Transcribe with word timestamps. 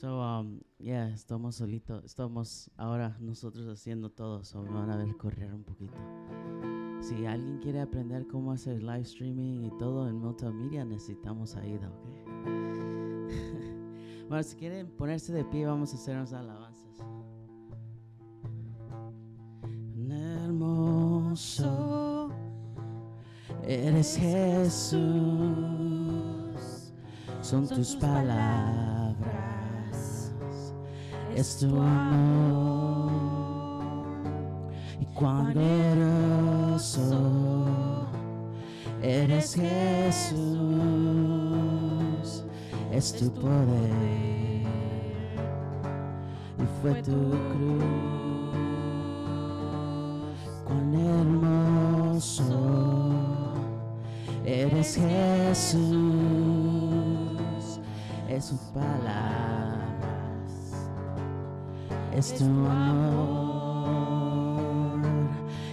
So, 0.00 0.22
um, 0.22 0.60
yeah, 0.78 1.10
estamos 1.10 1.56
solitos, 1.56 2.02
estamos 2.06 2.70
ahora 2.78 3.18
nosotros 3.20 3.68
haciendo 3.68 4.08
todo, 4.08 4.42
so 4.44 4.62
me 4.62 4.70
van 4.70 4.90
a 4.90 4.96
ver 4.96 5.14
correr 5.18 5.52
un 5.52 5.62
poquito. 5.62 5.98
Si 7.02 7.26
alguien 7.26 7.58
quiere 7.58 7.82
aprender 7.82 8.26
cómo 8.26 8.52
hacer 8.52 8.82
live 8.82 9.02
streaming 9.02 9.66
y 9.66 9.70
todo 9.76 10.08
en 10.08 10.16
multimedia, 10.16 10.86
necesitamos 10.86 11.54
ayuda, 11.54 11.90
¿ok? 11.90 12.06
bueno, 14.30 14.42
si 14.42 14.56
quieren 14.56 14.88
ponerse 14.88 15.34
de 15.34 15.44
pie, 15.44 15.66
vamos 15.66 15.92
a 15.92 15.96
hacer 15.96 16.16
unas 16.16 16.32
alabanzas. 16.32 16.96
Hermoso, 20.08 22.30
eres 23.64 24.16
Jesús, 24.16 24.96
son 27.42 27.68
tus 27.68 27.96
palabras, 27.96 28.99
es 31.40 31.56
tu 31.56 31.74
amor. 31.80 33.10
Y 35.00 35.06
cuán 35.06 35.54
glorioso 35.54 37.18
eres 39.02 39.54
Jesús, 39.54 40.36
es 42.92 43.14
tu 43.14 43.32
poder. 43.32 44.68
Y 46.58 46.66
fue 46.82 47.02
tu 47.02 47.30
cruz, 47.30 47.84
cuán 50.66 50.94
hermoso 50.94 52.60
eres 54.44 54.96
Jesús, 54.96 55.80
es 58.28 58.44
sus 58.44 58.60
palabras, 58.74 59.29
es 62.14 62.34
tu 62.34 62.44
amor. 62.44 63.40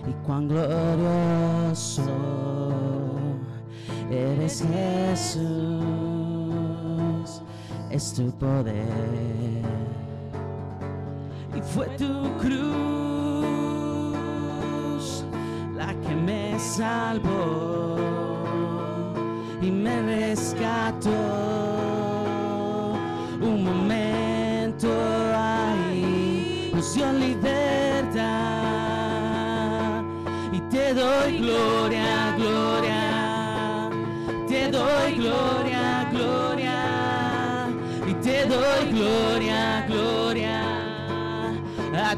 Y 0.08 0.14
cuán 0.26 0.48
glorioso 0.48 2.02
eres 4.10 4.64
Jesús, 4.64 5.42
es 7.90 8.14
tu 8.14 8.32
poder. 8.38 9.66
Y 11.56 11.62
fue 11.62 11.88
tu 11.98 12.24
cruz 12.38 12.58
la 15.76 15.94
que 16.02 16.16
me 16.16 16.60
salvó 16.60 17.98
y 19.62 19.72
me 19.72 20.02
rescató 20.04 21.27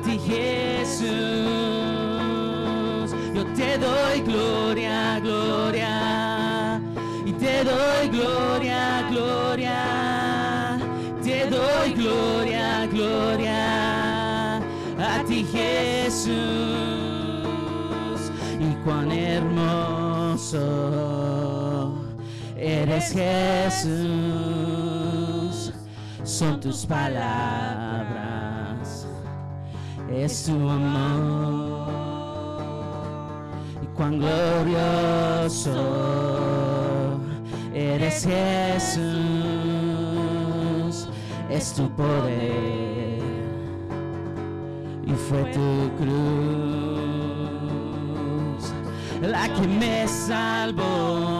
ti 0.09 0.17
Jesús. 0.19 1.07
Yo 3.33 3.45
te 3.55 3.77
doy 3.77 4.21
gloria, 4.21 5.19
gloria. 5.19 6.81
Y 7.25 7.31
te 7.33 7.63
doy 7.63 8.09
gloria, 8.09 9.07
gloria, 9.09 10.79
te 11.21 11.45
doy 11.49 11.93
gloria, 11.93 12.87
gloria. 12.87 14.57
A 14.97 15.23
ti 15.27 15.45
Jesús. 15.51 16.31
Y 18.59 18.73
cuán 18.83 19.11
hermoso 19.11 20.59
eres 22.57 23.13
Jesús, 23.13 23.93
son 26.23 26.59
tus 26.59 26.85
palabras, 26.85 27.78
es 30.23 30.43
tu 30.45 30.69
amor. 30.69 31.87
Y 33.81 33.87
cuán 33.95 34.19
glorioso 34.19 35.71
eres 37.73 38.25
Jesús, 38.25 39.07
es 41.49 41.73
tu 41.73 41.89
poder. 41.91 43.19
Y 45.05 45.13
fue 45.13 45.43
tu 45.51 45.89
cruz 45.97 46.39
la 49.21 49.53
que 49.53 49.67
me 49.67 50.07
salvó 50.07 51.38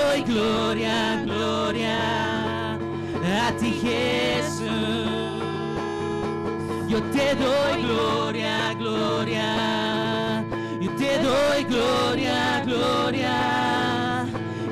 doy 0.00 0.22
gloria, 0.22 1.22
gloria. 1.24 1.98
A 3.42 3.52
ti 3.58 3.72
Jesús. 3.82 4.68
Yo 6.88 7.02
te 7.14 7.34
doy 7.34 7.82
gloria, 7.82 8.74
gloria. 8.78 10.44
Yo 10.80 10.90
te 10.96 11.18
doy 11.18 11.64
gloria, 11.64 12.62
gloria. 12.64 14.26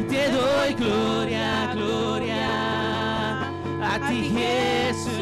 Te 0.09 0.31
doy 0.31 0.75
gloria, 0.75 1.73
gloria 1.75 2.79
a 3.83 4.09
ti 4.09 4.31
Jesús 4.37 5.13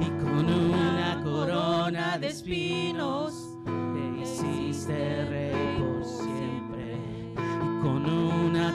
y 0.00 0.06
con 0.22 0.44
una 0.50 1.20
corona 1.22 2.18
de 2.18 2.28
espinos 2.28 3.56
te 3.64 4.22
hiciste 4.22 5.24
rey 5.26 5.51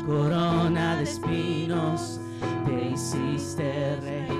corona 0.07 0.95
de 0.95 1.04
espinos 1.04 2.21
te 2.65 2.92
hiciste 2.92 3.98
rey 4.01 4.37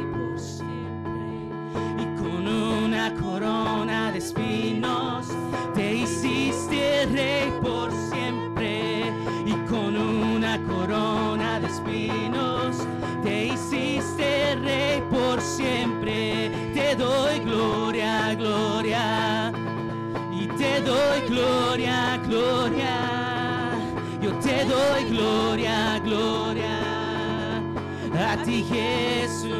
a 28.18 28.38
ti 28.44 28.64
Jesús. 28.64 29.52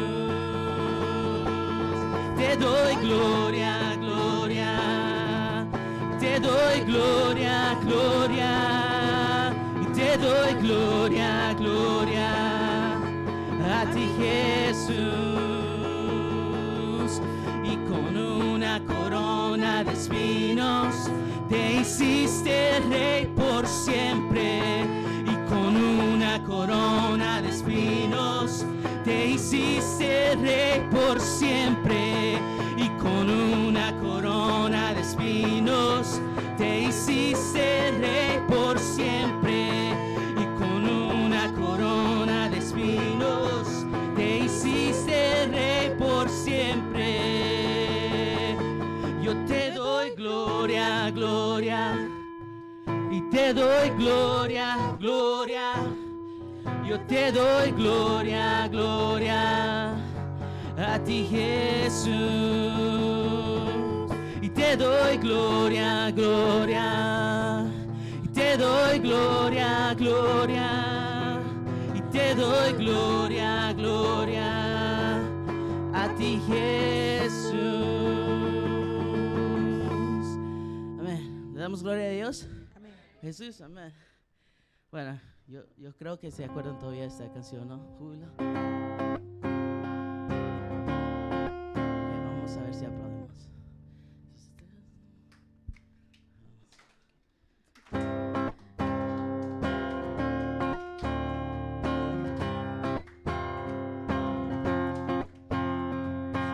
Te 2.36 2.56
doy 2.56 2.96
gloria 2.96 3.96
gloria. 4.00 5.66
Te 6.18 6.40
doy 6.40 6.80
gloria 6.86 7.78
gloria. 7.84 9.52
Te 9.94 10.16
doy 10.18 10.54
gloria 10.62 11.54
gloria. 11.54 12.30
A 13.78 13.84
ti 13.92 14.10
Jesús. 14.18 14.98
Y 17.64 17.76
con 17.88 18.16
una 18.16 18.80
corona 18.84 19.84
de 19.84 19.92
espinos 19.92 21.10
te 21.48 21.74
hiciste 21.80 22.80
rey 22.88 23.26
hiciste 29.38 30.34
rey 30.34 30.80
por 30.90 31.20
siempre 31.20 32.40
y 32.76 32.88
con 32.98 33.30
una 33.30 33.92
corona 34.00 34.92
de 34.94 35.00
espinos 35.00 36.20
te 36.56 36.80
hiciste 36.80 37.92
rey 38.00 38.40
por 38.48 38.76
siempre 38.80 39.92
y 40.36 40.44
con 40.58 40.88
una 40.88 41.52
corona 41.54 42.48
de 42.50 42.58
espinos 42.58 43.86
te 44.16 44.38
hiciste 44.38 45.46
rey 45.46 45.94
por 45.96 46.28
siempre 46.28 47.20
yo 49.22 49.36
te 49.46 49.70
doy 49.70 50.10
gloria 50.16 51.12
gloria 51.12 51.94
y 53.10 53.20
te 53.30 53.54
doy 53.54 53.90
gloria, 53.90 54.96
gloria. 54.98 55.97
Yo 56.88 56.98
te 57.00 57.30
doy 57.30 57.70
gloria, 57.72 58.66
gloria 58.66 59.90
a 60.78 60.98
ti 61.04 61.26
Jesús. 61.28 62.08
Y 64.40 64.48
te 64.48 64.74
doy 64.74 65.18
gloria, 65.18 66.10
gloria. 66.10 67.66
Y 68.24 68.28
te 68.28 68.56
doy 68.56 69.00
gloria, 69.00 69.94
gloria. 69.98 71.42
Y 71.94 72.00
te 72.10 72.34
doy 72.34 72.72
gloria, 72.72 73.74
gloria 73.74 75.18
a 75.92 76.08
ti 76.16 76.40
Jesús. 76.46 77.52
Amén. 80.98 81.52
¿Le 81.52 81.60
damos 81.60 81.82
gloria 81.82 82.06
a 82.06 82.10
Dios? 82.12 82.48
Jesús, 83.20 83.60
amén. 83.60 83.92
Bueno, 84.90 85.20
yo, 85.48 85.64
creo 85.98 86.18
que 86.18 86.30
se 86.30 86.44
acuerdan 86.44 86.78
todavía 86.78 87.02
de 87.02 87.08
esta 87.08 87.26
canción, 87.32 87.66
¿no? 87.68 87.78
Júbilo. 87.98 88.26
vamos 92.36 92.56
a 92.56 92.62
ver 92.62 92.74
si 92.74 92.84
aplaudimos. 92.84 93.48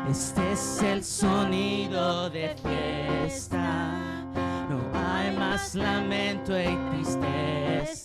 Este 0.09 0.53
es 0.53 0.83
el 0.83 1.03
sonido 1.03 2.31
de 2.31 2.55
fiesta. 2.57 4.25
No 4.71 4.81
hay 4.95 5.37
más 5.37 5.75
lamento 5.75 6.57
y 6.57 6.77
tristeza. 6.91 8.04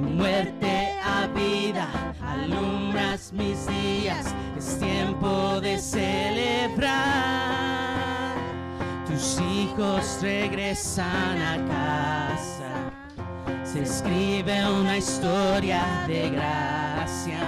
Muerte 0.00 0.98
a 1.04 1.26
vida, 1.26 1.88
alumbras 2.22 3.32
mis 3.32 3.66
días. 3.66 4.34
Es 4.56 4.78
tiempo 4.78 5.60
de 5.60 5.78
celebrar. 5.78 7.00
Tus 9.06 9.40
hijos 9.40 10.18
regresan 10.22 11.42
a 11.42 11.56
casa. 11.68 12.90
Se 13.64 13.82
escribe 13.82 14.66
una 14.68 14.96
historia 14.96 15.82
de 16.08 16.30
gracia. 16.30 17.40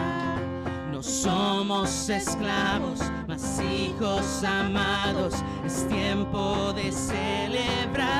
No 0.92 1.02
somos 1.02 2.08
esclavos, 2.08 3.00
mas 3.26 3.60
hijos 3.60 4.44
amados. 4.44 5.34
Es 5.64 5.88
tiempo 5.88 6.72
de 6.74 6.92
celebrar. 6.92 8.12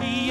Y 0.00 0.30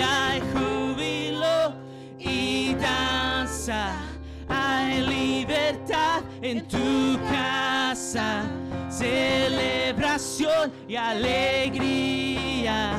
en 6.43 6.61
tu 6.67 7.17
casa. 7.31 8.43
Celebración 8.89 10.71
y 10.87 10.95
alegría. 10.95 12.91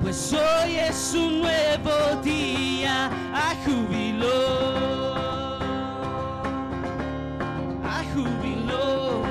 Pues 0.00 0.32
hoy 0.32 0.76
es 0.76 1.12
un 1.14 1.42
nuevo 1.42 2.22
día. 2.22 3.10
A 3.34 3.54
júbilo. 3.64 4.70
a 7.84 8.04
júbilo. 8.14 9.22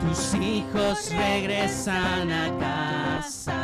Tus 0.00 0.34
hijos 0.34 1.10
regresan 1.12 2.32
a 2.32 2.58
casa. 2.58 3.54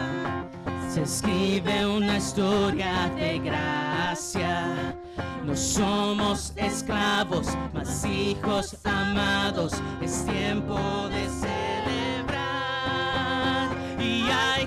Se 0.89 1.03
escribe 1.03 1.87
una 1.87 2.17
historia 2.19 3.11
de 3.17 3.41
gracia. 3.41 4.96
No 5.47 5.55
somos 5.55 6.53
esclavos, 6.57 7.47
mas 7.73 8.05
hijos 8.05 8.77
amados. 8.83 9.75
Es 10.03 10.27
tiempo 10.27 10.77
de 11.09 11.29
celebrar. 12.27 12.41
Y 14.01 14.25
hay 14.29 14.67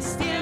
Es 0.00 0.39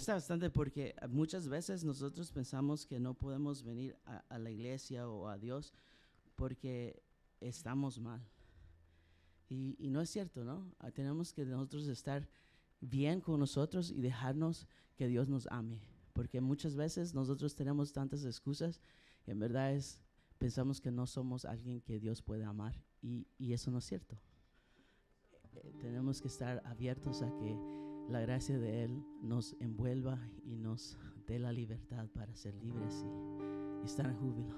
gusta 0.00 0.14
bastante 0.14 0.48
porque 0.48 0.94
muchas 1.10 1.46
veces 1.46 1.84
nosotros 1.84 2.32
pensamos 2.32 2.86
que 2.86 2.98
no 2.98 3.12
podemos 3.12 3.62
venir 3.62 3.98
a, 4.06 4.24
a 4.30 4.38
la 4.38 4.50
iglesia 4.50 5.06
o 5.06 5.28
a 5.28 5.36
Dios 5.36 5.74
porque 6.36 7.02
estamos 7.38 8.00
mal. 8.00 8.26
Y, 9.50 9.76
y 9.78 9.90
no 9.90 10.00
es 10.00 10.08
cierto, 10.08 10.42
¿no? 10.42 10.72
Ah, 10.78 10.90
Tenemos 10.90 11.34
que 11.34 11.44
nosotros 11.44 11.86
estar 11.86 12.26
bien 12.80 13.20
con 13.20 13.38
nosotros 13.40 13.90
y 13.90 14.00
dejarnos 14.00 14.66
que 14.96 15.06
Dios 15.06 15.28
nos 15.28 15.46
ame. 15.48 15.82
Porque 16.14 16.40
muchas 16.40 16.76
veces 16.76 17.12
nosotros 17.12 17.54
tenemos 17.54 17.92
tantas 17.92 18.24
excusas 18.24 18.80
y 19.26 19.32
en 19.32 19.38
verdad 19.38 19.74
es, 19.74 20.00
pensamos 20.38 20.80
que 20.80 20.90
no 20.90 21.06
somos 21.06 21.44
alguien 21.44 21.82
que 21.82 22.00
Dios 22.00 22.22
puede 22.22 22.44
amar 22.44 22.82
y, 23.02 23.26
y 23.36 23.52
eso 23.52 23.70
no 23.70 23.80
es 23.80 23.84
cierto. 23.84 24.18
Eh, 25.56 25.74
tenemos 25.78 26.22
que 26.22 26.28
estar 26.28 26.62
abiertos 26.64 27.20
a 27.20 27.30
que 27.36 27.79
la 28.10 28.20
gracia 28.20 28.58
de 28.58 28.84
Él 28.84 29.04
nos 29.22 29.54
envuelva 29.60 30.18
y 30.44 30.56
nos 30.56 30.98
dé 31.26 31.38
la 31.38 31.52
libertad 31.52 32.06
para 32.12 32.34
ser 32.34 32.54
libres 32.56 33.04
y, 33.82 33.84
estar 33.84 34.06
en 34.06 34.16
júbilo. 34.16 34.54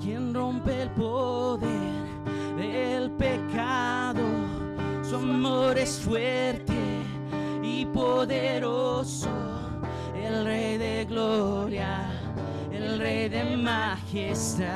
quien 0.00 0.34
rompe 0.34 0.82
el 0.82 0.90
poder 0.90 2.02
del 2.56 3.12
pecado. 3.12 4.20
Su 5.04 5.14
amor 5.14 5.78
es 5.78 6.00
fuerte 6.00 6.74
y 7.62 7.86
poderoso, 7.86 9.30
majestad. 13.56 14.66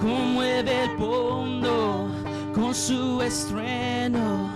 Conmueve 0.00 0.84
el 0.84 0.98
mundo 0.98 2.08
con 2.54 2.74
su 2.74 3.20
estreno 3.22 4.50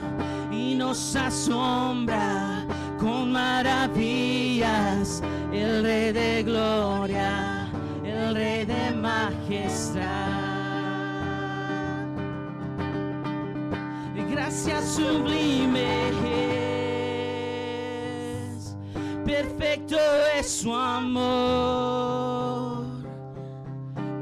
y 0.50 0.74
nos 0.74 1.16
asombra 1.16 2.64
con 2.98 3.32
maravillas, 3.32 5.22
el 5.52 5.82
Rey 5.82 6.12
de 6.12 6.42
gloria, 6.44 7.68
el 8.04 8.34
Rey 8.34 8.64
de 8.64 8.92
majestad. 8.92 10.02
Gracias 14.30 14.94
sublimes, 14.96 16.01
perfecto 19.82 19.96
es 20.38 20.46
su 20.46 20.74
amor. 20.74 21.72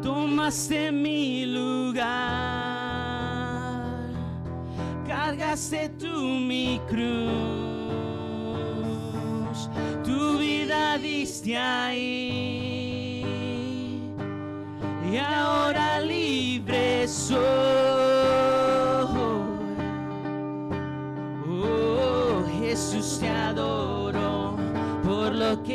Tomaste 0.02 0.90
mi 0.92 1.46
lugar, 1.46 2.04
cargaste 5.06 5.88
tú 5.90 6.22
mi 6.22 6.80
cruz, 6.88 7.28
tu 10.04 10.38
vida 10.38 10.98
diste 10.98 11.56
ahí, 11.56 13.24
y 15.12 15.16
ahora 15.18 15.89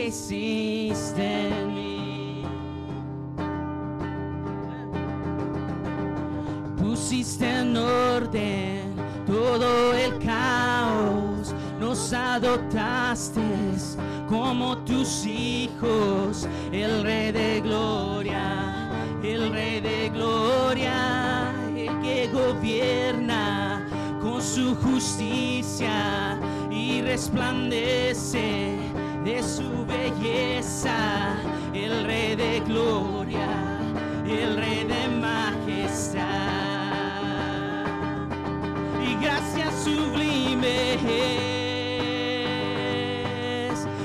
hiciste 0.07 1.47
en 1.47 1.73
mí. 1.73 2.43
Pusiste 6.77 7.49
en 7.61 7.75
orden 7.75 8.95
todo 9.25 9.93
el 9.93 10.17
caos, 10.19 11.55
nos 11.79 12.13
adoptaste 12.13 13.41
como 14.29 14.77
tus 14.79 15.25
hijos, 15.25 16.47
el 16.71 17.03
Rey 17.03 17.31
de 17.31 17.61
Gloria, 17.61 18.91
el 19.23 19.51
Rey 19.51 19.81
de 19.81 20.09
Gloria, 20.09 21.51
el 21.75 22.01
que 22.01 22.29
gobierna 22.31 23.85
con 24.21 24.41
su 24.41 24.75
justicia 24.75 26.39
y 26.69 27.01
resplandece 27.01 28.77
de 29.25 29.41
su 29.41 29.85
belleza, 29.87 31.35
el 31.73 32.05
Rey 32.05 32.35
de 32.35 32.59
Gloria, 32.59 33.49
el 34.27 34.55
Rey 34.55 34.83
de 34.83 35.07
majestad. 35.07 36.21
Y 39.03 39.15
gracias 39.23 39.73
sublimes, 39.83 40.99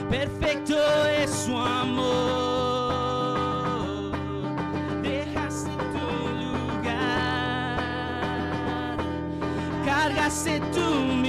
perfecto 0.09 0.79
es 1.23 1.31
su 1.31 1.55
amor. 1.55 2.31
Dejaste 5.03 5.71
tu 10.73 11.20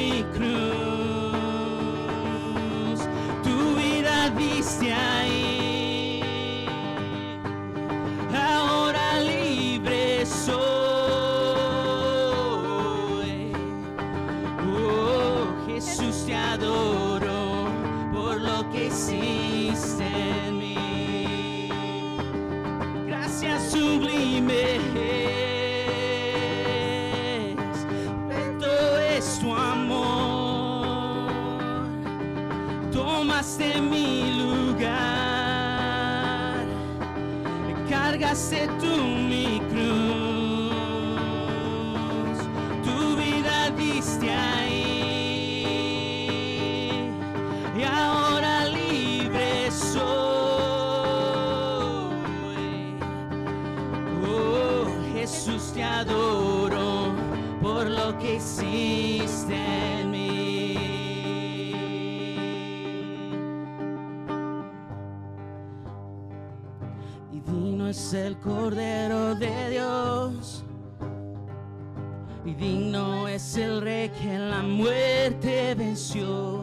la 74.52 74.62
muerte 74.64 75.74
venció. 75.76 76.62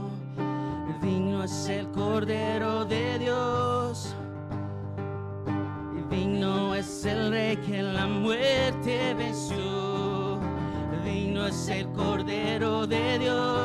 Digno 1.01 1.43
es 1.43 1.69
el 1.69 1.91
Cordero 1.91 2.85
de 2.85 3.19
Dios. 3.19 4.15
Digno 6.11 6.75
es 6.75 7.07
el 7.07 7.31
Rey 7.31 7.57
que 7.57 7.83
la 7.83 8.07
muerte 8.07 9.15
venció. 9.15 10.39
Digno 11.03 11.47
es 11.47 11.69
el 11.69 11.89
Cordero 11.93 12.87
de 12.87 13.19
Dios. 13.19 13.58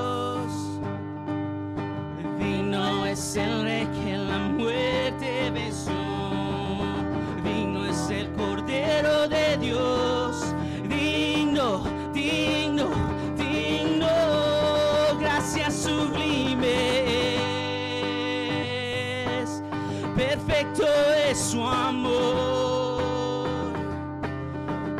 Perfecto 20.16 20.84
es 21.28 21.40
su 21.40 21.64
amor. 21.64 23.02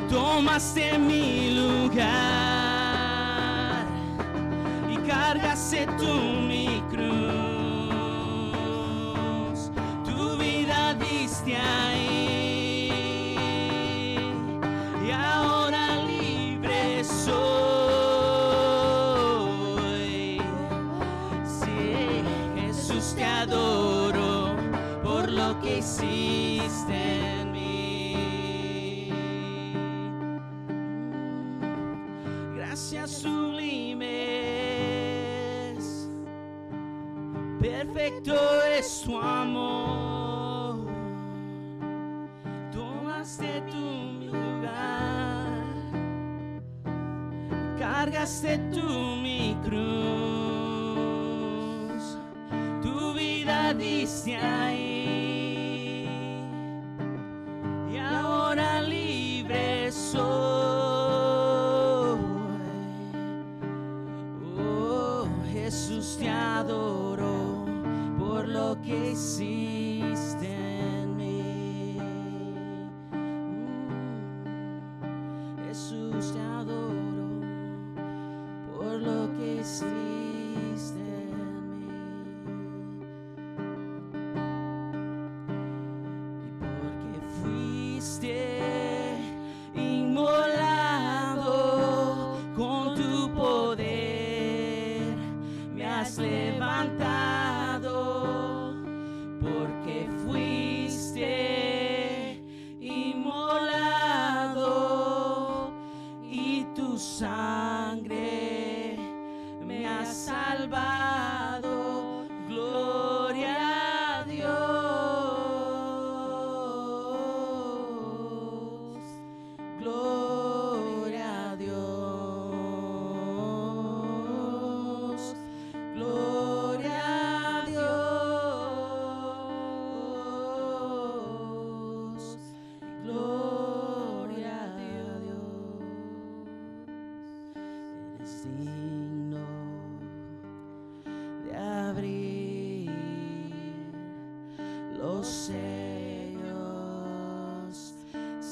Tomaste 0.10 0.98
mi 0.98 1.52
lugar 1.52 2.04
y 4.90 4.98
cargaste 5.08 5.88
tú 6.00 6.14
mi 6.48 6.82
cruz. 6.90 7.14
Tu 10.04 10.38
vida 10.38 10.96
diste 10.96 11.56
ahí 11.56 12.23
cargaste 48.24 48.58
tú 48.72 49.18
mi 49.22 49.54
cruz, 49.66 49.74
tu 52.82 53.14
vida 53.14 53.74
diste 53.74 54.38
ahí 54.38 54.93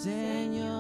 Señor, 0.02 0.71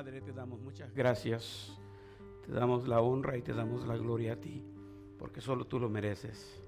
Padre, 0.00 0.22
te 0.22 0.32
damos 0.32 0.62
muchas 0.62 0.94
gracias. 0.94 1.78
Te 2.46 2.52
damos 2.52 2.88
la 2.88 3.02
honra 3.02 3.36
y 3.36 3.42
te 3.42 3.52
damos 3.52 3.86
la 3.86 3.98
gloria 3.98 4.32
a 4.32 4.36
ti, 4.36 4.64
porque 5.18 5.42
solo 5.42 5.66
tú 5.66 5.78
lo 5.78 5.90
mereces. 5.90 6.58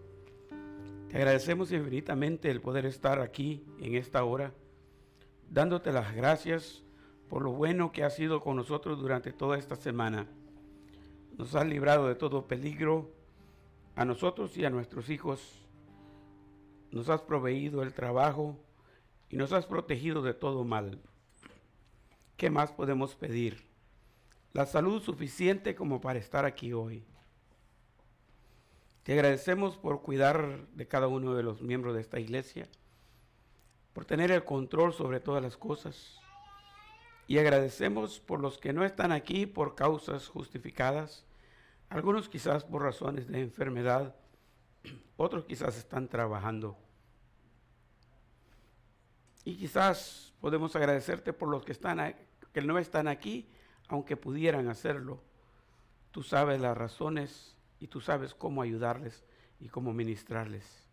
Te 1.09 1.17
agradecemos 1.17 1.73
infinitamente 1.73 2.51
el 2.51 2.61
poder 2.61 2.85
estar 2.85 3.21
aquí 3.21 3.65
en 3.79 3.95
esta 3.95 4.23
hora, 4.23 4.53
dándote 5.49 5.93
las 5.93 6.15
gracias 6.15 6.85
por 7.31 7.41
lo 7.41 7.53
bueno 7.53 7.91
que 7.91 8.05
has 8.05 8.17
sido 8.17 8.43
con 8.43 8.57
nosotros 8.57 9.01
durante 9.01 9.33
toda 9.33 9.57
esta 9.57 9.77
semana. 9.77 10.27
Nos 11.39 11.55
has 11.55 11.67
librado 11.67 12.09
de 12.09 12.17
todo 12.17 12.47
peligro 12.47 13.15
a 13.97 14.05
nosotros 14.05 14.59
y 14.59 14.67
a 14.67 14.69
nuestros 14.69 15.09
hijos. 15.09 15.67
Nos 16.91 17.09
has 17.09 17.23
proveído 17.23 17.83
el 17.83 17.95
trabajo 17.95 18.59
y 19.31 19.39
nos 19.39 19.55
has 19.55 19.65
protegido 19.65 20.21
de 20.21 20.35
todo 20.35 20.65
mal. 20.65 21.01
¿Qué 22.43 22.51
más 22.51 22.73
podemos 22.73 23.15
pedir? 23.15 23.63
La 24.53 24.67
salud 24.67 25.01
suficiente 25.01 25.77
como 25.77 26.01
para 26.01 26.19
estar 26.19 26.45
aquí 26.45 26.73
hoy. 26.73 27.05
Te 29.05 29.13
agradecemos 29.13 29.77
por 29.77 30.03
cuidar 30.03 30.67
de 30.75 30.89
cada 30.89 31.07
uno 31.07 31.35
de 31.35 31.45
los 31.45 31.63
miembros 31.63 31.95
de 31.95 32.01
esta 32.01 32.19
iglesia, 32.19 32.67
por 33.93 34.07
tener 34.07 34.33
el 34.33 34.43
control 34.43 34.93
sobre 34.93 35.21
todas 35.21 35.41
las 35.41 35.57
cosas. 35.57 36.19
Y 37.29 37.39
agradecemos 37.39 38.19
por 38.19 38.41
los 38.41 38.59
que 38.59 38.73
no 38.73 38.85
están 38.85 39.13
aquí 39.13 39.47
por 39.47 39.77
causas 39.77 40.27
justificadas, 40.27 41.25
algunos 41.91 42.29
quizás 42.29 42.65
por 42.65 42.83
razones 42.83 43.29
de 43.29 43.41
enfermedad, 43.41 44.17
otros 45.17 45.45
quizás 45.45 45.77
están 45.77 46.09
trabajando. 46.09 46.77
Y 49.45 49.59
quizás 49.59 50.33
podemos 50.41 50.75
agradecerte 50.75 51.33
por 51.33 51.49
los 51.49 51.65
que, 51.65 51.71
están, 51.71 52.01
que 52.53 52.63
no 52.63 52.79
están 52.79 53.09
aquí, 53.09 53.49
aunque 53.89 54.17
pudieran 54.17 54.69
hacerlo. 54.69 55.23
Tú 56.11 56.23
sabes 56.23 56.61
las 56.61 56.77
razones 56.77 57.57
y 57.81 57.89
tú 57.89 58.01
sabes 58.01 58.35
cómo 58.35 58.63
ayudarles 58.63 59.25
y 59.61 59.69
cómo 59.69 59.93
ministrarles. 59.93 60.87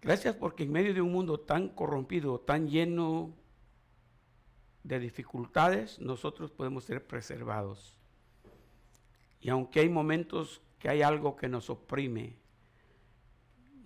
Gracias 0.00 0.34
porque 0.34 0.64
en 0.64 0.72
medio 0.72 0.94
de 0.94 1.00
un 1.00 1.12
mundo 1.12 1.40
tan 1.40 1.68
corrompido, 1.68 2.40
tan 2.40 2.68
lleno 2.68 3.32
de 4.82 4.98
dificultades, 4.98 6.00
nosotros 6.00 6.50
podemos 6.50 6.84
ser 6.84 7.06
preservados. 7.06 7.96
Y 9.40 9.48
aunque 9.48 9.80
hay 9.80 9.88
momentos 9.88 10.60
que 10.78 10.88
hay 10.88 11.02
algo 11.02 11.36
que 11.36 11.48
nos 11.48 11.70
oprime, 11.70 12.36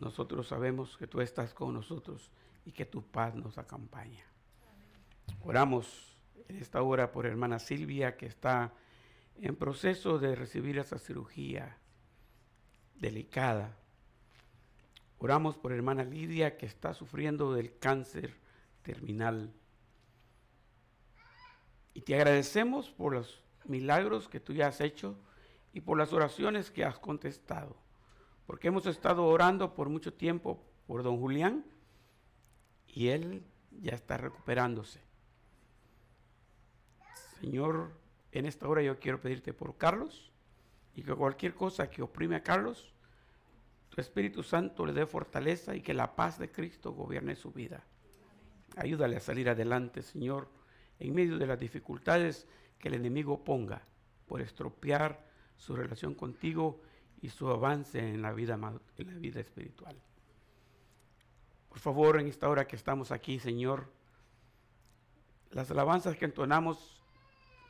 nosotros 0.00 0.48
sabemos 0.48 0.96
que 0.96 1.06
tú 1.06 1.20
estás 1.20 1.54
con 1.54 1.74
nosotros 1.74 2.30
y 2.64 2.72
que 2.72 2.86
tu 2.86 3.02
paz 3.02 3.34
nos 3.34 3.58
acompaña. 3.58 4.24
Oramos 5.44 6.15
en 6.48 6.56
esta 6.56 6.82
hora 6.82 7.12
por 7.12 7.26
hermana 7.26 7.58
Silvia 7.58 8.16
que 8.16 8.26
está 8.26 8.72
en 9.40 9.56
proceso 9.56 10.18
de 10.18 10.34
recibir 10.34 10.78
esa 10.78 10.98
cirugía 10.98 11.76
delicada. 12.94 13.76
Oramos 15.18 15.56
por 15.56 15.72
hermana 15.72 16.04
Lidia 16.04 16.56
que 16.56 16.66
está 16.66 16.94
sufriendo 16.94 17.52
del 17.54 17.78
cáncer 17.78 18.36
terminal. 18.82 19.52
Y 21.94 22.02
te 22.02 22.14
agradecemos 22.14 22.90
por 22.90 23.14
los 23.14 23.42
milagros 23.64 24.28
que 24.28 24.40
tú 24.40 24.52
ya 24.52 24.68
has 24.68 24.80
hecho 24.80 25.18
y 25.72 25.80
por 25.80 25.98
las 25.98 26.12
oraciones 26.12 26.70
que 26.70 26.84
has 26.84 26.98
contestado. 26.98 27.76
Porque 28.46 28.68
hemos 28.68 28.86
estado 28.86 29.26
orando 29.26 29.74
por 29.74 29.88
mucho 29.88 30.12
tiempo 30.12 30.62
por 30.86 31.02
don 31.02 31.18
Julián 31.18 31.64
y 32.86 33.08
él 33.08 33.42
ya 33.80 33.92
está 33.94 34.16
recuperándose. 34.16 35.05
Señor, 37.40 37.90
en 38.32 38.46
esta 38.46 38.68
hora 38.68 38.82
yo 38.82 38.98
quiero 38.98 39.20
pedirte 39.20 39.52
por 39.52 39.76
Carlos 39.76 40.30
y 40.94 41.02
que 41.02 41.14
cualquier 41.14 41.54
cosa 41.54 41.90
que 41.90 42.02
oprime 42.02 42.36
a 42.36 42.42
Carlos, 42.42 42.92
tu 43.90 44.00
Espíritu 44.00 44.42
Santo 44.42 44.84
le 44.86 44.92
dé 44.92 45.06
fortaleza 45.06 45.74
y 45.74 45.82
que 45.82 45.94
la 45.94 46.16
paz 46.16 46.38
de 46.38 46.50
Cristo 46.50 46.92
gobierne 46.92 47.36
su 47.36 47.52
vida. 47.52 47.84
Ayúdale 48.76 49.16
a 49.16 49.20
salir 49.20 49.48
adelante, 49.48 50.02
Señor, 50.02 50.48
en 50.98 51.14
medio 51.14 51.38
de 51.38 51.46
las 51.46 51.58
dificultades 51.58 52.46
que 52.78 52.88
el 52.88 52.94
enemigo 52.94 53.42
ponga 53.44 53.82
por 54.26 54.40
estropear 54.40 55.24
su 55.56 55.76
relación 55.76 56.14
contigo 56.14 56.80
y 57.22 57.30
su 57.30 57.48
avance 57.48 57.98
en 57.98 58.22
la 58.22 58.32
vida, 58.32 58.58
en 58.98 59.06
la 59.06 59.18
vida 59.18 59.40
espiritual. 59.40 59.96
Por 61.68 61.78
favor, 61.78 62.20
en 62.20 62.26
esta 62.26 62.48
hora 62.48 62.66
que 62.66 62.76
estamos 62.76 63.10
aquí, 63.10 63.38
Señor, 63.38 63.90
las 65.50 65.70
alabanzas 65.70 66.16
que 66.16 66.24
entonamos, 66.24 66.95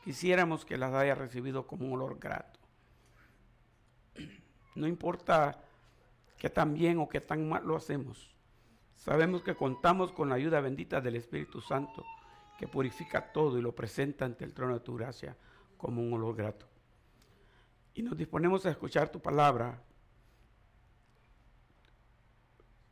quisiéramos 0.07 0.63
que 0.63 0.77
las 0.77 0.93
haya 0.93 1.15
recibido 1.15 1.67
como 1.67 1.85
un 1.85 1.91
olor 1.91 2.17
grato. 2.17 2.61
No 4.73 4.87
importa 4.87 5.61
que 6.37 6.49
tan 6.49 6.73
bien 6.73 6.99
o 6.99 7.09
que 7.09 7.19
tan 7.19 7.49
mal 7.49 7.67
lo 7.67 7.75
hacemos. 7.75 8.33
Sabemos 8.95 9.43
que 9.43 9.53
contamos 9.53 10.13
con 10.13 10.29
la 10.29 10.35
ayuda 10.35 10.61
bendita 10.61 11.01
del 11.01 11.17
Espíritu 11.17 11.59
Santo, 11.59 12.05
que 12.57 12.69
purifica 12.69 13.33
todo 13.33 13.57
y 13.57 13.61
lo 13.61 13.75
presenta 13.75 14.23
ante 14.23 14.45
el 14.45 14.53
trono 14.53 14.75
de 14.75 14.79
tu 14.79 14.95
gracia 14.95 15.35
como 15.75 16.01
un 16.01 16.13
olor 16.13 16.37
grato. 16.37 16.65
Y 17.93 18.01
nos 18.01 18.15
disponemos 18.15 18.65
a 18.65 18.69
escuchar 18.69 19.09
tu 19.09 19.19
palabra 19.19 19.83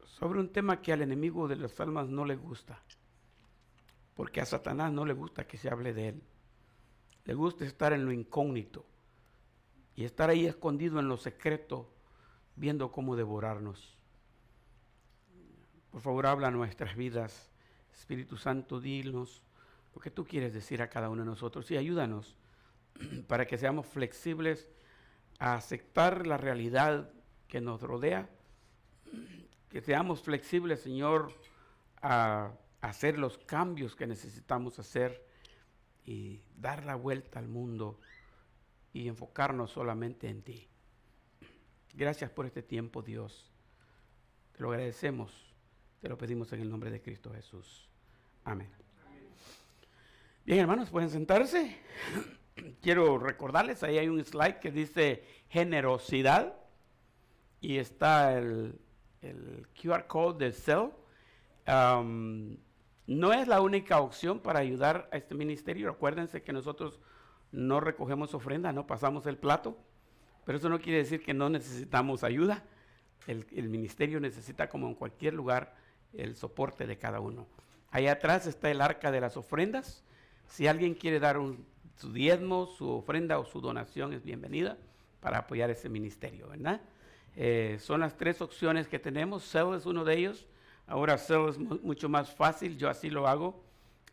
sobre 0.04 0.41
un 0.41 0.51
tema 0.51 0.82
que 0.82 0.91
al 0.91 1.01
enemigo 1.01 1.47
de 1.47 1.56
las 1.56 1.80
almas 1.80 2.10
no 2.10 2.25
le 2.25 2.36
gusta. 2.36 2.84
Porque 4.15 4.41
a 4.41 4.45
Satanás 4.45 4.91
no 4.91 5.06
le 5.06 5.13
gusta 5.13 5.47
que 5.47 5.58
se 5.58 5.69
hable 5.69 5.93
de 5.93 6.10
él. 6.10 6.21
Le 7.26 7.34
gusta 7.34 7.66
estar 7.66 7.94
en 7.94 8.06
lo 8.06 8.12
incógnito 8.12 8.86
y 9.96 10.04
estar 10.04 10.30
ahí 10.30 10.46
escondido 10.46 11.00
en 11.00 11.08
lo 11.08 11.18
secreto, 11.18 11.90
viendo 12.56 12.92
cómo 12.92 13.16
devorarnos. 13.16 13.98
Por 15.92 16.02
favor, 16.02 16.28
habla 16.28 16.52
nuestras 16.52 16.96
vidas. 16.96 17.50
Espíritu 17.94 18.38
Santo, 18.38 18.80
dinos 18.80 19.42
lo 19.94 20.02
que 20.02 20.12
tú 20.12 20.26
quieres 20.26 20.54
decir 20.54 20.82
a 20.82 20.90
cada 20.90 21.10
uno 21.10 21.24
de 21.24 21.30
nosotros 21.30 21.72
y 21.72 21.78
ayúdanos 21.78 22.36
para 23.28 23.48
que 23.48 23.58
seamos 23.58 23.86
flexibles 23.86 24.68
a 25.40 25.56
aceptar 25.56 26.28
la 26.28 26.38
realidad 26.38 27.10
que 27.48 27.62
nos 27.62 27.82
rodea 27.82 28.30
que 29.70 29.82
seamos 29.82 30.22
flexibles, 30.22 30.82
Señor, 30.82 31.34
a 32.02 32.52
hacer 32.82 33.18
los 33.18 33.38
cambios 33.38 33.96
que 33.96 34.08
necesitamos 34.08 34.80
hacer 34.80 35.25
y 36.06 36.41
dar 36.58 36.86
la 36.86 36.96
vuelta 36.96 37.39
al 37.39 37.48
mundo 37.48 38.00
y 38.94 39.08
enfocarnos 39.08 39.72
solamente 39.72 40.30
en 40.30 40.41
ti. 40.41 40.68
Gracias 41.94 42.30
por 42.30 42.46
este 42.46 42.62
tiempo, 42.62 43.02
Dios. 43.02 43.52
Te 44.54 44.63
lo 44.63 44.70
agradecemos. 44.70 45.54
Te 46.02 46.10
lo 46.10 46.18
pedimos 46.18 46.52
en 46.54 46.62
el 46.62 46.70
nombre 46.70 46.91
de 46.91 47.02
Cristo 47.02 47.34
Jesús. 47.34 47.89
Amén. 48.44 48.70
Bien, 50.46 50.60
hermanos, 50.60 50.89
pueden 50.89 51.10
sentarse. 51.10 51.78
Quiero 52.82 53.18
recordarles, 53.18 53.84
ahí 53.84 53.98
hay 53.98 54.08
un 54.08 54.24
slide 54.24 54.60
que 54.60 54.72
dice 54.72 55.24
generosidad 55.50 56.56
y 57.60 57.78
está 57.78 58.38
el, 58.38 58.80
el 59.22 59.68
QR 59.74 60.06
code 60.08 60.46
del 60.46 60.54
CEL. 60.54 60.91
No 63.08 63.34
es 63.34 63.48
la 63.48 63.62
única 63.62 64.00
opción 64.00 64.39
para 64.39 64.60
ayudar 64.60 65.10
a 65.12 65.18
este 65.18 65.36
ministerio. 65.36 65.89
Acuérdense 65.89 66.41
que 66.41 66.54
nosotros 66.54 67.00
no 67.52 67.80
recogemos 67.80 68.34
ofrenda, 68.34 68.74
no 68.74 68.88
pasamos 68.88 69.26
el 69.28 69.38
plato, 69.38 69.78
pero 70.46 70.58
eso 70.58 70.70
no 70.70 70.80
quiere 70.80 71.00
decir 71.00 71.22
que 71.22 71.34
no 71.34 71.50
necesitamos 71.50 72.24
ayuda. 72.24 72.63
El, 73.28 73.70
ministerio 73.70 74.20
necesita, 74.20 74.70
como 74.70 74.88
en 74.88 74.96
cualquier 74.96 75.34
lugar, 75.34 75.76
el 76.13 76.36
soporte 76.36 76.86
de 76.86 76.98
cada 76.98 77.20
uno. 77.20 77.48
Allá 77.91 78.13
atrás 78.13 78.46
está 78.46 78.70
el 78.70 78.82
arca 78.82 79.12
de 79.12 79.22
las 79.22 79.38
ofrendas. 79.38 80.04
Si 80.48 80.68
alguien 80.68 80.94
quiere 80.94 81.20
dar 81.20 81.39
su 81.96 82.13
diezmo, 82.13 82.68
su 82.68 82.89
ofrenda 82.89 83.39
o 83.39 83.46
su 83.46 83.62
donación, 83.62 84.13
es 84.13 84.24
bienvenida 84.24 84.78
para 85.22 85.39
apoyar 85.39 85.72
ese 85.72 85.89
ministerio, 85.89 86.48
¿verdad? 86.50 86.82
Eh, 87.36 87.78
son 87.80 88.02
las 88.02 88.15
tres 88.15 88.41
opciones 88.41 88.88
que 88.88 89.00
tenemos. 89.00 89.44
Cell 89.50 89.74
es 89.76 89.86
uno 89.86 90.06
de 90.06 90.18
ellos. 90.18 90.46
Ahora 90.88 91.17
Cell 91.17 91.50
es 91.50 91.58
mucho 91.58 92.10
más 92.10 92.34
fácil, 92.34 92.78
yo 92.78 92.89
así 92.89 93.10
lo 93.10 93.28
hago. 93.28 93.63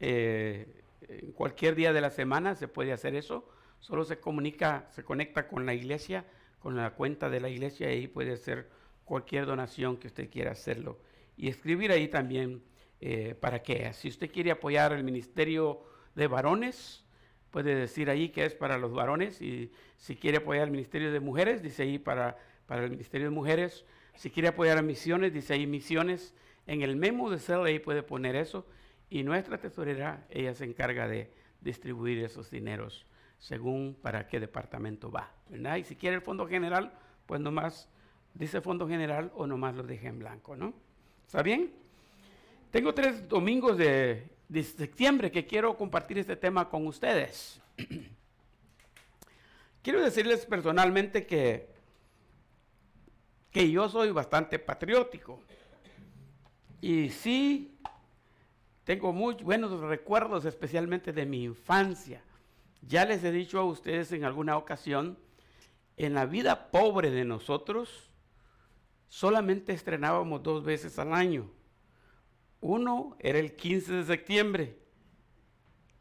Eh, 0.01 0.67
en 1.09 1.33
cualquier 1.33 1.75
día 1.75 1.93
de 1.93 2.01
la 2.01 2.11
semana 2.11 2.55
se 2.55 2.69
puede 2.69 2.93
hacer 2.93 3.15
eso. 3.15 3.49
Solo 3.81 4.05
se 4.05 4.19
comunica, 4.19 4.87
se 4.91 5.05
conecta 5.05 5.49
con 5.49 5.67
la 5.67 5.75
iglesia, 5.75 6.25
con 6.61 6.77
la 6.77 6.91
cuenta 6.91 7.29
de 7.29 7.41
la 7.41 7.49
iglesia 7.49 7.93
y 7.93 7.99
ahí 7.99 8.07
puede 8.09 8.33
hacer 8.33 8.71
cualquier 9.05 9.47
donación 9.47 9.97
que 9.97 10.07
usted 10.07 10.31
quiera 10.31 10.53
hacerlo. 10.53 10.99
Y 11.37 11.49
escribir 11.49 11.91
ahí 11.91 12.09
también 12.09 12.63
eh, 13.01 13.35
para 13.39 13.63
qué. 13.63 13.93
Si 13.93 14.09
usted 14.09 14.31
quiere 14.31 14.51
apoyar 14.51 14.93
el 14.93 15.05
ministerio 15.05 15.83
de 16.15 16.27
varones, 16.27 17.05
puede 17.51 17.75
decir 17.75 18.09
ahí 18.09 18.29
que 18.29 18.45
es 18.45 18.55
para 18.55 18.79
los 18.79 18.93
varones. 18.93 19.43
Y 19.43 19.73
si 19.97 20.17
quiere 20.17 20.39
apoyar 20.39 20.65
el 20.65 20.71
ministerio 20.71 21.13
de 21.13 21.21
mujeres, 21.21 21.63
dice 21.63 21.83
ahí 21.83 21.99
para 21.99 22.39
para 22.73 22.85
el 22.85 22.91
Ministerio 22.91 23.27
de 23.27 23.35
Mujeres. 23.35 23.85
Si 24.15 24.31
quiere 24.31 24.49
apoyar 24.49 24.79
a 24.79 24.83
misiones, 24.83 25.35
dice 25.35 25.53
ahí 25.53 25.67
misiones. 25.67 26.35
En 26.67 26.83
el 26.83 26.97
memo 26.97 27.31
de 27.31 27.39
CLA 27.39 27.83
puede 27.83 28.03
poner 28.03 28.37
eso. 28.37 28.67
Y 29.11 29.25
nuestra 29.25 29.59
tesorera, 29.59 30.27
ella 30.31 30.55
se 30.55 30.65
encarga 30.65 31.07
de 31.07 31.31
distribuir 31.61 32.25
esos 32.25 32.51
dineros 32.51 33.07
según 33.39 33.97
para 34.01 34.29
qué 34.29 34.39
departamento 34.39 35.11
va. 35.11 35.33
Y 35.79 35.85
si 35.85 35.97
quiere 35.97 36.17
el 36.17 36.23
fondo 36.23 36.47
general, 36.47 36.93
pues 37.27 37.41
nomás 37.41 37.89
dice 38.35 38.61
fondo 38.61 38.89
general 38.89 39.33
o 39.35 39.47
nomás 39.47 39.75
lo 39.75 39.83
deje 39.83 40.07
en 40.07 40.21
blanco, 40.21 40.57
¿no? 40.57 40.73
¿Está 41.27 41.43
bien? 41.43 41.73
Tengo 42.71 42.95
tres 42.95 43.29
domingos 43.29 43.77
de, 43.77 44.29
de 44.49 44.63
septiembre 44.63 45.31
que 45.31 45.45
quiero 45.45 45.77
compartir 45.77 46.19
este 46.19 46.37
tema 46.37 46.69
con 46.69 46.87
ustedes. 46.87 47.61
quiero 49.83 50.01
decirles 50.01 50.47
personalmente 50.47 51.27
que 51.27 51.73
que 53.53 53.71
yo 53.71 53.89
soy 53.89 54.11
bastante 54.11 54.59
patriótico. 54.59 55.41
Y 56.83 57.11
sí 57.11 57.79
tengo 58.83 59.13
muy 59.13 59.35
buenos 59.35 59.81
recuerdos, 59.83 60.45
especialmente 60.45 61.13
de 61.13 61.25
mi 61.25 61.45
infancia. 61.45 62.25
Ya 62.83 63.05
les 63.05 63.23
he 63.23 63.31
dicho 63.31 63.61
a 63.61 63.65
ustedes 63.65 64.11
en 64.11 64.25
alguna 64.25 64.57
ocasión, 64.57 65.17
en 65.97 66.15
la 66.15 66.27
vida 66.27 66.73
pobre 66.73 67.13
de 67.13 67.25
nosotros, 67.25 68.11
solamente 69.09 69.73
estrenábamos 69.73 70.43
dos 70.43 70.65
veces 70.65 70.99
al 70.99 71.15
año. 71.15 71.49
Uno 72.61 73.17
era 73.21 73.39
el 73.39 73.55
15 73.55 73.93
de 73.93 74.05
septiembre. 74.05 74.77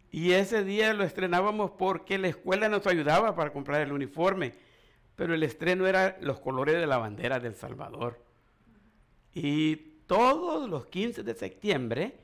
Y 0.10 0.32
ese 0.32 0.63
día 0.63 0.96
lo 0.96 1.04
estrenábamos 1.04 1.72
porque 1.78 2.17
la 2.17 2.30
escuela 2.30 2.70
nos 2.70 2.88
ayudaba 2.88 3.36
para 3.36 3.54
comprar 3.54 3.82
el 3.82 3.91
uniforme. 3.91 4.56
Pero 5.15 5.36
el 5.36 5.44
estreno 5.44 5.86
era 5.86 6.17
los 6.22 6.39
colores 6.39 6.74
de 6.74 6.88
la 6.88 6.98
bandera 6.98 7.39
del 7.39 7.54
Salvador. 7.54 8.26
Y 9.36 9.90
todos 10.12 10.69
los 10.69 10.88
15 10.88 11.24
de 11.24 11.34
septiembre, 11.34 12.17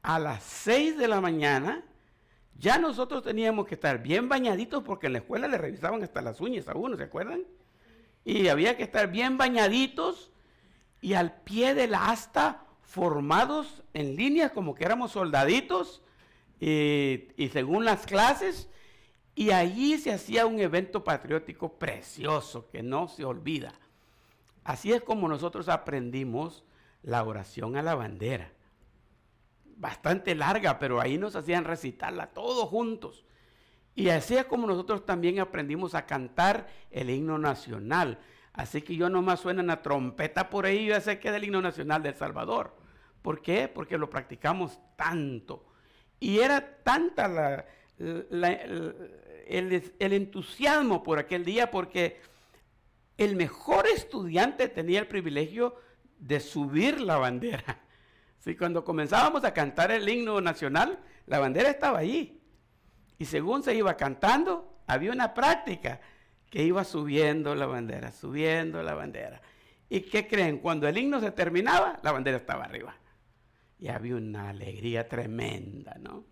a 0.00 0.18
las 0.18 0.42
6 0.44 0.96
de 0.96 1.08
la 1.08 1.20
mañana, 1.20 1.84
ya 2.58 2.78
nosotros 2.78 3.22
teníamos 3.22 3.66
que 3.66 3.74
estar 3.74 4.02
bien 4.02 4.30
bañaditos 4.30 4.82
porque 4.82 5.08
en 5.08 5.12
la 5.12 5.18
escuela 5.18 5.46
le 5.46 5.58
revisaban 5.58 6.02
hasta 6.02 6.22
las 6.22 6.40
uñas 6.40 6.68
a 6.68 6.74
uno, 6.74 6.96
¿se 6.96 7.02
acuerdan? 7.02 7.42
Y 8.24 8.48
había 8.48 8.78
que 8.78 8.82
estar 8.82 9.10
bien 9.10 9.36
bañaditos 9.36 10.30
y 11.02 11.12
al 11.12 11.42
pie 11.42 11.74
de 11.74 11.86
la 11.86 12.08
asta 12.08 12.64
formados 12.80 13.82
en 13.92 14.16
línea 14.16 14.54
como 14.54 14.74
que 14.74 14.86
éramos 14.86 15.12
soldaditos 15.12 16.00
y, 16.60 17.28
y 17.36 17.50
según 17.50 17.84
las 17.84 18.06
clases. 18.06 18.70
Y 19.34 19.50
allí 19.50 19.98
se 19.98 20.14
hacía 20.14 20.46
un 20.46 20.60
evento 20.60 21.04
patriótico 21.04 21.74
precioso 21.74 22.70
que 22.70 22.82
no 22.82 23.06
se 23.06 23.26
olvida. 23.26 23.74
Así 24.64 24.94
es 24.94 25.02
como 25.02 25.28
nosotros 25.28 25.68
aprendimos 25.68 26.64
la 27.02 27.22
oración 27.24 27.76
a 27.76 27.82
la 27.82 27.94
bandera 27.94 28.52
bastante 29.78 30.34
larga, 30.34 30.78
pero 30.78 31.00
ahí 31.00 31.18
nos 31.18 31.36
hacían 31.36 31.64
recitarla 31.64 32.26
todos 32.26 32.68
juntos. 32.68 33.24
Y 33.94 34.10
así 34.10 34.36
es 34.36 34.44
como 34.44 34.66
nosotros 34.66 35.06
también 35.06 35.40
aprendimos 35.40 35.94
a 35.94 36.06
cantar 36.06 36.68
el 36.90 37.10
himno 37.10 37.38
nacional. 37.38 38.18
Así 38.52 38.82
que 38.82 38.96
yo 38.96 39.08
nomás 39.08 39.40
suena 39.40 39.62
una 39.62 39.82
trompeta 39.82 40.50
por 40.50 40.66
ahí, 40.66 40.86
yo 40.86 41.00
sé 41.00 41.18
que 41.18 41.28
es 41.28 41.34
el 41.34 41.44
himno 41.44 41.62
nacional 41.62 42.02
de 42.02 42.10
El 42.10 42.14
Salvador. 42.16 42.76
¿Por 43.22 43.40
qué? 43.40 43.68
Porque 43.68 43.98
lo 43.98 44.10
practicamos 44.10 44.80
tanto. 44.96 45.64
Y 46.20 46.40
era 46.40 46.82
tanta 46.82 47.28
la, 47.28 47.64
el, 47.98 49.94
el 49.98 50.12
entusiasmo 50.12 51.02
por 51.02 51.18
aquel 51.18 51.44
día, 51.44 51.70
porque 51.70 52.20
el 53.16 53.36
mejor 53.36 53.86
estudiante 53.86 54.68
tenía 54.68 55.00
el 55.00 55.06
privilegio 55.06 55.76
de 56.18 56.40
subir 56.40 57.00
la 57.00 57.16
bandera. 57.16 57.80
Sí, 58.40 58.54
cuando 58.54 58.84
comenzábamos 58.84 59.42
a 59.42 59.52
cantar 59.52 59.90
el 59.90 60.08
himno 60.08 60.40
nacional, 60.40 61.00
la 61.26 61.40
bandera 61.40 61.70
estaba 61.70 61.98
allí. 61.98 62.40
Y 63.18 63.24
según 63.24 63.64
se 63.64 63.74
iba 63.74 63.96
cantando, 63.96 64.78
había 64.86 65.10
una 65.10 65.34
práctica 65.34 66.00
que 66.48 66.62
iba 66.62 66.84
subiendo 66.84 67.56
la 67.56 67.66
bandera, 67.66 68.12
subiendo 68.12 68.80
la 68.80 68.94
bandera. 68.94 69.42
¿Y 69.88 70.02
qué 70.02 70.28
creen? 70.28 70.58
Cuando 70.58 70.86
el 70.86 70.96
himno 70.96 71.20
se 71.20 71.32
terminaba, 71.32 71.98
la 72.02 72.12
bandera 72.12 72.36
estaba 72.36 72.64
arriba. 72.64 72.94
Y 73.78 73.88
había 73.88 74.14
una 74.14 74.50
alegría 74.50 75.08
tremenda, 75.08 75.96
¿no? 75.98 76.24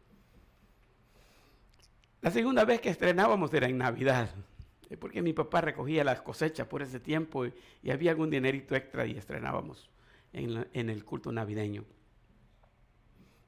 La 2.21 2.31
segunda 2.31 2.65
vez 2.65 2.81
que 2.81 2.91
estrenábamos 2.91 3.53
era 3.53 3.67
en 3.67 3.79
Navidad, 3.79 4.31
porque 4.99 5.23
mi 5.23 5.33
papá 5.33 5.61
recogía 5.61 6.05
las 6.05 6.23
cosechas 6.23 6.67
por 6.69 6.83
ese 6.83 7.01
tiempo 7.01 7.47
y, 7.47 7.91
había 7.91 8.13
algún 8.13 8.31
dinerito 8.31 8.75
extra 8.75 9.07
y 9.07 9.17
estrenábamos 9.17 9.91
en 10.33 10.91
el 10.91 11.05
culto 11.05 11.33
navideño. 11.33 11.85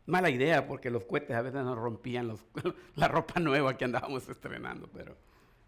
Mala 0.09 0.31
idea 0.31 0.67
porque 0.67 0.91
los 0.91 1.05
cohetes 1.05 1.37
a 1.37 1.43
veces 1.43 1.63
nos 1.63 1.77
rompían 1.77 2.35
la 2.97 3.09
ropa 3.09 3.39
nueva 3.41 3.77
que 3.77 3.85
andábamos 3.85 4.27
estrenando, 4.27 4.89
pero 4.91 5.15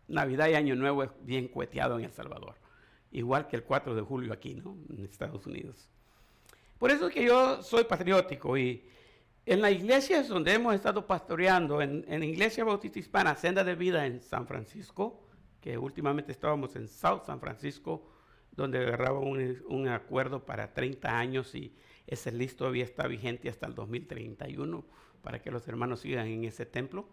Navidad 0.08 0.48
y 0.48 0.54
Año 0.54 0.74
Nuevo 0.76 1.02
es 1.02 1.10
bien 1.20 1.46
cueteado 1.48 1.98
en 1.98 2.06
El 2.06 2.12
Salvador, 2.12 2.54
igual 3.12 3.48
que 3.48 3.56
el 3.56 3.64
4 3.64 3.94
de 3.94 4.00
julio 4.00 4.32
aquí, 4.32 4.54
¿no? 4.54 4.78
En 4.88 5.04
Estados 5.04 5.46
Unidos. 5.46 5.90
Por 6.78 6.90
eso 6.90 7.08
es 7.08 7.14
que 7.14 7.22
yo 7.22 7.62
soy 7.62 7.84
patriótico 7.84 8.56
y 8.56 8.82
en 9.44 9.60
la 9.60 9.70
iglesia 9.70 10.22
donde 10.22 10.54
hemos 10.54 10.74
estado 10.74 11.06
pastoreando, 11.06 11.82
en, 11.82 12.06
la 12.08 12.24
Iglesia 12.24 12.64
Bautista 12.64 12.98
Hispana, 12.98 13.36
Senda 13.36 13.62
de 13.62 13.74
Vida 13.74 14.06
en 14.06 14.22
San 14.22 14.46
Francisco, 14.46 15.20
que 15.60 15.78
últimamente 15.78 16.32
estábamos 16.32 16.76
en 16.76 16.88
South 16.88 17.22
San 17.26 17.40
Francisco, 17.40 18.06
donde 18.52 18.78
agarraba 18.78 19.20
un, 19.20 19.88
acuerdo 19.88 20.44
para 20.44 20.72
30 20.72 21.18
años 21.18 21.54
y 21.54 21.74
ese 22.06 22.32
list 22.32 22.58
todavía 22.58 22.84
está 22.84 23.06
vigente 23.06 23.48
hasta 23.48 23.66
el 23.66 23.74
2031 23.74 24.84
para 25.22 25.40
que 25.40 25.50
los 25.50 25.66
hermanos 25.68 26.00
sigan 26.00 26.26
en 26.26 26.44
ese 26.44 26.66
templo. 26.66 27.08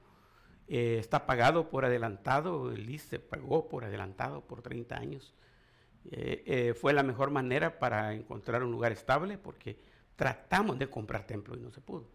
Eh, 0.67 0.97
está 0.99 1.25
pagado 1.25 1.69
por 1.69 1.86
adelantado, 1.86 2.71
el 2.71 2.86
list 2.86 3.10
se 3.10 3.19
pagó 3.19 3.69
por 3.69 3.86
adelantado 3.86 4.41
por 4.41 4.62
30 4.62 4.97
años. 4.97 5.33
Eh, 6.10 6.43
eh, 6.45 6.73
fue 6.73 6.93
la 6.93 7.03
mejor 7.03 7.31
manera 7.31 7.79
para 7.79 8.13
encontrar 8.13 8.63
un 8.63 8.71
lugar 8.71 8.91
estable 8.91 9.38
porque 9.38 9.77
tratamos 10.15 10.79
de 10.79 10.89
comprar 10.89 11.27
templo 11.27 11.55
y 11.55 11.60
no 11.60 11.71
se 11.71 11.81
pudo. 11.81 12.07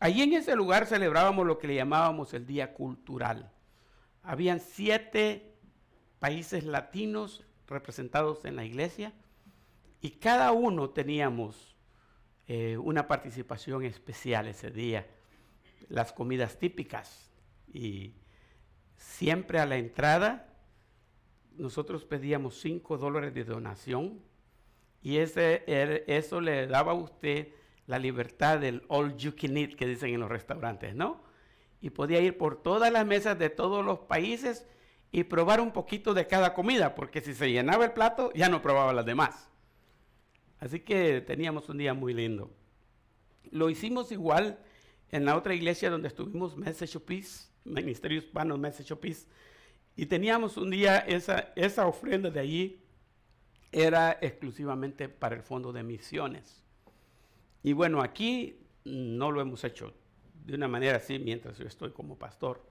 Allí 0.00 0.22
en 0.22 0.32
ese 0.32 0.56
lugar 0.56 0.86
celebrábamos 0.86 1.46
lo 1.46 1.58
que 1.58 1.66
le 1.66 1.76
llamábamos 1.76 2.34
el 2.34 2.46
Día 2.46 2.72
Cultural. 2.74 3.53
Habían 4.24 4.58
siete 4.58 5.54
países 6.18 6.64
latinos 6.64 7.44
representados 7.66 8.44
en 8.44 8.56
la 8.56 8.64
iglesia 8.64 9.12
y 10.00 10.10
cada 10.10 10.52
uno 10.52 10.90
teníamos 10.90 11.76
eh, 12.46 12.76
una 12.76 13.08
participación 13.08 13.84
especial 13.84 14.48
ese 14.48 14.70
día, 14.70 15.06
las 15.88 16.12
comidas 16.12 16.58
típicas. 16.58 17.30
Y 17.72 18.14
siempre 18.96 19.60
a 19.60 19.66
la 19.66 19.76
entrada 19.76 20.50
nosotros 21.56 22.04
pedíamos 22.04 22.60
5 22.60 22.98
dólares 22.98 23.32
de 23.32 23.44
donación 23.44 24.20
y 25.02 25.18
ese, 25.18 25.62
er, 25.66 26.04
eso 26.06 26.40
le 26.40 26.66
daba 26.66 26.92
a 26.92 26.96
usted 26.96 27.48
la 27.86 27.98
libertad 27.98 28.58
del 28.58 28.82
all 28.88 29.16
you 29.16 29.34
can 29.36 29.56
eat 29.56 29.74
que 29.74 29.86
dicen 29.86 30.14
en 30.14 30.20
los 30.20 30.30
restaurantes, 30.30 30.94
¿no? 30.94 31.22
Y 31.84 31.90
podía 31.90 32.18
ir 32.22 32.38
por 32.38 32.62
todas 32.62 32.90
las 32.90 33.04
mesas 33.04 33.38
de 33.38 33.50
todos 33.50 33.84
los 33.84 33.98
países 33.98 34.66
y 35.12 35.24
probar 35.24 35.60
un 35.60 35.70
poquito 35.70 36.14
de 36.14 36.26
cada 36.26 36.54
comida, 36.54 36.94
porque 36.94 37.20
si 37.20 37.34
se 37.34 37.52
llenaba 37.52 37.84
el 37.84 37.92
plato 37.92 38.32
ya 38.32 38.48
no 38.48 38.62
probaba 38.62 38.94
las 38.94 39.04
demás. 39.04 39.50
Así 40.60 40.80
que 40.80 41.20
teníamos 41.20 41.68
un 41.68 41.76
día 41.76 41.92
muy 41.92 42.14
lindo. 42.14 42.50
Lo 43.50 43.68
hicimos 43.68 44.12
igual 44.12 44.58
en 45.10 45.26
la 45.26 45.36
otra 45.36 45.54
iglesia 45.54 45.90
donde 45.90 46.08
estuvimos, 46.08 46.56
Message 46.56 46.96
of 46.96 47.02
Peace, 47.02 47.48
Ministerio 47.64 48.16
Hispano 48.16 48.56
Message 48.56 48.94
of 48.94 49.00
y 49.94 50.06
teníamos 50.06 50.56
un 50.56 50.70
día 50.70 51.00
esa, 51.00 51.52
esa 51.54 51.86
ofrenda 51.86 52.30
de 52.30 52.40
allí 52.40 52.82
era 53.72 54.16
exclusivamente 54.22 55.10
para 55.10 55.36
el 55.36 55.42
fondo 55.42 55.70
de 55.70 55.82
misiones. 55.82 56.64
Y 57.62 57.74
bueno, 57.74 58.00
aquí 58.00 58.58
no 58.84 59.30
lo 59.30 59.42
hemos 59.42 59.64
hecho 59.64 59.92
de 60.44 60.54
una 60.54 60.68
manera 60.68 60.98
así 60.98 61.18
mientras 61.18 61.58
yo 61.58 61.66
estoy 61.66 61.90
como 61.90 62.16
pastor. 62.18 62.64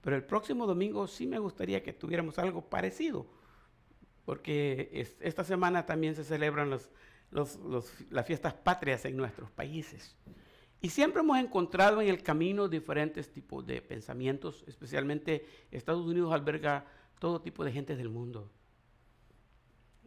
Pero 0.00 0.14
el 0.16 0.24
próximo 0.24 0.66
domingo 0.66 1.06
sí 1.06 1.26
me 1.26 1.38
gustaría 1.38 1.82
que 1.82 1.92
tuviéramos 1.92 2.38
algo 2.38 2.68
parecido, 2.68 3.26
porque 4.24 4.90
esta 5.20 5.42
semana 5.42 5.86
también 5.86 6.14
se 6.14 6.24
celebran 6.24 6.70
las 6.70 8.26
fiestas 8.26 8.54
patrias 8.54 9.04
en 9.06 9.16
nuestros 9.16 9.50
países. 9.50 10.16
Y 10.82 10.90
siempre 10.90 11.22
hemos 11.22 11.38
encontrado 11.38 12.02
en 12.02 12.08
el 12.08 12.22
camino 12.22 12.68
diferentes 12.68 13.32
tipos 13.32 13.66
de 13.66 13.80
pensamientos, 13.80 14.62
especialmente 14.66 15.46
Estados 15.70 16.04
Unidos 16.06 16.32
alberga 16.34 16.84
todo 17.18 17.40
tipo 17.40 17.64
de 17.64 17.72
gente 17.72 17.96
del 17.96 18.10
mundo. 18.10 18.50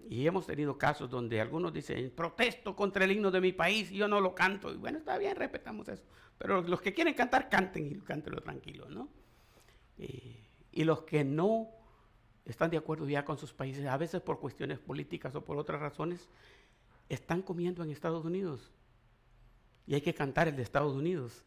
Y 0.08 0.28
hemos 0.28 0.46
tenido 0.46 0.78
casos 0.78 1.10
donde 1.10 1.42
algunos 1.42 1.74
dicen, 1.74 2.12
protesto 2.12 2.76
contra 2.76 3.04
el 3.04 3.12
himno 3.12 3.32
de 3.32 3.42
mi 3.42 3.52
país 3.52 3.92
y 3.92 3.98
yo 3.98 4.08
no 4.08 4.22
lo 4.22 4.36
canto. 4.36 4.72
Y 4.72 4.78
bueno, 4.78 5.00
está 5.00 5.18
bien, 5.18 5.36
respetamos 5.36 5.90
eso. 5.90 6.04
Pero 6.38 6.62
los 6.62 6.82
que 6.82 6.94
quieren 6.94 7.14
cantar, 7.14 7.50
canten 7.50 7.88
y 7.88 7.96
cántenlo 8.00 8.42
tranquilo, 8.42 8.88
¿no? 8.90 9.10
Eh, 9.98 10.48
y 10.72 10.84
los 10.84 11.02
que 11.02 11.24
no 11.24 11.70
están 12.46 12.70
de 12.70 12.78
acuerdo 12.78 13.08
ya 13.10 13.26
con 13.26 13.38
sus 13.38 13.54
países, 13.54 13.86
a 13.86 13.98
veces 13.98 14.22
por 14.22 14.40
cuestiones 14.40 14.80
políticas 14.80 15.36
o 15.36 15.44
por 15.44 15.58
otras 15.58 15.82
razones, 15.82 16.30
están 17.10 17.42
comiendo 17.42 17.84
en 17.84 17.90
Estados 17.90 18.24
Unidos. 18.26 18.72
Y 19.86 19.96
hay 19.96 20.02
que 20.02 20.14
cantar 20.14 20.48
el 20.48 20.56
de 20.56 20.64
Estados 20.64 20.96
Unidos. 20.96 21.46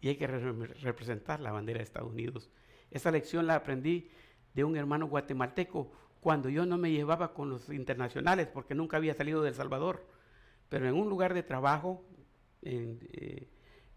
Y 0.00 0.08
hay 0.08 0.16
que 0.16 0.26
representar 0.26 1.40
la 1.40 1.52
bandera 1.52 1.78
de 1.78 1.84
Estados 1.84 2.10
Unidos. 2.10 2.50
Esa 2.90 3.10
lección 3.10 3.46
la 3.46 3.54
aprendí 3.54 4.10
de 4.54 4.64
un 4.64 4.76
hermano 4.76 5.06
guatemalteco 5.06 5.92
cuando 6.20 6.48
yo 6.48 6.66
no 6.66 6.76
me 6.76 6.90
llevaba 6.90 7.32
con 7.34 7.50
los 7.50 7.68
internacionales 7.70 8.48
porque 8.48 8.74
nunca 8.74 8.96
había 8.96 9.14
salido 9.14 9.42
de 9.42 9.50
El 9.50 9.54
Salvador. 9.54 10.06
Pero 10.68 10.88
en 10.88 10.94
un 10.94 11.08
lugar 11.08 11.34
de 11.34 11.42
trabajo, 11.42 12.04
eh, 12.62 13.48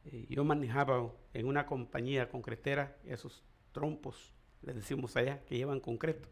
eh, 0.05 0.25
yo 0.29 0.43
manejaba 0.43 1.11
en 1.33 1.47
una 1.47 1.65
compañía 1.65 2.29
concretera 2.29 2.95
esos 3.05 3.43
trompos, 3.71 4.33
les 4.61 4.75
decimos 4.75 5.15
allá, 5.15 5.43
que 5.45 5.57
llevan 5.57 5.79
concreto. 5.79 6.27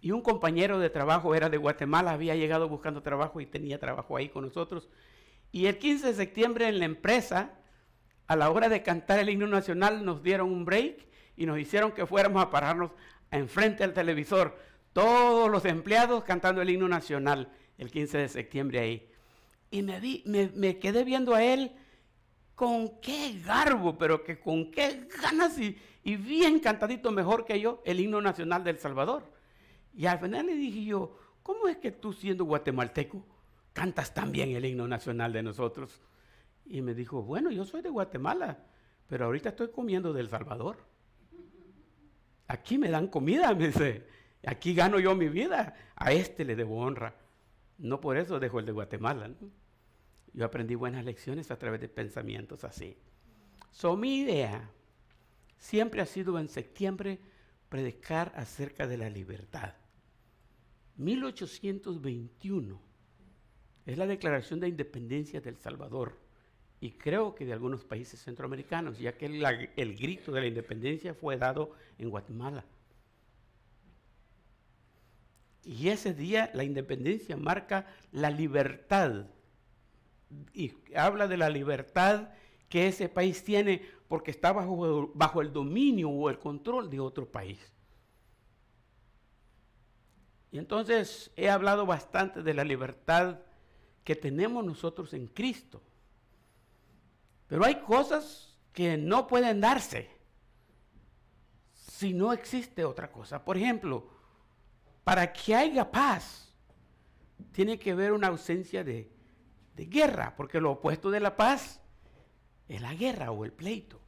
Y 0.00 0.12
un 0.12 0.22
compañero 0.22 0.78
de 0.78 0.90
trabajo 0.90 1.34
era 1.34 1.48
de 1.48 1.56
Guatemala, 1.56 2.12
había 2.12 2.36
llegado 2.36 2.68
buscando 2.68 3.02
trabajo 3.02 3.40
y 3.40 3.46
tenía 3.46 3.78
trabajo 3.78 4.16
ahí 4.16 4.28
con 4.28 4.44
nosotros. 4.44 4.88
Y 5.50 5.66
el 5.66 5.78
15 5.78 6.08
de 6.08 6.14
septiembre 6.14 6.68
en 6.68 6.78
la 6.78 6.84
empresa, 6.84 7.54
a 8.26 8.36
la 8.36 8.50
hora 8.50 8.68
de 8.68 8.82
cantar 8.82 9.18
el 9.18 9.30
himno 9.30 9.46
nacional, 9.46 10.04
nos 10.04 10.22
dieron 10.22 10.50
un 10.52 10.64
break 10.64 11.06
y 11.36 11.46
nos 11.46 11.58
hicieron 11.58 11.92
que 11.92 12.06
fuéramos 12.06 12.42
a 12.42 12.50
pararnos 12.50 12.92
enfrente 13.30 13.82
del 13.82 13.94
televisor. 13.94 14.56
Todos 14.92 15.50
los 15.50 15.64
empleados 15.64 16.24
cantando 16.24 16.62
el 16.62 16.70
himno 16.70 16.88
nacional 16.88 17.50
el 17.78 17.90
15 17.90 18.18
de 18.18 18.28
septiembre 18.28 18.80
ahí. 18.80 19.10
Y 19.70 19.82
me, 19.82 20.00
vi, 20.00 20.22
me, 20.26 20.78
quedé 20.78 21.04
viendo 21.04 21.34
a 21.34 21.44
él 21.44 21.72
con 22.58 22.98
qué 23.00 23.40
garbo, 23.46 23.96
pero 23.96 24.24
que 24.24 24.40
con 24.40 24.72
qué 24.72 25.06
ganas 25.22 25.56
y, 25.60 25.78
y 26.02 26.16
bien 26.16 26.58
cantadito 26.58 27.12
mejor 27.12 27.44
que 27.44 27.60
yo 27.60 27.80
el 27.84 28.00
himno 28.00 28.20
nacional 28.20 28.64
del 28.64 28.80
Salvador. 28.80 29.22
Y 29.94 30.06
al 30.06 30.18
final 30.18 30.46
le 30.46 30.56
dije 30.56 30.84
yo, 30.86 31.16
¿cómo 31.44 31.68
es 31.68 31.76
que 31.76 31.92
tú 31.92 32.12
siendo 32.12 32.44
guatemalteco 32.44 33.24
cantas 33.72 34.12
tan 34.12 34.32
bien 34.32 34.56
el 34.56 34.64
himno 34.64 34.88
nacional 34.88 35.32
de 35.32 35.44
nosotros? 35.44 36.00
Y 36.66 36.82
me 36.82 36.94
dijo, 36.94 37.22
bueno, 37.22 37.52
yo 37.52 37.64
soy 37.64 37.80
de 37.80 37.90
Guatemala, 37.90 38.58
pero 39.06 39.26
ahorita 39.26 39.50
estoy 39.50 39.68
comiendo 39.70 40.12
del 40.12 40.28
Salvador. 40.28 40.78
Aquí 42.48 42.76
me 42.76 42.90
dan 42.90 43.06
comida, 43.06 43.54
me 43.54 43.68
dice. 43.68 44.04
Aquí 44.44 44.74
gano 44.74 44.98
yo 44.98 45.14
mi 45.14 45.28
vida. 45.28 45.76
A 45.94 46.10
este 46.10 46.44
le 46.44 46.56
debo 46.56 46.80
honra. 46.80 47.14
No 47.78 48.00
por 48.00 48.16
eso 48.16 48.40
dejo 48.40 48.58
el 48.58 48.66
de 48.66 48.72
Guatemala. 48.72 49.30
Yo 50.32 50.44
aprendí 50.44 50.74
buenas 50.74 51.04
lecciones 51.04 51.50
a 51.50 51.58
través 51.58 51.80
de 51.80 51.88
pensamientos 51.88 52.64
así. 52.64 52.96
So, 53.70 53.96
mi 53.96 54.20
idea 54.20 54.70
siempre 55.56 56.00
ha 56.00 56.06
sido 56.06 56.38
en 56.38 56.48
septiembre 56.48 57.18
predicar 57.68 58.32
acerca 58.36 58.86
de 58.86 58.98
la 58.98 59.10
libertad. 59.10 59.74
1821 60.96 62.80
es 63.86 63.96
la 63.96 64.06
declaración 64.06 64.60
de 64.60 64.68
independencia 64.68 65.40
del 65.40 65.56
Salvador 65.56 66.18
y 66.80 66.92
creo 66.92 67.34
que 67.34 67.44
de 67.44 67.52
algunos 67.52 67.84
países 67.84 68.22
centroamericanos, 68.22 68.98
ya 68.98 69.16
que 69.16 69.26
el, 69.26 69.96
grito 69.96 70.30
de 70.30 70.40
la 70.40 70.46
independencia 70.46 71.14
fue 71.14 71.36
dado 71.36 71.72
en 71.98 72.10
Guatemala. 72.10 72.64
Y 75.64 75.88
ese 75.88 76.14
día 76.14 76.50
la 76.54 76.64
independencia 76.64 77.36
marca 77.36 77.86
la 78.12 78.30
libertad. 78.30 79.26
Y 80.52 80.74
habla 80.94 81.26
de 81.26 81.36
la 81.36 81.48
libertad 81.48 82.28
que 82.68 82.88
ese 82.88 83.08
país 83.08 83.42
tiene 83.44 83.82
porque 84.08 84.30
está 84.30 84.52
bajo, 84.52 85.10
bajo 85.14 85.40
el 85.40 85.52
dominio 85.52 86.10
o 86.10 86.28
el 86.30 86.38
control 86.38 86.90
de 86.90 87.00
otro 87.00 87.30
país. 87.30 87.58
Y 90.50 90.58
entonces 90.58 91.30
he 91.36 91.50
hablado 91.50 91.84
bastante 91.86 92.42
de 92.42 92.54
la 92.54 92.64
libertad 92.64 93.38
que 94.04 94.16
tenemos 94.16 94.64
nosotros 94.64 95.12
en 95.12 95.26
Cristo. 95.26 95.82
Pero 97.46 97.64
hay 97.64 97.76
cosas 97.80 98.58
que 98.72 98.96
no 98.96 99.26
pueden 99.26 99.60
darse 99.60 100.10
si 101.74 102.14
no 102.14 102.32
existe 102.32 102.84
otra 102.84 103.10
cosa. 103.10 103.44
Por 103.44 103.56
ejemplo, 103.56 104.08
para 105.04 105.32
que 105.32 105.54
haya 105.54 105.90
paz, 105.90 106.54
tiene 107.52 107.78
que 107.78 107.90
haber 107.90 108.12
una 108.12 108.28
ausencia 108.28 108.84
de, 108.84 109.10
guerra, 109.86 110.34
porque 110.36 110.60
lo 110.60 110.72
opuesto 110.72 111.10
de 111.10 111.20
la 111.20 111.36
paz 111.36 111.80
es 112.68 112.80
la 112.80 112.94
guerra 112.94 113.30
o 113.30 113.44
el 113.44 113.52
pleito. 113.52 114.00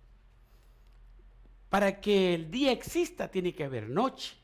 Para 1.69 2.01
que 2.01 2.35
el 2.35 2.51
día 2.51 2.73
exista, 2.73 3.31
tiene 3.31 3.55
que 3.55 3.65
haber 3.65 3.89
noche, 3.89 4.37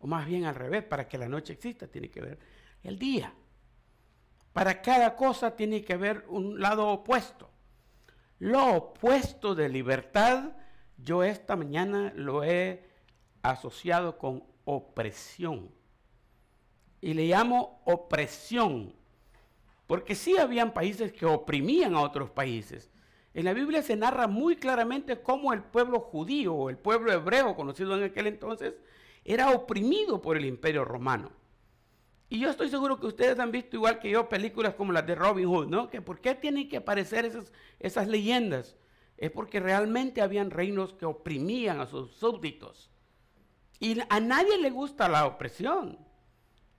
o 0.00 0.06
más 0.06 0.26
bien 0.26 0.44
al 0.44 0.54
revés, 0.54 0.84
para 0.84 1.08
que 1.08 1.18
la 1.18 1.28
noche 1.28 1.54
exista, 1.54 1.86
tiene 1.86 2.10
que 2.10 2.20
haber 2.20 2.38
el 2.82 2.98
día. 2.98 3.32
Para 4.52 4.82
cada 4.82 5.16
cosa 5.16 5.56
tiene 5.56 5.82
que 5.82 5.94
haber 5.94 6.24
un 6.28 6.60
lado 6.60 6.88
opuesto. 6.88 7.50
Lo 8.38 8.74
opuesto 8.74 9.54
de 9.54 9.68
libertad, 9.68 10.52
yo 10.98 11.24
esta 11.24 11.56
mañana 11.56 12.12
lo 12.14 12.44
he 12.44 12.88
asociado 13.42 14.18
con 14.18 14.44
opresión. 14.64 15.70
Y 17.00 17.14
le 17.14 17.26
llamo 17.26 17.82
opresión, 17.84 18.94
porque 19.86 20.14
sí 20.14 20.36
habían 20.38 20.72
países 20.72 21.12
que 21.12 21.26
oprimían 21.26 21.94
a 21.94 22.00
otros 22.00 22.30
países. 22.30 22.90
En 23.34 23.44
la 23.44 23.52
Biblia 23.52 23.82
se 23.82 23.96
narra 23.96 24.28
muy 24.28 24.56
claramente 24.56 25.20
cómo 25.20 25.52
el 25.52 25.62
pueblo 25.62 26.00
judío 26.00 26.54
o 26.54 26.70
el 26.70 26.78
pueblo 26.78 27.12
hebreo, 27.12 27.56
conocido 27.56 27.96
en 27.96 28.04
aquel 28.04 28.28
entonces, 28.28 28.74
era 29.24 29.50
oprimido 29.50 30.22
por 30.22 30.36
el 30.36 30.44
imperio 30.44 30.84
romano. 30.84 31.32
Y 32.28 32.38
yo 32.40 32.50
estoy 32.50 32.68
seguro 32.68 32.98
que 32.98 33.06
ustedes 33.06 33.38
han 33.38 33.52
visto 33.52 33.76
igual 33.76 33.98
que 33.98 34.10
yo 34.10 34.28
películas 34.28 34.74
como 34.74 34.92
las 34.92 35.06
de 35.06 35.14
Robin 35.14 35.46
Hood, 35.46 35.68
¿no? 35.68 35.90
Que 35.90 36.00
por 36.00 36.20
qué 36.20 36.34
tienen 36.34 36.68
que 36.68 36.78
aparecer 36.78 37.24
esas, 37.24 37.52
esas 37.78 38.08
leyendas. 38.08 38.76
Es 39.16 39.30
porque 39.30 39.60
realmente 39.60 40.22
habían 40.22 40.50
reinos 40.50 40.94
que 40.94 41.06
oprimían 41.06 41.80
a 41.80 41.86
sus 41.86 42.12
súbditos. 42.12 42.90
Y 43.78 43.98
a 44.08 44.20
nadie 44.20 44.58
le 44.58 44.70
gusta 44.70 45.08
la 45.08 45.26
opresión. 45.26 45.98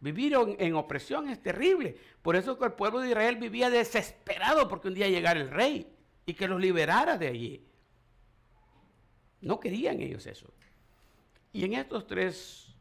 Vivir 0.05 0.37
en, 0.59 0.75
opresión 0.75 1.29
es 1.29 1.41
terrible. 1.41 1.97
Por 2.21 2.35
eso 2.35 2.59
que 2.59 2.65
el 2.65 2.73
pueblo 2.73 2.99
de 2.99 3.09
Israel 3.09 3.37
vivía 3.37 3.71
desesperado 3.71 4.67
porque 4.67 4.89
un 4.89 4.93
día 4.93 5.09
llegara 5.09 5.39
el 5.39 5.49
rey 5.49 5.91
y 6.27 6.35
que 6.35 6.47
los 6.47 6.61
liberara 6.61 7.17
de 7.17 7.27
allí. 7.27 7.65
No 9.41 9.59
querían 9.59 9.99
ellos 10.01 10.27
eso. 10.27 10.53
Y 11.51 11.65
en 11.65 11.73
estos 11.73 12.05
tres 12.05 12.75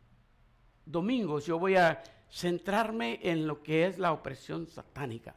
domingos 0.85 1.47
yo 1.47 1.59
voy 1.59 1.77
a 1.77 2.03
centrarme 2.31 3.21
en 3.23 3.47
lo 3.47 3.63
que 3.63 3.87
es 3.87 3.99
la 3.99 4.13
opresión 4.13 4.67
satánica. 4.67 5.35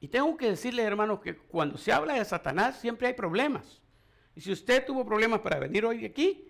Y 0.00 0.08
tengo 0.08 0.38
que 0.38 0.48
decirle, 0.48 0.84
hermanos, 0.84 1.20
que 1.20 1.36
cuando 1.36 1.76
se 1.76 1.92
habla 1.92 2.14
de 2.14 2.24
Satanás 2.24 2.80
siempre 2.80 3.08
hay 3.08 3.12
problemas. 3.12 3.82
Y 4.34 4.40
si 4.40 4.50
usted 4.50 4.86
tuvo 4.86 5.04
problemas 5.04 5.40
para 5.40 5.58
venir 5.58 5.84
hoy 5.84 6.06
aquí, 6.06 6.48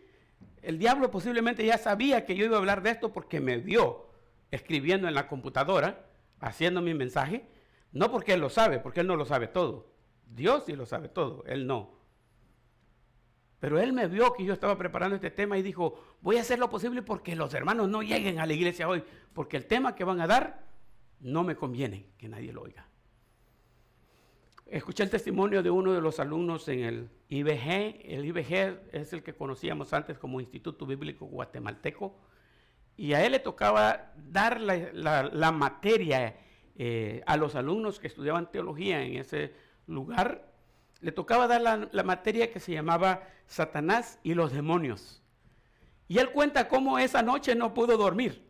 el 0.62 0.79
diablo 0.79 1.11
posiblemente 1.11 1.66
ya 1.66 1.77
sabía 1.77 2.25
que 2.25 2.37
yo 2.37 2.45
iba 2.45 2.55
a 2.55 2.61
hablar 2.61 2.85
de 2.85 2.91
esto 2.91 3.12
porque 3.12 3.41
me 3.41 3.57
vio 3.57 4.11
escribiendo 4.53 5.09
en 5.09 5.14
la 5.14 5.26
computadora, 5.26 6.07
haciendo 6.38 6.80
mi 6.80 6.94
mensaje, 6.94 7.48
no 7.90 8.12
porque 8.12 8.34
él 8.34 8.40
lo 8.40 8.50
sabe, 8.50 8.78
porque 8.78 9.00
él 9.00 9.09
no 9.09 9.16
lo 9.16 9.24
sabe 9.24 9.48
todo. 9.48 9.90
Dios 10.26 10.64
sí 10.66 10.76
lo 10.76 10.86
sabe 10.86 11.09
todo, 11.09 11.42
él 11.46 11.66
no. 11.66 11.98
Pero 13.59 13.80
él 13.80 13.92
me 13.92 14.07
vio 14.07 14.32
que 14.34 14.44
yo 14.44 14.53
estaba 14.53 14.76
preparando 14.76 15.16
este 15.16 15.30
tema 15.30 15.59
y 15.59 15.62
dijo, 15.62 16.16
voy 16.20 16.36
a 16.36 16.42
hacer 16.42 16.59
lo 16.59 16.68
posible 16.68 17.03
porque 17.03 17.34
los 17.34 17.55
hermanos 17.55 17.88
no 17.88 18.03
lleguen 18.03 18.38
a 18.38 18.46
la 18.46 18.53
iglesia 18.53 18.88
hoy, 18.88 19.03
porque 19.32 19.57
el 19.57 19.66
tema 19.66 19.94
que 19.94 20.05
van 20.05 20.20
a 20.20 20.26
dar 20.26 20.64
no 21.20 21.44
me 21.44 21.57
conviene 21.57 22.11
que 22.18 22.28
nadie 22.28 22.53
lo 22.53 22.62
oiga. 22.62 22.86
Escuché 24.66 25.03
el 25.03 25.11
testimonio 25.11 25.62
de 25.62 25.70
uno 25.70 25.92
de 25.92 26.00
los 26.00 26.18
alumnos 26.18 26.66
en 26.68 26.80
el 26.80 27.11
IBG. 27.28 28.00
El 28.05 28.24
IBG 28.24 28.80
es 28.92 29.12
el 29.12 29.22
que 29.22 29.34
conocíamos 29.34 29.92
antes 29.92 30.18
como 30.18 30.40
Instituto 30.40 30.86
Bíblico 30.86 31.26
Guatemalteco. 31.26 32.18
Y 32.97 33.14
a 33.14 33.24
él 33.24 33.32
le 33.32 33.38
tocaba 33.38 34.12
dar 34.16 34.61
la, 34.61 35.53
materia 35.53 36.36
eh, 36.76 37.22
a 37.26 37.36
los 37.36 37.55
alumnos 37.55 37.99
que 37.99 38.07
estudiaban 38.07 38.51
teología 38.51 39.03
en 39.03 39.16
ese 39.16 39.55
lugar 39.86 40.53
le 41.03 41.12
tocaba 41.12 41.49
dar 41.49 41.90
la, 41.93 42.03
materia 42.05 42.51
que 42.53 42.61
se 42.61 42.72
llamaba 42.72 43.28
Satanás 43.47 44.20
y 44.22 44.34
los 44.34 44.53
demonios. 44.53 45.20
Y 46.09 46.18
él 46.18 46.30
cuenta 46.30 46.68
cómo 46.68 46.99
esa 46.99 47.22
noche 47.22 47.55
no 47.57 47.74
pudo 47.74 47.97
dormir, 47.97 48.49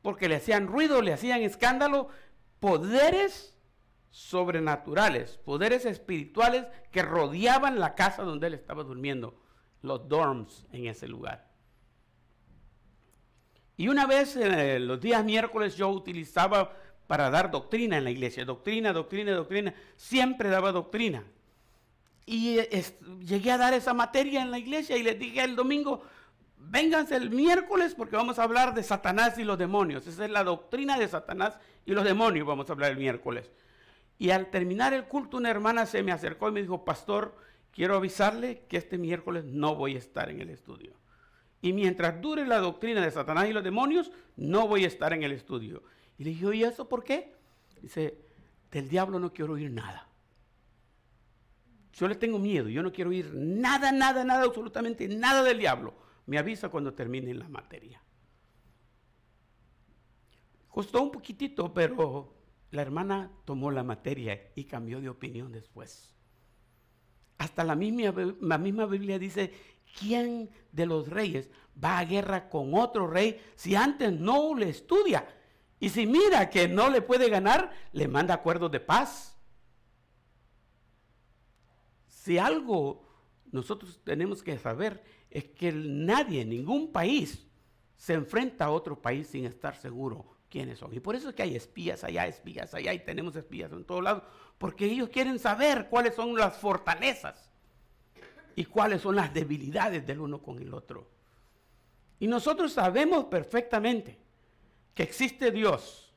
porque 0.00 0.28
le 0.28 0.36
hacían 0.36 0.68
ruido, 0.68 1.02
le 1.02 1.12
hacían 1.12 1.42
escándalo, 1.42 2.08
poderes 2.60 3.58
sobrenaturales, 4.10 5.38
poderes 5.38 5.84
espirituales 5.84 6.66
que 6.92 7.02
rodeaban 7.02 7.80
la 7.80 7.96
casa 7.96 8.22
donde 8.22 8.46
él 8.46 8.54
estaba 8.54 8.84
durmiendo, 8.84 9.34
los 9.82 10.08
dorms 10.08 10.66
en 10.72 10.86
ese 10.86 11.08
lugar. 11.08 11.49
Y 13.80 13.88
una 13.88 14.04
vez 14.04 14.36
en 14.36 14.86
los 14.86 15.00
días 15.00 15.24
miércoles 15.24 15.74
yo 15.74 15.88
utilizaba 15.88 16.76
para 17.06 17.30
dar 17.30 17.50
doctrina 17.50 17.96
en 17.96 18.04
la 18.04 18.10
iglesia, 18.10 18.44
doctrina, 18.44 18.92
doctrina, 18.92 19.32
doctrina, 19.32 19.72
siempre 19.96 20.50
daba 20.50 20.70
doctrina. 20.70 21.24
Y 22.26 22.58
llegué 23.20 23.50
a 23.50 23.56
dar 23.56 23.72
esa 23.72 23.94
materia 23.94 24.42
en 24.42 24.50
la 24.50 24.58
iglesia 24.58 24.98
y 24.98 25.02
les 25.02 25.18
dije 25.18 25.42
el 25.42 25.56
domingo, 25.56 26.04
vénganse 26.58 27.16
el 27.16 27.30
miércoles 27.30 27.94
porque 27.94 28.16
vamos 28.16 28.38
a 28.38 28.42
hablar 28.42 28.74
de 28.74 28.82
Satanás 28.82 29.38
y 29.38 29.44
los 29.44 29.56
demonios. 29.56 30.06
Esa 30.06 30.26
es 30.26 30.30
la 30.30 30.44
doctrina 30.44 30.98
de 30.98 31.08
Satanás 31.08 31.58
y 31.86 31.92
los 31.92 32.04
demonios, 32.04 32.46
vamos 32.46 32.68
a 32.68 32.74
hablar 32.74 32.90
el 32.90 32.98
miércoles. 32.98 33.50
Y 34.18 34.28
al 34.28 34.50
terminar 34.50 34.92
el 34.92 35.04
culto, 35.04 35.38
una 35.38 35.48
hermana 35.48 35.86
se 35.86 36.02
me 36.02 36.12
acercó 36.12 36.50
y 36.50 36.52
me 36.52 36.60
dijo, 36.60 36.84
pastor, 36.84 37.34
quiero 37.72 37.96
avisarle 37.96 38.60
que 38.68 38.76
este 38.76 38.98
miércoles 38.98 39.46
no 39.46 39.74
voy 39.74 39.94
a 39.94 39.98
estar 39.98 40.28
en 40.28 40.42
el 40.42 40.50
estudio. 40.50 40.99
Y 41.62 41.72
mientras 41.72 42.20
dure 42.20 42.46
la 42.46 42.58
doctrina 42.58 43.02
de 43.02 43.10
Satanás 43.10 43.48
y 43.48 43.52
los 43.52 43.64
demonios, 43.64 44.10
no 44.36 44.66
voy 44.66 44.84
a 44.84 44.88
estar 44.88 45.12
en 45.12 45.22
el 45.22 45.32
estudio. 45.32 45.82
Y 46.18 46.24
le 46.24 46.30
dije, 46.30 46.56
¿y 46.56 46.64
eso 46.64 46.88
por 46.88 47.04
qué? 47.04 47.34
Dice, 47.82 48.18
del 48.70 48.88
diablo 48.88 49.18
no 49.18 49.32
quiero 49.32 49.54
oír 49.54 49.70
nada. 49.70 50.08
Yo 51.92 52.08
le 52.08 52.14
tengo 52.14 52.38
miedo, 52.38 52.68
yo 52.68 52.82
no 52.82 52.92
quiero 52.92 53.10
oír 53.10 53.32
nada, 53.34 53.92
nada, 53.92 54.24
nada, 54.24 54.44
absolutamente 54.44 55.06
nada 55.08 55.42
del 55.42 55.58
diablo. 55.58 55.94
Me 56.26 56.38
avisa 56.38 56.68
cuando 56.68 56.94
termine 56.94 57.34
la 57.34 57.48
materia. 57.48 58.02
Costó 60.68 61.02
un 61.02 61.10
poquitito, 61.10 61.74
pero 61.74 62.32
la 62.70 62.82
hermana 62.82 63.30
tomó 63.44 63.70
la 63.70 63.82
materia 63.82 64.52
y 64.54 64.64
cambió 64.64 65.00
de 65.00 65.08
opinión 65.08 65.52
después. 65.52 66.14
Hasta 67.38 67.64
la 67.64 67.74
misma, 67.74 68.14
la 68.40 68.58
misma 68.58 68.86
Biblia 68.86 69.18
dice, 69.18 69.52
¿quién 69.98 70.50
de 70.72 70.86
los 70.86 71.08
reyes 71.08 71.50
va 71.82 71.98
a 71.98 72.04
guerra 72.04 72.48
con 72.48 72.74
otro 72.74 73.06
rey 73.06 73.40
si 73.54 73.74
antes 73.74 74.12
no 74.12 74.54
le 74.54 74.68
estudia? 74.68 75.26
Y 75.78 75.88
si 75.88 76.06
mira 76.06 76.50
que 76.50 76.68
no 76.68 76.90
le 76.90 77.00
puede 77.00 77.30
ganar, 77.30 77.72
le 77.92 78.06
manda 78.06 78.34
acuerdos 78.34 78.70
de 78.70 78.80
paz. 78.80 79.36
Si 82.06 82.38
algo 82.38 83.08
nosotros 83.50 84.00
tenemos 84.04 84.42
que 84.42 84.58
saber 84.58 85.02
es 85.30 85.44
que 85.44 85.72
nadie, 85.72 86.44
ningún 86.44 86.92
país, 86.92 87.46
se 87.96 88.14
enfrenta 88.14 88.66
a 88.66 88.70
otro 88.70 89.00
país 89.00 89.28
sin 89.28 89.44
estar 89.44 89.76
seguro 89.76 90.36
quiénes 90.48 90.78
son. 90.78 90.92
Y 90.94 91.00
por 91.00 91.14
eso 91.14 91.30
es 91.30 91.34
que 91.34 91.42
hay 91.42 91.56
espías 91.56 92.04
allá, 92.04 92.26
espías 92.26 92.74
allá, 92.74 92.92
y 92.92 93.04
tenemos 93.04 93.36
espías 93.36 93.72
en 93.72 93.84
todos 93.84 94.02
lados, 94.02 94.22
porque 94.58 94.86
ellos 94.86 95.08
quieren 95.08 95.38
saber 95.38 95.88
cuáles 95.88 96.14
son 96.14 96.34
las 96.34 96.58
fortalezas 96.58 97.49
y 98.60 98.66
cuáles 98.66 99.00
son 99.00 99.16
las 99.16 99.32
debilidades 99.32 100.06
del 100.06 100.20
uno 100.20 100.42
con 100.42 100.58
el 100.58 100.74
otro. 100.74 101.08
Y 102.18 102.26
nosotros 102.26 102.74
sabemos 102.74 103.24
perfectamente 103.24 104.18
que 104.92 105.02
existe 105.02 105.50
Dios, 105.50 106.12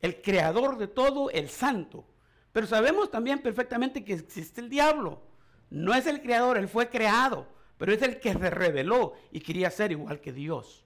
el 0.00 0.22
creador 0.22 0.78
de 0.78 0.86
todo, 0.86 1.28
el 1.30 1.48
santo. 1.48 2.06
Pero 2.52 2.68
sabemos 2.68 3.10
también 3.10 3.40
perfectamente 3.40 4.04
que 4.04 4.12
existe 4.12 4.60
el 4.60 4.68
diablo. 4.68 5.22
No 5.70 5.92
es 5.92 6.06
el 6.06 6.22
creador, 6.22 6.56
él 6.56 6.68
fue 6.68 6.88
creado, 6.88 7.48
pero 7.78 7.92
es 7.92 8.00
el 8.02 8.20
que 8.20 8.32
se 8.32 8.50
reveló 8.50 9.14
y 9.32 9.40
quería 9.40 9.72
ser 9.72 9.90
igual 9.90 10.20
que 10.20 10.32
Dios. 10.32 10.84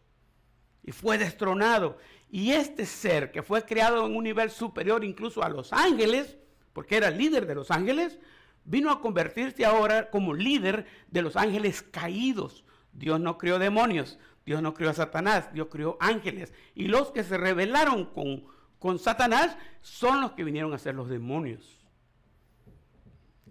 Y 0.82 0.92
fue 0.92 1.18
destronado. 1.18 1.98
Y 2.30 2.52
este 2.52 2.86
ser 2.86 3.30
que 3.32 3.42
fue 3.42 3.66
creado 3.66 4.06
en 4.06 4.16
un 4.16 4.24
nivel 4.24 4.50
superior 4.50 5.04
incluso 5.04 5.42
a 5.42 5.50
los 5.50 5.74
ángeles, 5.74 6.38
porque 6.72 6.96
era 6.96 7.08
el 7.08 7.18
líder 7.18 7.46
de 7.46 7.54
los 7.54 7.70
ángeles, 7.70 8.18
vino 8.64 8.90
a 8.90 9.00
convertirse 9.00 9.64
ahora 9.64 10.10
como 10.10 10.34
líder 10.34 10.86
de 11.08 11.22
los 11.22 11.36
ángeles 11.36 11.82
caídos. 11.82 12.64
Dios 12.92 13.20
no 13.20 13.38
creó 13.38 13.58
demonios, 13.58 14.18
Dios 14.46 14.62
no 14.62 14.74
creó 14.74 14.90
a 14.90 14.94
Satanás, 14.94 15.52
Dios 15.52 15.68
creó 15.70 15.96
ángeles. 16.00 16.52
Y 16.74 16.86
los 16.86 17.10
que 17.10 17.24
se 17.24 17.36
rebelaron 17.36 18.06
con, 18.06 18.44
con 18.78 18.98
Satanás 18.98 19.56
son 19.80 20.20
los 20.20 20.32
que 20.32 20.44
vinieron 20.44 20.72
a 20.72 20.78
ser 20.78 20.94
los 20.94 21.08
demonios. 21.08 21.80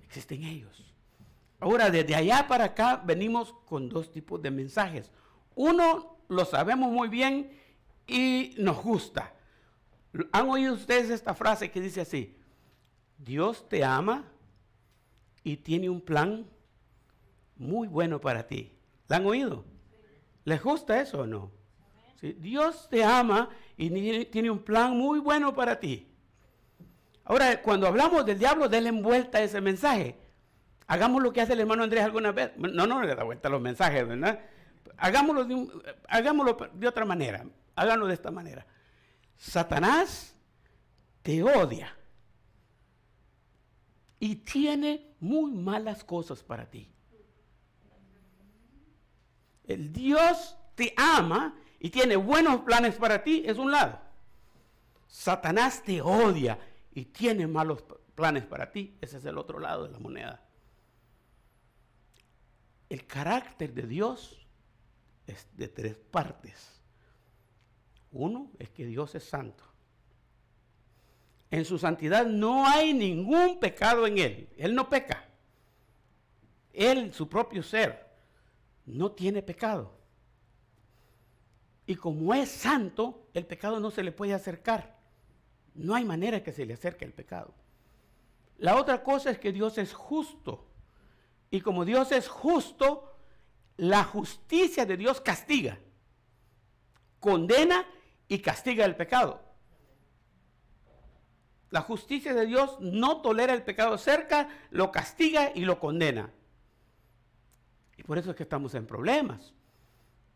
Existen 0.03 0.43
ellos. 0.43 0.93
Ahora, 1.59 1.89
desde 1.89 2.15
allá 2.15 2.47
para 2.47 2.65
acá 2.65 3.01
venimos 3.03 3.53
con 3.65 3.89
dos 3.89 4.11
tipos 4.11 4.41
de 4.41 4.51
mensajes. 4.51 5.11
Uno 5.55 6.17
lo 6.27 6.45
sabemos 6.45 6.91
muy 6.91 7.07
bien 7.07 7.57
y 8.05 8.53
nos 8.57 8.81
gusta. 8.81 9.33
¿Han 10.31 10.49
oído 10.49 10.73
ustedes 10.73 11.09
esta 11.09 11.33
frase 11.33 11.71
que 11.71 11.81
dice 11.81 12.01
así? 12.01 12.37
Dios 13.17 13.67
te 13.69 13.83
ama 13.83 14.32
y 15.43 15.57
tiene 15.57 15.89
un 15.89 16.01
plan 16.01 16.45
muy 17.57 17.87
bueno 17.87 18.19
para 18.19 18.47
ti. 18.47 18.71
¿La 19.07 19.17
han 19.17 19.25
oído? 19.25 19.65
¿Les 20.45 20.61
gusta 20.61 20.99
eso 20.99 21.21
o 21.21 21.27
no? 21.27 21.51
Dios 22.21 22.87
te 22.89 23.03
ama 23.03 23.49
y 23.75 24.25
tiene 24.25 24.49
un 24.49 24.59
plan 24.59 24.97
muy 24.97 25.19
bueno 25.19 25.53
para 25.53 25.79
ti. 25.79 26.07
Ahora, 27.25 27.61
cuando 27.61 27.87
hablamos 27.87 28.25
del 28.25 28.39
diablo, 28.39 28.69
denle 28.69 28.91
vuelta 28.91 29.41
ese 29.41 29.59
mensaje. 29.59 30.17
Hagamos 30.87 31.21
lo 31.21 31.31
que 31.33 31.41
hace 31.41 31.53
el 31.53 31.61
hermano 31.61 31.83
Andrés 31.83 32.03
alguna 32.03 32.31
vez. 32.31 32.51
No, 32.57 32.87
no 32.87 33.01
le 33.01 33.15
da 33.15 33.23
vuelta 33.23 33.47
a 33.47 33.51
los 33.51 33.61
mensajes, 33.61 34.07
¿verdad? 34.07 34.39
Hagámoslo 34.97 35.45
de, 35.45 35.67
hagámoslo 36.07 36.57
de 36.73 36.87
otra 36.87 37.05
manera. 37.05 37.45
Háganlo 37.75 38.07
de 38.07 38.13
esta 38.13 38.31
manera. 38.31 38.65
Satanás 39.37 40.35
te 41.21 41.43
odia 41.43 41.95
y 44.23 44.37
tiene 44.37 45.15
muy 45.19 45.51
malas 45.51 46.01
cosas 46.05 46.41
para 46.41 46.71
ti. 46.71 46.89
El 49.65 49.91
Dios 49.91 50.55
te 50.75 50.93
ama 50.95 51.59
y 51.77 51.89
tiene 51.89 52.15
buenos 52.15 52.61
planes 52.61 52.95
para 52.95 53.21
ti, 53.21 53.43
es 53.45 53.57
un 53.57 53.69
lado. 53.69 53.99
Satanás 55.07 55.83
te 55.83 56.01
odia 56.01 56.57
y 56.93 57.03
tiene 57.03 57.47
malos 57.47 57.83
planes 58.15 58.45
para 58.45 58.71
ti, 58.71 58.97
ese 59.01 59.17
es 59.17 59.25
el 59.25 59.37
otro 59.37 59.59
lado 59.59 59.83
de 59.83 59.91
la 59.91 59.99
moneda. 59.99 60.47
El 62.87 63.05
carácter 63.05 63.73
de 63.73 63.87
Dios 63.87 64.47
es 65.27 65.49
de 65.57 65.67
tres 65.67 65.97
partes. 65.97 66.81
Uno 68.13 68.51
es 68.57 68.69
que 68.69 68.85
Dios 68.85 69.15
es 69.15 69.25
santo. 69.25 69.72
En 71.53 71.65
su 71.65 71.77
santidad 71.77 72.25
no 72.25 72.67
hay 72.67 72.95
ningún 72.95 73.59
pecado 73.59 74.07
en 74.07 74.17
él. 74.17 74.49
Él 74.57 74.73
no 74.73 74.89
peca. 74.89 75.29
Él, 76.73 77.13
su 77.13 77.29
propio 77.29 77.61
ser, 77.61 78.07
no 78.87 79.11
tiene 79.11 79.43
pecado. 79.43 79.95
Y 81.85 81.93
como 81.93 82.33
es 82.33 82.49
santo, 82.49 83.27
el 83.35 83.45
pecado 83.45 83.79
no 83.79 83.91
se 83.91 84.01
le 84.01 84.11
puede 84.11 84.33
acercar. 84.33 84.97
No 85.75 85.93
hay 85.93 86.03
manera 86.03 86.41
que 86.41 86.51
se 86.51 86.65
le 86.65 86.73
acerque 86.73 87.05
el 87.05 87.13
pecado. 87.13 87.53
La 88.57 88.75
otra 88.75 89.03
cosa 89.03 89.29
es 89.29 89.37
que 89.37 89.51
Dios 89.51 89.77
es 89.77 89.93
justo. 89.93 90.65
Y 91.51 91.61
como 91.61 91.85
Dios 91.85 92.11
es 92.13 92.29
justo, 92.29 93.15
la 93.77 94.03
justicia 94.03 94.87
de 94.87 94.97
Dios 94.97 95.21
castiga, 95.21 95.77
condena 97.19 97.85
y 98.27 98.39
castiga 98.39 98.85
el 98.85 98.95
pecado. 98.95 99.52
La 101.73 101.81
justicia 101.81 102.35
de 102.35 102.45
Dios 102.45 102.77
no 102.81 103.21
tolera 103.23 103.51
el 103.51 103.63
pecado 103.63 103.97
cerca, 103.97 104.47
lo 104.69 104.91
castiga 104.91 105.51
y 105.55 105.61
lo 105.61 105.79
condena. 105.79 106.29
Y 107.97 108.03
por 108.03 108.19
eso 108.19 108.29
es 108.29 108.35
que 108.35 108.43
estamos 108.43 108.75
en 108.75 108.85
problemas. 108.85 109.55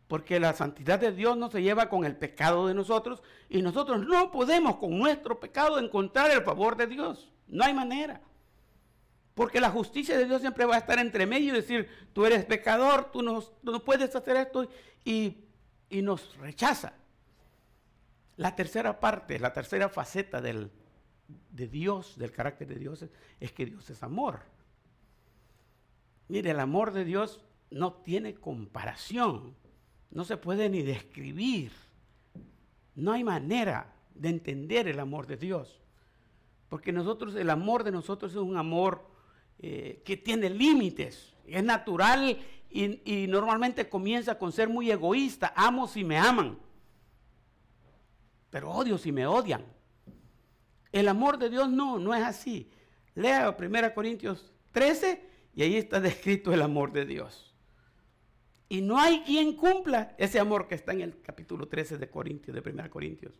Porque 0.08 0.40
la 0.40 0.52
santidad 0.52 0.98
de 0.98 1.12
Dios 1.12 1.36
no 1.36 1.48
se 1.48 1.62
lleva 1.62 1.88
con 1.88 2.04
el 2.04 2.16
pecado 2.16 2.66
de 2.66 2.74
nosotros 2.74 3.22
y 3.48 3.62
nosotros 3.62 4.04
no 4.04 4.32
podemos 4.32 4.78
con 4.78 4.98
nuestro 4.98 5.38
pecado 5.38 5.78
encontrar 5.78 6.28
el 6.32 6.42
favor 6.42 6.76
de 6.76 6.88
Dios. 6.88 7.30
No 7.46 7.62
hay 7.62 7.72
manera. 7.72 8.20
Porque 9.36 9.60
la 9.60 9.70
justicia 9.70 10.18
de 10.18 10.24
Dios 10.24 10.40
siempre 10.40 10.64
va 10.64 10.74
a 10.74 10.78
estar 10.78 10.98
entre 10.98 11.24
medio 11.24 11.52
y 11.52 11.56
decir, 11.56 11.88
tú 12.12 12.26
eres 12.26 12.46
pecador, 12.46 13.12
tú 13.12 13.22
no, 13.22 13.84
puedes 13.84 14.12
hacer 14.16 14.38
esto 14.38 14.68
y, 15.04 15.44
y 15.88 16.02
nos 16.02 16.36
rechaza. 16.38 16.94
La 18.36 18.56
tercera 18.56 18.98
parte, 18.98 19.38
la 19.38 19.52
tercera 19.52 19.88
faceta 19.88 20.40
del, 20.40 20.72
de 21.50 21.68
Dios, 21.68 22.16
del 22.18 22.32
carácter 22.32 22.68
de 22.68 22.76
Dios, 22.76 23.04
es 23.40 23.52
que 23.52 23.66
Dios 23.66 23.88
es 23.90 24.02
amor. 24.02 24.40
Mire, 26.28 26.50
el 26.50 26.60
amor 26.60 26.92
de 26.92 27.04
Dios 27.04 27.40
no 27.70 27.92
tiene 27.92 28.34
comparación, 28.34 29.54
no 30.10 30.24
se 30.24 30.36
puede 30.36 30.68
ni 30.68 30.82
describir. 30.82 31.72
No 32.94 33.12
hay 33.12 33.24
manera 33.24 33.92
de 34.14 34.28
entender 34.28 34.88
el 34.88 35.00
amor 35.00 35.26
de 35.26 35.36
Dios. 35.36 35.80
Porque 36.68 36.92
nosotros, 36.92 37.34
el 37.34 37.50
amor 37.50 37.84
de 37.84 37.92
nosotros 37.92 38.32
es 38.32 38.38
un 38.38 38.56
amor 38.56 39.06
eh, 39.58 40.02
que 40.04 40.16
tiene 40.16 40.50
límites, 40.50 41.34
es 41.46 41.64
natural 41.64 42.38
y, 42.70 43.00
y, 43.04 43.26
normalmente 43.26 43.88
comienza 43.88 44.38
con 44.38 44.52
ser 44.52 44.68
muy 44.68 44.90
egoísta. 44.90 45.52
Amo 45.56 45.88
si 45.88 46.04
me 46.04 46.18
aman, 46.18 46.58
pero 48.50 48.70
odio 48.70 48.98
si 48.98 49.12
me 49.12 49.26
odian. 49.26 49.64
El 50.98 51.06
amor 51.06 51.38
de 51.38 51.48
Dios 51.48 51.70
no, 51.70 52.00
no 52.00 52.12
es 52.12 52.24
así. 52.24 52.68
Lea 53.14 53.56
1 53.56 53.94
Corintios 53.94 54.52
13 54.72 55.22
y 55.54 55.62
ahí 55.62 55.76
está 55.76 56.00
descrito 56.08 56.52
el 56.52 56.60
amor 56.60 56.90
de 56.90 57.06
Dios. 57.06 57.54
Y 58.68 58.80
no 58.80 58.98
hay 58.98 59.20
quien 59.20 59.54
cumpla 59.54 60.16
ese 60.18 60.40
amor 60.40 60.66
que 60.66 60.74
está 60.74 60.92
en 60.92 61.02
el 61.02 61.22
capítulo 61.22 61.68
13 61.68 61.98
de 61.98 62.10
Corintios, 62.10 62.52
de 62.52 62.68
1 62.68 62.90
Corintios. 62.90 63.32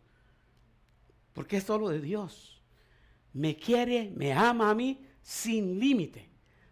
Porque 1.33 1.57
es 1.57 1.65
solo 1.65 1.89
de 1.89 1.99
Dios. 1.99 2.63
Me 3.33 3.57
quiere, 3.57 4.09
me 4.15 4.31
ama 4.31 4.69
a 4.69 4.73
mí 4.75 5.05
sin 5.21 5.81
límite. 5.81 6.29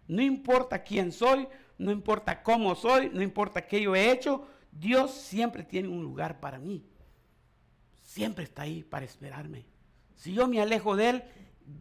No 0.07 0.21
importa 0.21 0.83
quién 0.83 1.11
soy, 1.11 1.49
no 1.77 1.91
importa 1.91 2.41
cómo 2.41 2.75
soy, 2.75 3.09
no 3.09 3.21
importa 3.21 3.67
qué 3.67 3.81
yo 3.81 3.93
he 3.93 4.09
hecho, 4.09 4.47
Dios 4.71 5.11
siempre 5.11 5.63
tiene 5.63 5.89
un 5.89 6.01
lugar 6.01 6.39
para 6.39 6.59
mí. 6.59 6.81
Siempre 8.01 8.45
está 8.45 8.61
ahí 8.61 8.83
para 8.83 9.03
esperarme. 9.03 9.65
Si 10.18 10.34
yo 10.34 10.47
me 10.47 10.59
alejo 10.59 10.95
de 10.95 11.09
Él, 11.09 11.24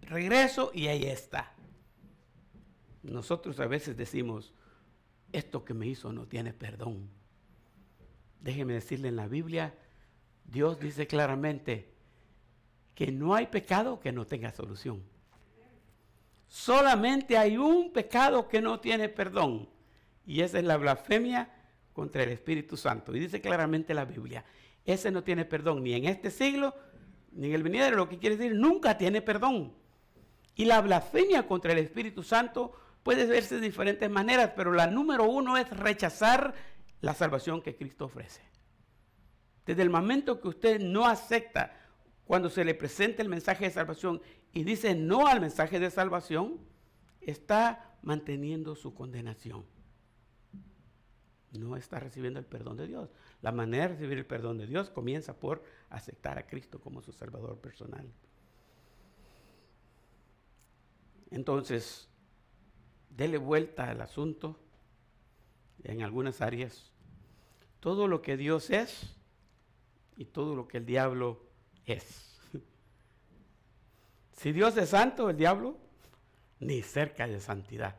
regreso 0.02 0.70
y 0.72 0.86
ahí 0.86 1.04
está. 1.04 1.52
Nosotros 3.02 3.58
a 3.60 3.66
veces 3.66 3.96
decimos, 3.96 4.52
esto 5.32 5.64
que 5.64 5.74
me 5.74 5.86
hizo 5.86 6.12
no 6.12 6.26
tiene 6.26 6.52
perdón. 6.52 7.08
Déjeme 8.40 8.74
decirle 8.74 9.08
en 9.08 9.16
la 9.16 9.26
Biblia, 9.26 9.74
Dios 10.44 10.78
dice 10.78 11.06
claramente 11.06 11.92
que 12.94 13.10
no 13.10 13.34
hay 13.34 13.46
pecado 13.46 14.00
que 14.00 14.12
no 14.12 14.26
tenga 14.26 14.52
solución. 14.52 15.02
Solamente 16.46 17.38
hay 17.38 17.56
un 17.56 17.92
pecado 17.92 18.48
que 18.48 18.60
no 18.60 18.80
tiene 18.80 19.08
perdón. 19.08 19.68
Y 20.26 20.42
esa 20.42 20.58
es 20.58 20.64
la 20.64 20.76
blasfemia 20.76 21.50
contra 21.92 22.22
el 22.22 22.30
Espíritu 22.30 22.76
Santo. 22.76 23.16
Y 23.16 23.20
dice 23.20 23.40
claramente 23.40 23.94
la 23.94 24.04
Biblia, 24.04 24.44
ese 24.84 25.10
no 25.10 25.24
tiene 25.24 25.44
perdón 25.44 25.82
ni 25.82 25.94
en 25.94 26.04
este 26.04 26.30
siglo 26.30 26.74
en 27.36 27.52
el 27.52 27.62
venidero, 27.62 27.96
lo 27.96 28.08
que 28.08 28.18
quiere 28.18 28.36
decir 28.36 28.56
nunca 28.56 28.96
tiene 28.96 29.22
perdón. 29.22 29.74
Y 30.54 30.64
la 30.64 30.80
blasfemia 30.80 31.46
contra 31.46 31.72
el 31.72 31.78
Espíritu 31.78 32.22
Santo 32.22 32.72
puede 33.02 33.26
verse 33.26 33.56
de 33.56 33.60
diferentes 33.60 34.10
maneras, 34.10 34.52
pero 34.56 34.72
la 34.72 34.86
número 34.86 35.24
uno 35.24 35.56
es 35.56 35.68
rechazar 35.70 36.54
la 37.00 37.14
salvación 37.14 37.62
que 37.62 37.76
Cristo 37.76 38.06
ofrece. 38.06 38.42
Desde 39.66 39.82
el 39.82 39.90
momento 39.90 40.40
que 40.40 40.48
usted 40.48 40.80
no 40.80 41.06
acepta 41.06 41.76
cuando 42.24 42.48
se 42.48 42.64
le 42.64 42.74
presenta 42.74 43.22
el 43.22 43.28
mensaje 43.28 43.66
de 43.66 43.70
salvación 43.70 44.20
y 44.52 44.64
dice 44.64 44.94
no 44.94 45.26
al 45.26 45.40
mensaje 45.40 45.78
de 45.78 45.90
salvación, 45.90 46.58
está 47.20 47.96
manteniendo 48.02 48.74
su 48.74 48.94
condenación. 48.94 49.64
No 51.52 51.76
está 51.76 52.00
recibiendo 52.00 52.40
el 52.40 52.46
perdón 52.46 52.76
de 52.76 52.86
Dios. 52.86 53.10
La 53.42 53.52
manera 53.52 53.88
de 53.88 53.94
recibir 53.94 54.18
el 54.18 54.26
perdón 54.26 54.58
de 54.58 54.66
Dios 54.66 54.90
comienza 54.90 55.34
por 55.38 55.62
aceptar 55.90 56.38
a 56.38 56.46
Cristo 56.46 56.80
como 56.80 57.02
su 57.02 57.12
Salvador 57.12 57.58
personal. 57.58 58.10
Entonces, 61.30 62.08
dele 63.10 63.38
vuelta 63.38 63.90
al 63.90 64.00
asunto 64.00 64.58
en 65.84 66.02
algunas 66.02 66.40
áreas. 66.40 66.92
Todo 67.80 68.08
lo 68.08 68.22
que 68.22 68.36
Dios 68.36 68.70
es 68.70 69.16
y 70.16 70.24
todo 70.24 70.54
lo 70.56 70.66
que 70.66 70.78
el 70.78 70.86
diablo 70.86 71.42
es. 71.84 72.40
Si 74.32 74.52
Dios 74.52 74.76
es 74.76 74.90
santo, 74.90 75.30
el 75.30 75.36
diablo 75.38 75.78
ni 76.60 76.82
cerca 76.82 77.26
de 77.26 77.40
santidad. 77.40 77.96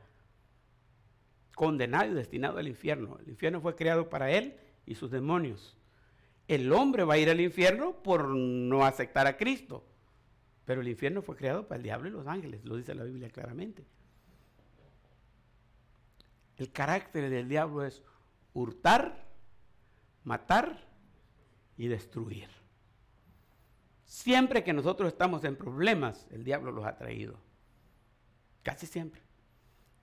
Condenado 1.55 2.11
y 2.11 2.13
destinado 2.13 2.59
al 2.59 2.67
infierno. 2.67 3.17
El 3.19 3.29
infierno 3.29 3.59
fue 3.59 3.75
creado 3.75 4.07
para 4.07 4.29
él 4.29 4.55
y 4.87 4.95
sus 4.95 5.11
demonios. 5.11 5.77
El 6.47 6.71
hombre 6.71 7.03
va 7.03 7.15
a 7.15 7.17
ir 7.17 7.29
al 7.29 7.41
infierno 7.41 8.01
por 8.01 8.29
no 8.29 8.85
aceptar 8.85 9.27
a 9.27 9.37
Cristo. 9.37 9.85
Pero 10.65 10.81
el 10.81 10.87
infierno 10.87 11.21
fue 11.21 11.35
creado 11.35 11.67
para 11.67 11.77
el 11.77 11.83
diablo 11.83 12.07
y 12.09 12.11
los 12.11 12.25
ángeles, 12.27 12.65
lo 12.65 12.75
dice 12.75 12.95
la 12.95 13.03
Biblia 13.03 13.29
claramente. 13.29 13.85
El 16.57 16.71
carácter 16.71 17.29
del 17.29 17.47
diablo 17.47 17.85
es 17.85 18.01
hurtar, 18.53 19.27
matar 20.23 20.83
y 21.77 21.87
destruir. 21.87 22.49
Siempre 24.05 24.63
que 24.63 24.73
nosotros 24.73 25.09
estamos 25.09 25.43
en 25.43 25.55
problemas, 25.55 26.27
el 26.31 26.43
diablo 26.43 26.71
los 26.71 26.85
ha 26.85 26.97
traído. 26.97 27.37
Casi 28.63 28.87
siempre. 28.87 29.26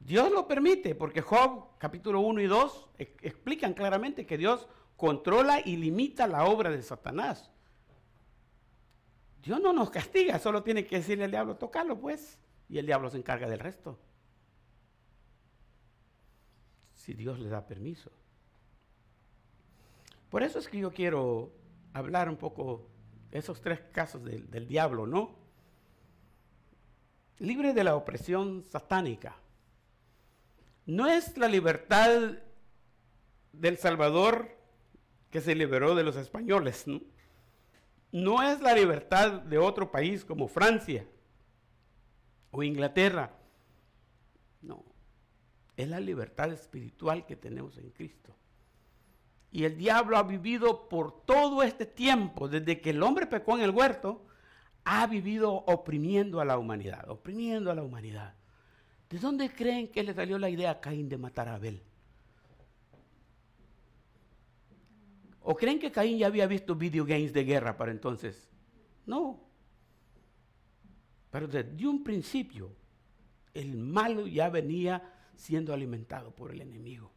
Dios 0.04 0.30
lo 0.30 0.46
permite, 0.46 0.94
porque 0.94 1.22
Job 1.22 1.78
capítulo 1.78 2.20
1 2.20 2.42
y 2.42 2.46
2 2.46 2.88
explican 2.98 3.72
claramente 3.72 4.26
que 4.26 4.36
Dios 4.36 4.68
controla 4.98 5.60
y 5.64 5.76
limita 5.76 6.26
la 6.26 6.44
obra 6.44 6.70
de 6.70 6.82
Satanás. 6.82 7.50
Dios 9.42 9.60
no 9.62 9.72
nos 9.72 9.88
castiga, 9.88 10.38
solo 10.38 10.62
tiene 10.62 10.86
que 10.86 10.96
decirle 10.96 11.24
al 11.24 11.30
diablo, 11.30 11.56
tocarlo 11.56 11.98
pues, 11.98 12.38
y 12.68 12.76
el 12.76 12.84
diablo 12.84 13.08
se 13.08 13.16
encarga 13.16 13.48
del 13.48 13.58
resto. 13.58 13.98
Si 16.92 17.14
Dios 17.14 17.38
le 17.38 17.48
da 17.48 17.66
permiso. 17.66 18.10
Por 20.28 20.42
eso 20.42 20.58
es 20.58 20.68
que 20.68 20.78
yo 20.78 20.92
quiero 20.92 21.50
hablar 21.94 22.28
un 22.28 22.36
poco 22.36 22.88
de 23.30 23.38
esos 23.38 23.62
tres 23.62 23.80
casos 23.92 24.22
del 24.22 24.66
diablo, 24.68 25.06
¿no? 25.06 25.34
Libre 27.38 27.72
de 27.72 27.84
la 27.84 27.96
opresión 27.96 28.62
satánica. 28.64 29.36
No 30.86 31.06
es 31.06 31.36
la 31.38 31.48
libertad 31.48 32.32
del 33.52 33.78
Salvador 33.78 34.56
que 35.30 35.40
se 35.40 35.54
liberó 35.54 35.94
de 35.94 36.04
los 36.04 36.16
españoles, 36.16 36.84
¿no? 36.86 38.42
es 38.42 38.60
la 38.60 38.74
libertad 38.74 39.42
de 39.42 39.58
otro 39.58 39.90
país 39.90 40.24
como 40.24 40.46
Francia 40.46 41.06
o 42.50 42.62
Inglaterra. 42.62 43.32
No, 44.62 44.84
es 45.76 45.88
la 45.88 45.98
libertad 45.98 46.52
espiritual 46.52 47.26
que 47.26 47.34
tenemos 47.34 47.76
en 47.78 47.90
Cristo. 47.90 48.34
Y 49.50 49.64
el 49.64 49.76
diablo 49.76 50.16
ha 50.16 50.22
vivido 50.22 50.88
por 50.88 51.24
todo 51.24 51.62
este 51.62 51.86
tiempo, 51.86 52.48
desde 52.48 52.80
que 52.80 52.90
el 52.90 53.02
hombre 53.02 53.26
pecó 53.26 53.56
en 53.56 53.64
el 53.64 53.70
huerto, 53.70 54.24
ha 54.84 55.06
vivido 55.06 55.52
oprimiendo 55.52 56.40
a 56.40 56.44
la 56.44 56.58
humanidad, 56.58 57.08
oprimiendo 57.08 57.70
a 57.70 57.74
la 57.74 57.82
humanidad. 57.82 58.34
¿De 59.14 59.20
dónde 59.20 59.48
creen 59.48 59.86
que 59.86 60.02
le 60.02 60.12
salió 60.12 60.40
la 60.40 60.50
idea 60.50 60.72
a 60.72 60.80
Caín 60.80 61.08
de 61.08 61.16
matar 61.16 61.46
a 61.48 61.54
Abel? 61.54 61.80
¿O 65.40 65.54
creen 65.54 65.78
que 65.78 65.92
Caín 65.92 66.18
ya 66.18 66.26
había 66.26 66.48
visto 66.48 66.74
videogames 66.74 67.32
de 67.32 67.44
guerra 67.44 67.76
para 67.76 67.92
entonces? 67.92 68.50
No. 69.06 69.38
Pero 71.30 71.46
desde 71.46 71.86
un 71.86 72.02
principio, 72.02 72.74
el 73.52 73.76
malo 73.76 74.26
ya 74.26 74.48
venía 74.48 75.00
siendo 75.36 75.72
alimentado 75.72 76.34
por 76.34 76.50
el 76.50 76.62
enemigo. 76.62 77.12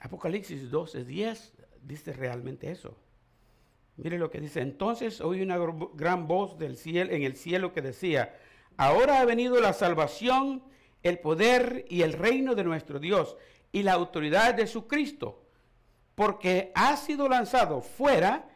Apocalipsis 0.00 0.68
12, 0.68 1.04
10 1.04 1.52
dice 1.80 2.12
realmente 2.12 2.72
eso. 2.72 3.03
Mire 3.96 4.18
lo 4.18 4.30
que 4.30 4.40
dice. 4.40 4.60
Entonces 4.60 5.20
oí 5.20 5.42
una 5.42 5.58
gran 5.94 6.26
voz 6.26 6.58
del 6.58 6.76
cielo, 6.76 7.12
en 7.12 7.22
el 7.22 7.36
cielo 7.36 7.72
que 7.72 7.82
decía, 7.82 8.34
ahora 8.76 9.20
ha 9.20 9.24
venido 9.24 9.60
la 9.60 9.72
salvación, 9.72 10.64
el 11.02 11.18
poder 11.18 11.84
y 11.88 12.02
el 12.02 12.12
reino 12.12 12.54
de 12.54 12.64
nuestro 12.64 12.98
Dios 12.98 13.36
y 13.72 13.82
la 13.82 13.92
autoridad 13.92 14.54
de 14.54 14.66
su 14.66 14.86
Cristo, 14.86 15.42
porque 16.14 16.72
ha 16.74 16.96
sido 16.96 17.28
lanzado 17.28 17.80
fuera 17.80 18.48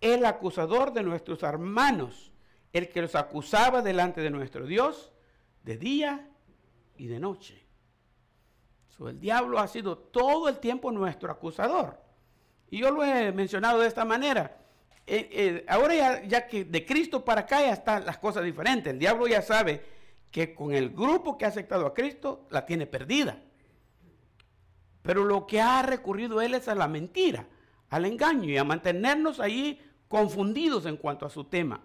el 0.00 0.24
acusador 0.24 0.92
de 0.92 1.02
nuestros 1.02 1.42
hermanos, 1.42 2.32
el 2.72 2.88
que 2.88 3.02
los 3.02 3.14
acusaba 3.14 3.82
delante 3.82 4.20
de 4.20 4.30
nuestro 4.30 4.66
Dios 4.66 5.12
de 5.64 5.76
día 5.76 6.28
y 6.96 7.06
de 7.06 7.18
noche. 7.18 7.66
el 9.00 9.18
diablo 9.18 9.58
ha 9.58 9.66
sido 9.66 9.96
todo 9.96 10.48
el 10.48 10.58
tiempo 10.58 10.92
nuestro 10.92 11.30
acusador. 11.30 11.98
Y 12.70 12.80
yo 12.80 12.90
lo 12.90 13.02
he 13.02 13.32
mencionado 13.32 13.80
de 13.80 13.88
esta 13.88 14.04
manera. 14.04 14.59
Eh, 15.12 15.28
eh, 15.32 15.64
ahora 15.66 16.22
ya, 16.22 16.46
que 16.46 16.64
de 16.64 16.86
Cristo 16.86 17.24
para 17.24 17.40
acá 17.40 17.60
ya 17.62 17.72
están 17.72 18.06
las 18.06 18.18
cosas 18.18 18.44
diferentes. 18.44 18.92
El 18.92 19.00
diablo 19.00 19.26
ya 19.26 19.42
sabe 19.42 19.84
que 20.30 20.54
con 20.54 20.72
el 20.72 20.90
grupo 20.90 21.36
que 21.36 21.44
ha 21.44 21.48
aceptado 21.48 21.84
a 21.84 21.94
Cristo 21.94 22.46
la 22.48 22.64
tiene 22.64 22.86
perdida. 22.86 23.42
Pero 25.02 25.24
lo 25.24 25.48
que 25.48 25.60
ha 25.60 25.82
recurrido 25.82 26.40
él 26.40 26.54
es 26.54 26.68
a 26.68 26.76
la 26.76 26.86
mentira, 26.86 27.48
al 27.88 28.04
engaño 28.04 28.50
y 28.50 28.56
a 28.56 28.62
mantenernos 28.62 29.40
ahí 29.40 29.84
confundidos 30.06 30.86
en 30.86 30.96
cuanto 30.96 31.26
a 31.26 31.30
su 31.30 31.42
tema. 31.42 31.82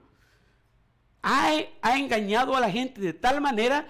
Ha, 1.24 1.98
engañado 1.98 2.56
a 2.56 2.60
la 2.60 2.70
gente 2.70 3.02
de 3.02 3.14
tal 3.14 3.42
manera 3.42 3.88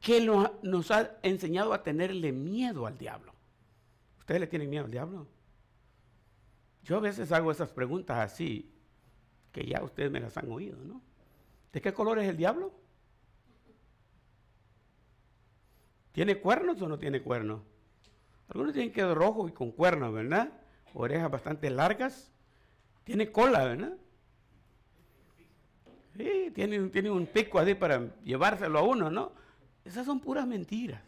que 0.00 0.22
nos 0.22 0.90
ha 0.90 1.18
enseñado 1.22 1.74
a 1.74 1.82
tenerle 1.82 2.32
miedo 2.32 2.86
al 2.86 2.96
diablo. 2.96 3.34
¿Ustedes 4.20 4.40
le 4.40 4.46
tienen 4.46 4.70
miedo 4.70 4.86
al 4.86 4.90
diablo? 4.90 5.26
Yo 6.90 6.96
a 6.96 7.00
veces 7.00 7.30
hago 7.30 7.52
esas 7.52 7.70
preguntas 7.70 8.18
así, 8.18 8.68
que 9.52 9.64
ya 9.64 9.80
ustedes 9.80 10.10
me 10.10 10.18
las 10.18 10.36
han 10.36 10.50
oído, 10.50 10.76
¿no? 10.82 11.00
¿De 11.72 11.80
qué 11.80 11.94
color 11.94 12.18
es 12.18 12.28
el 12.28 12.36
diablo? 12.36 12.72
¿Tiene 16.10 16.40
cuernos 16.40 16.82
o 16.82 16.88
no 16.88 16.98
tiene 16.98 17.22
cuernos? 17.22 17.60
Algunos 18.48 18.72
tienen 18.72 18.92
que 18.92 19.14
rojo 19.14 19.48
y 19.48 19.52
con 19.52 19.70
cuernos, 19.70 20.12
¿verdad? 20.12 20.52
Orejas 20.92 21.30
bastante 21.30 21.70
largas. 21.70 22.32
Tiene 23.04 23.30
cola, 23.30 23.66
¿verdad? 23.66 23.96
Sí, 26.16 26.50
tiene, 26.52 26.88
tiene 26.88 27.08
un 27.12 27.28
pico 27.28 27.60
así 27.60 27.76
para 27.76 28.16
llevárselo 28.24 28.80
a 28.80 28.82
uno, 28.82 29.12
¿no? 29.12 29.30
Esas 29.84 30.06
son 30.06 30.18
puras 30.18 30.44
mentiras. 30.44 31.04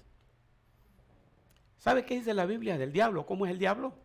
¿Sabe 1.76 2.04
qué 2.04 2.14
dice 2.14 2.34
la 2.34 2.46
Biblia 2.46 2.78
del 2.78 2.92
diablo? 2.92 3.26
¿Cómo 3.26 3.46
es 3.46 3.50
el 3.50 3.58
diablo? 3.58 4.01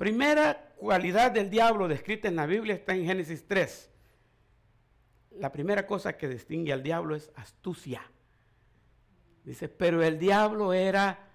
Primera 0.00 0.72
cualidad 0.78 1.30
del 1.30 1.50
diablo 1.50 1.86
descrita 1.86 2.26
en 2.26 2.36
la 2.36 2.46
Biblia 2.46 2.74
está 2.74 2.94
en 2.94 3.04
Génesis 3.04 3.46
3. 3.46 3.90
La 5.32 5.52
primera 5.52 5.86
cosa 5.86 6.16
que 6.16 6.26
distingue 6.26 6.72
al 6.72 6.82
diablo 6.82 7.14
es 7.14 7.30
astucia. 7.34 8.00
Dice, 9.44 9.68
pero 9.68 10.02
el 10.02 10.18
diablo 10.18 10.72
era 10.72 11.28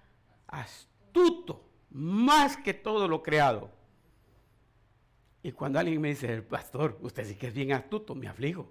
astuto 0.48 1.70
más 1.90 2.56
que 2.56 2.74
todo 2.74 3.06
lo 3.06 3.22
creado. 3.22 3.70
Y 5.44 5.52
cuando 5.52 5.78
alguien 5.78 6.00
me 6.00 6.08
dice, 6.08 6.42
pastor, 6.42 6.98
usted 7.02 7.24
sí 7.24 7.36
que 7.36 7.46
es 7.46 7.54
bien 7.54 7.70
astuto, 7.70 8.16
me 8.16 8.26
aflijo. 8.26 8.68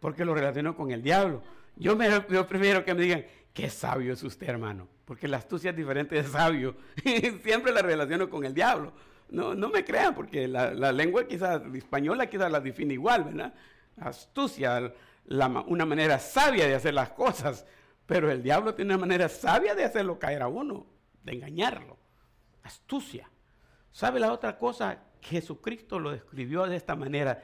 Porque 0.00 0.24
lo 0.24 0.32
relaciono 0.32 0.74
con 0.74 0.90
el 0.90 1.02
diablo. 1.02 1.42
Yo, 1.76 1.96
me, 1.96 2.22
prefiero 2.22 2.82
que 2.82 2.94
me 2.94 3.02
digan, 3.02 3.26
qué 3.52 3.68
sabio 3.68 4.14
es 4.14 4.22
usted, 4.22 4.48
hermano. 4.48 4.88
Porque 5.08 5.26
la 5.26 5.38
astucia 5.38 5.70
es 5.70 5.76
diferente 5.76 6.16
de 6.16 6.24
sabio. 6.24 6.76
Siempre 7.42 7.72
la 7.72 7.80
relaciono 7.80 8.28
con 8.28 8.44
el 8.44 8.52
diablo. 8.52 8.92
No, 9.30 9.54
no 9.54 9.70
me 9.70 9.82
crean, 9.82 10.14
porque 10.14 10.46
la, 10.46 10.92
lengua 10.92 11.26
quizás 11.26 11.62
española 11.74 12.26
quizás 12.26 12.52
la 12.52 12.60
define 12.60 12.92
igual, 12.92 13.24
¿verdad? 13.24 13.54
Astucia, 13.96 14.92
una 15.66 15.86
manera 15.86 16.18
sabia 16.18 16.66
de 16.66 16.74
hacer 16.74 16.92
las 16.92 17.08
cosas. 17.12 17.64
Pero 18.04 18.30
el 18.30 18.42
diablo 18.42 18.74
tiene 18.74 18.94
una 18.94 19.00
manera 19.00 19.30
sabia 19.30 19.74
de 19.74 19.84
hacerlo 19.84 20.18
caer 20.18 20.42
a 20.42 20.48
uno, 20.48 20.84
de 21.22 21.32
engañarlo. 21.32 21.96
Astucia. 22.62 23.30
¿Sabe 23.90 24.20
la 24.20 24.30
otra 24.30 24.58
cosa? 24.58 25.04
Jesucristo 25.22 25.98
lo 25.98 26.10
describió 26.10 26.66
de 26.66 26.76
esta 26.76 26.94
manera. 26.94 27.42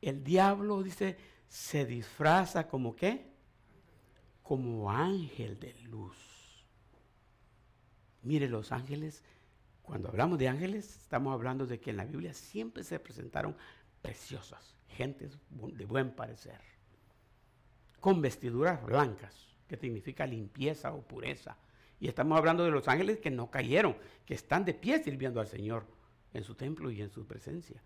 El 0.00 0.24
diablo, 0.24 0.82
dice, 0.82 1.18
se 1.46 1.84
disfraza 1.84 2.68
como 2.68 2.96
qué? 2.96 3.34
Como 4.42 4.90
ángel 4.90 5.60
de 5.60 5.74
luz. 5.74 6.31
Mire, 8.22 8.48
los 8.48 8.72
ángeles, 8.72 9.22
cuando 9.82 10.08
hablamos 10.08 10.38
de 10.38 10.48
ángeles, 10.48 10.96
estamos 11.02 11.34
hablando 11.34 11.66
de 11.66 11.80
que 11.80 11.90
en 11.90 11.96
la 11.96 12.04
Biblia 12.04 12.34
siempre 12.34 12.84
se 12.84 13.00
presentaron 13.00 13.56
preciosas, 14.00 14.76
gentes 14.88 15.38
de 15.50 15.84
buen 15.84 16.12
parecer, 16.12 16.60
con 18.00 18.20
vestiduras 18.20 18.84
blancas, 18.84 19.48
que 19.68 19.76
significa 19.76 20.26
limpieza 20.26 20.92
o 20.92 21.02
pureza. 21.02 21.56
Y 21.98 22.08
estamos 22.08 22.36
hablando 22.36 22.64
de 22.64 22.70
los 22.70 22.88
ángeles 22.88 23.20
que 23.20 23.30
no 23.30 23.50
cayeron, 23.50 23.96
que 24.26 24.34
están 24.34 24.64
de 24.64 24.74
pie 24.74 25.02
sirviendo 25.02 25.40
al 25.40 25.46
Señor 25.46 25.86
en 26.32 26.44
su 26.44 26.54
templo 26.54 26.90
y 26.90 27.00
en 27.00 27.10
su 27.10 27.26
presencia. 27.26 27.80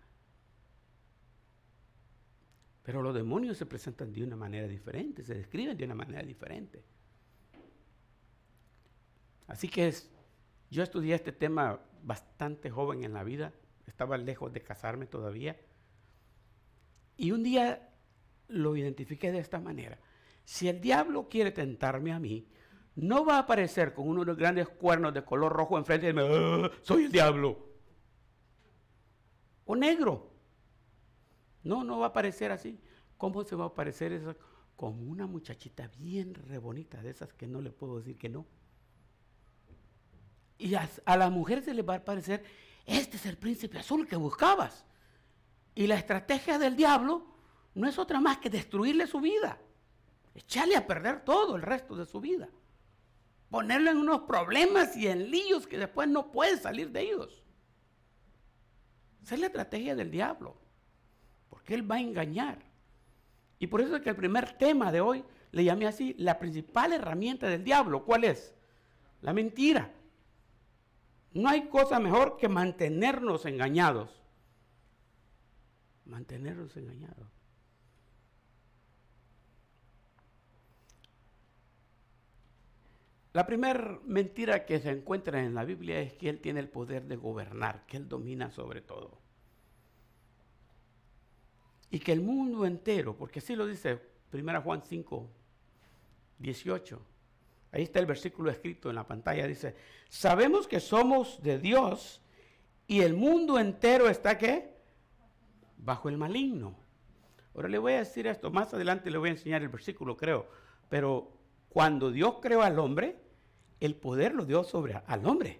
Pero 2.83 3.01
los 3.01 3.13
demonios 3.13 3.57
se 3.57 3.65
presentan 3.65 4.13
de 4.13 4.23
una 4.23 4.35
manera 4.35 4.67
diferente, 4.67 5.23
se 5.23 5.33
describen 5.33 5.77
de 5.77 5.85
una 5.85 5.95
manera 5.95 6.23
diferente. 6.23 6.83
Así 9.47 9.67
que 9.67 9.87
es, 9.87 10.09
yo 10.69 10.83
estudié 10.83 11.15
este 11.15 11.31
tema 11.31 11.79
bastante 12.03 12.69
joven 12.69 13.03
en 13.03 13.13
la 13.13 13.23
vida, 13.23 13.53
estaba 13.85 14.17
lejos 14.17 14.51
de 14.53 14.61
casarme 14.61 15.05
todavía. 15.05 15.59
Y 17.15 17.31
un 17.31 17.43
día 17.43 17.89
lo 18.47 18.75
identifiqué 18.75 19.31
de 19.31 19.39
esta 19.39 19.59
manera. 19.59 19.99
Si 20.43 20.69
el 20.69 20.79
diablo 20.79 21.27
quiere 21.29 21.51
tentarme 21.51 22.13
a 22.13 22.19
mí, 22.19 22.47
no 22.95 23.25
va 23.25 23.35
a 23.35 23.39
aparecer 23.39 23.93
con 23.93 24.07
uno 24.07 24.21
de 24.21 24.27
los 24.27 24.37
grandes 24.37 24.67
cuernos 24.69 25.13
de 25.13 25.23
color 25.23 25.53
rojo 25.53 25.77
enfrente 25.77 26.07
de 26.07 26.13
mí, 26.13 26.21
¡Ah, 26.23 26.71
soy 26.81 27.05
el 27.05 27.11
diablo. 27.11 27.67
O 29.65 29.75
negro. 29.75 30.31
No, 31.63 31.83
no 31.83 31.99
va 31.99 32.07
a 32.07 32.09
aparecer 32.09 32.51
así. 32.51 32.79
¿Cómo 33.17 33.43
se 33.43 33.55
va 33.55 33.65
a 33.65 33.67
aparecer 33.67 34.13
eso? 34.13 34.35
Como 34.75 35.11
una 35.11 35.27
muchachita 35.27 35.91
bien 35.97 36.33
re 36.33 36.57
bonita, 36.59 37.01
de 37.01 37.09
esas 37.09 37.33
que 37.33 37.47
no 37.47 37.61
le 37.61 37.71
puedo 37.71 37.97
decir 37.97 38.17
que 38.17 38.29
no. 38.29 38.45
Y 40.57 40.75
a, 40.75 40.89
a 41.05 41.17
la 41.17 41.29
mujer 41.29 41.63
se 41.63 41.73
le 41.73 41.81
va 41.81 41.95
a 41.95 42.05
parecer, 42.05 42.43
este 42.85 43.17
es 43.17 43.25
el 43.25 43.37
príncipe 43.37 43.77
azul 43.77 44.07
que 44.07 44.15
buscabas. 44.15 44.85
Y 45.75 45.85
la 45.87 45.95
estrategia 45.95 46.57
del 46.57 46.75
diablo 46.75 47.25
no 47.75 47.87
es 47.87 47.99
otra 47.99 48.19
más 48.19 48.39
que 48.39 48.49
destruirle 48.49 49.05
su 49.05 49.19
vida. 49.19 49.59
Echarle 50.33 50.75
a 50.75 50.87
perder 50.87 51.23
todo 51.23 51.55
el 51.55 51.61
resto 51.61 51.95
de 51.95 52.05
su 52.05 52.19
vida. 52.19 52.49
Ponerlo 53.49 53.91
en 53.91 53.97
unos 53.97 54.21
problemas 54.21 54.97
y 54.97 55.07
en 55.07 55.29
líos 55.29 55.67
que 55.67 55.77
después 55.77 56.07
no 56.09 56.31
puede 56.31 56.57
salir 56.57 56.91
de 56.91 57.01
ellos. 57.01 57.43
Esa 59.23 59.35
es 59.35 59.41
la 59.41 59.47
estrategia 59.47 59.95
del 59.95 60.09
diablo. 60.09 60.57
Porque 61.49 61.75
él 61.75 61.89
va 61.89 61.95
a 61.95 62.01
engañar. 62.01 62.59
Y 63.59 63.67
por 63.67 63.81
eso 63.81 63.95
es 63.95 64.01
que 64.01 64.09
el 64.09 64.15
primer 64.15 64.57
tema 64.57 64.91
de 64.91 65.01
hoy 65.01 65.23
le 65.51 65.63
llamé 65.63 65.87
así, 65.87 66.15
la 66.17 66.39
principal 66.39 66.93
herramienta 66.93 67.47
del 67.47 67.63
diablo. 67.63 68.05
¿Cuál 68.05 68.23
es? 68.23 68.53
La 69.21 69.33
mentira. 69.33 69.91
No 71.33 71.49
hay 71.49 71.67
cosa 71.67 71.99
mejor 71.99 72.37
que 72.37 72.49
mantenernos 72.49 73.45
engañados. 73.45 74.09
Mantenernos 76.05 76.75
engañados. 76.77 77.27
La 83.33 83.45
primera 83.45 83.99
mentira 84.03 84.65
que 84.65 84.79
se 84.79 84.89
encuentra 84.89 85.43
en 85.43 85.53
la 85.53 85.63
Biblia 85.63 85.99
es 85.99 86.13
que 86.13 86.27
Él 86.27 86.39
tiene 86.39 86.59
el 86.59 86.69
poder 86.69 87.03
de 87.03 87.17
gobernar, 87.17 87.85
que 87.85 87.97
Él 87.97 88.09
domina 88.09 88.49
sobre 88.49 88.81
todo. 88.81 89.19
Y 91.91 91.99
que 91.99 92.13
el 92.13 92.21
mundo 92.21 92.65
entero, 92.65 93.15
porque 93.15 93.37
así 93.37 93.55
lo 93.55 93.67
dice 93.67 94.01
1 94.33 94.61
Juan 94.63 94.81
5, 94.81 95.29
18. 96.39 96.99
Ahí 97.71 97.83
está 97.83 97.99
el 97.99 98.05
versículo 98.05 98.49
escrito 98.49 98.89
en 98.89 98.95
la 98.95 99.05
pantalla. 99.07 99.47
Dice, 99.47 99.75
sabemos 100.09 100.67
que 100.67 100.79
somos 100.79 101.41
de 101.43 101.59
Dios 101.59 102.21
y 102.87 103.01
el 103.01 103.13
mundo 103.13 103.59
entero 103.59 104.09
está 104.09 104.37
qué? 104.37 104.73
Bajo 105.77 106.09
el 106.09 106.17
maligno. 106.17 106.75
Ahora 107.53 107.69
le 107.69 107.77
voy 107.77 107.93
a 107.93 107.99
decir 107.99 108.27
esto, 108.27 108.51
más 108.51 108.73
adelante 108.73 109.09
le 109.09 109.17
voy 109.17 109.29
a 109.29 109.33
enseñar 109.33 109.61
el 109.61 109.69
versículo, 109.69 110.15
creo. 110.15 110.47
Pero 110.89 111.31
cuando 111.69 112.11
Dios 112.11 112.35
creó 112.41 112.61
al 112.61 112.79
hombre, 112.79 113.19
el 113.79 113.95
poder 113.95 114.33
lo 114.33 114.45
dio 114.45 114.63
sobre 114.63 114.93
al 115.05 115.25
hombre. 115.25 115.59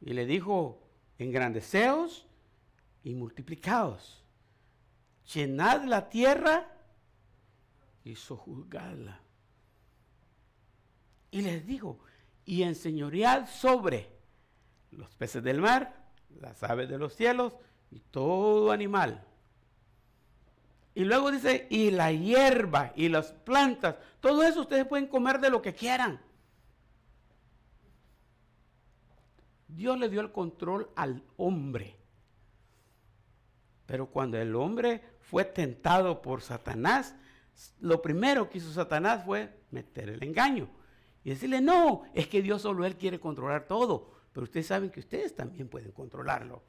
Y 0.00 0.12
le 0.12 0.24
dijo, 0.24 0.82
engrandeceos 1.18 2.26
y 3.02 3.14
multiplicaos. 3.14 4.24
Llenad 5.32 5.84
la 5.84 6.08
tierra 6.08 6.70
y 8.04 8.14
sojuzgadla. 8.14 9.23
Y 11.34 11.42
les 11.42 11.66
dijo, 11.66 11.98
y 12.44 12.62
enseñoread 12.62 13.48
sobre 13.48 14.08
los 14.92 15.12
peces 15.16 15.42
del 15.42 15.60
mar, 15.60 16.06
las 16.40 16.62
aves 16.62 16.88
de 16.88 16.96
los 16.96 17.16
cielos 17.16 17.54
y 17.90 17.98
todo 17.98 18.70
animal. 18.70 19.20
Y 20.94 21.02
luego 21.02 21.32
dice, 21.32 21.66
y 21.70 21.90
la 21.90 22.12
hierba 22.12 22.92
y 22.94 23.08
las 23.08 23.32
plantas, 23.32 23.96
todo 24.20 24.44
eso 24.44 24.60
ustedes 24.60 24.86
pueden 24.86 25.08
comer 25.08 25.40
de 25.40 25.50
lo 25.50 25.60
que 25.60 25.74
quieran. 25.74 26.20
Dios 29.66 29.98
le 29.98 30.08
dio 30.08 30.20
el 30.20 30.30
control 30.30 30.88
al 30.94 31.20
hombre. 31.36 31.96
Pero 33.86 34.06
cuando 34.06 34.38
el 34.38 34.54
hombre 34.54 35.02
fue 35.20 35.44
tentado 35.44 36.22
por 36.22 36.42
Satanás, 36.42 37.16
lo 37.80 38.00
primero 38.00 38.48
que 38.48 38.58
hizo 38.58 38.72
Satanás 38.72 39.24
fue 39.24 39.52
meter 39.72 40.10
el 40.10 40.22
engaño. 40.22 40.68
Y 41.24 41.30
decirle, 41.30 41.62
no, 41.62 42.02
es 42.12 42.28
que 42.28 42.42
Dios 42.42 42.62
solo 42.62 42.84
Él 42.84 42.96
quiere 42.96 43.18
controlar 43.18 43.66
todo. 43.66 44.12
Pero 44.32 44.44
ustedes 44.44 44.66
saben 44.66 44.90
que 44.90 45.00
ustedes 45.00 45.34
también 45.34 45.68
pueden 45.68 45.90
controlarlo. 45.90 46.62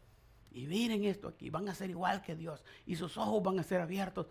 Y 0.51 0.65
miren 0.67 1.03
esto 1.03 1.27
aquí, 1.27 1.49
van 1.49 1.67
a 1.67 1.75
ser 1.75 1.89
igual 1.89 2.21
que 2.21 2.35
Dios. 2.35 2.63
Y 2.85 2.95
sus 2.95 3.17
ojos 3.17 3.43
van 3.43 3.59
a 3.59 3.63
ser 3.63 3.81
abiertos. 3.81 4.27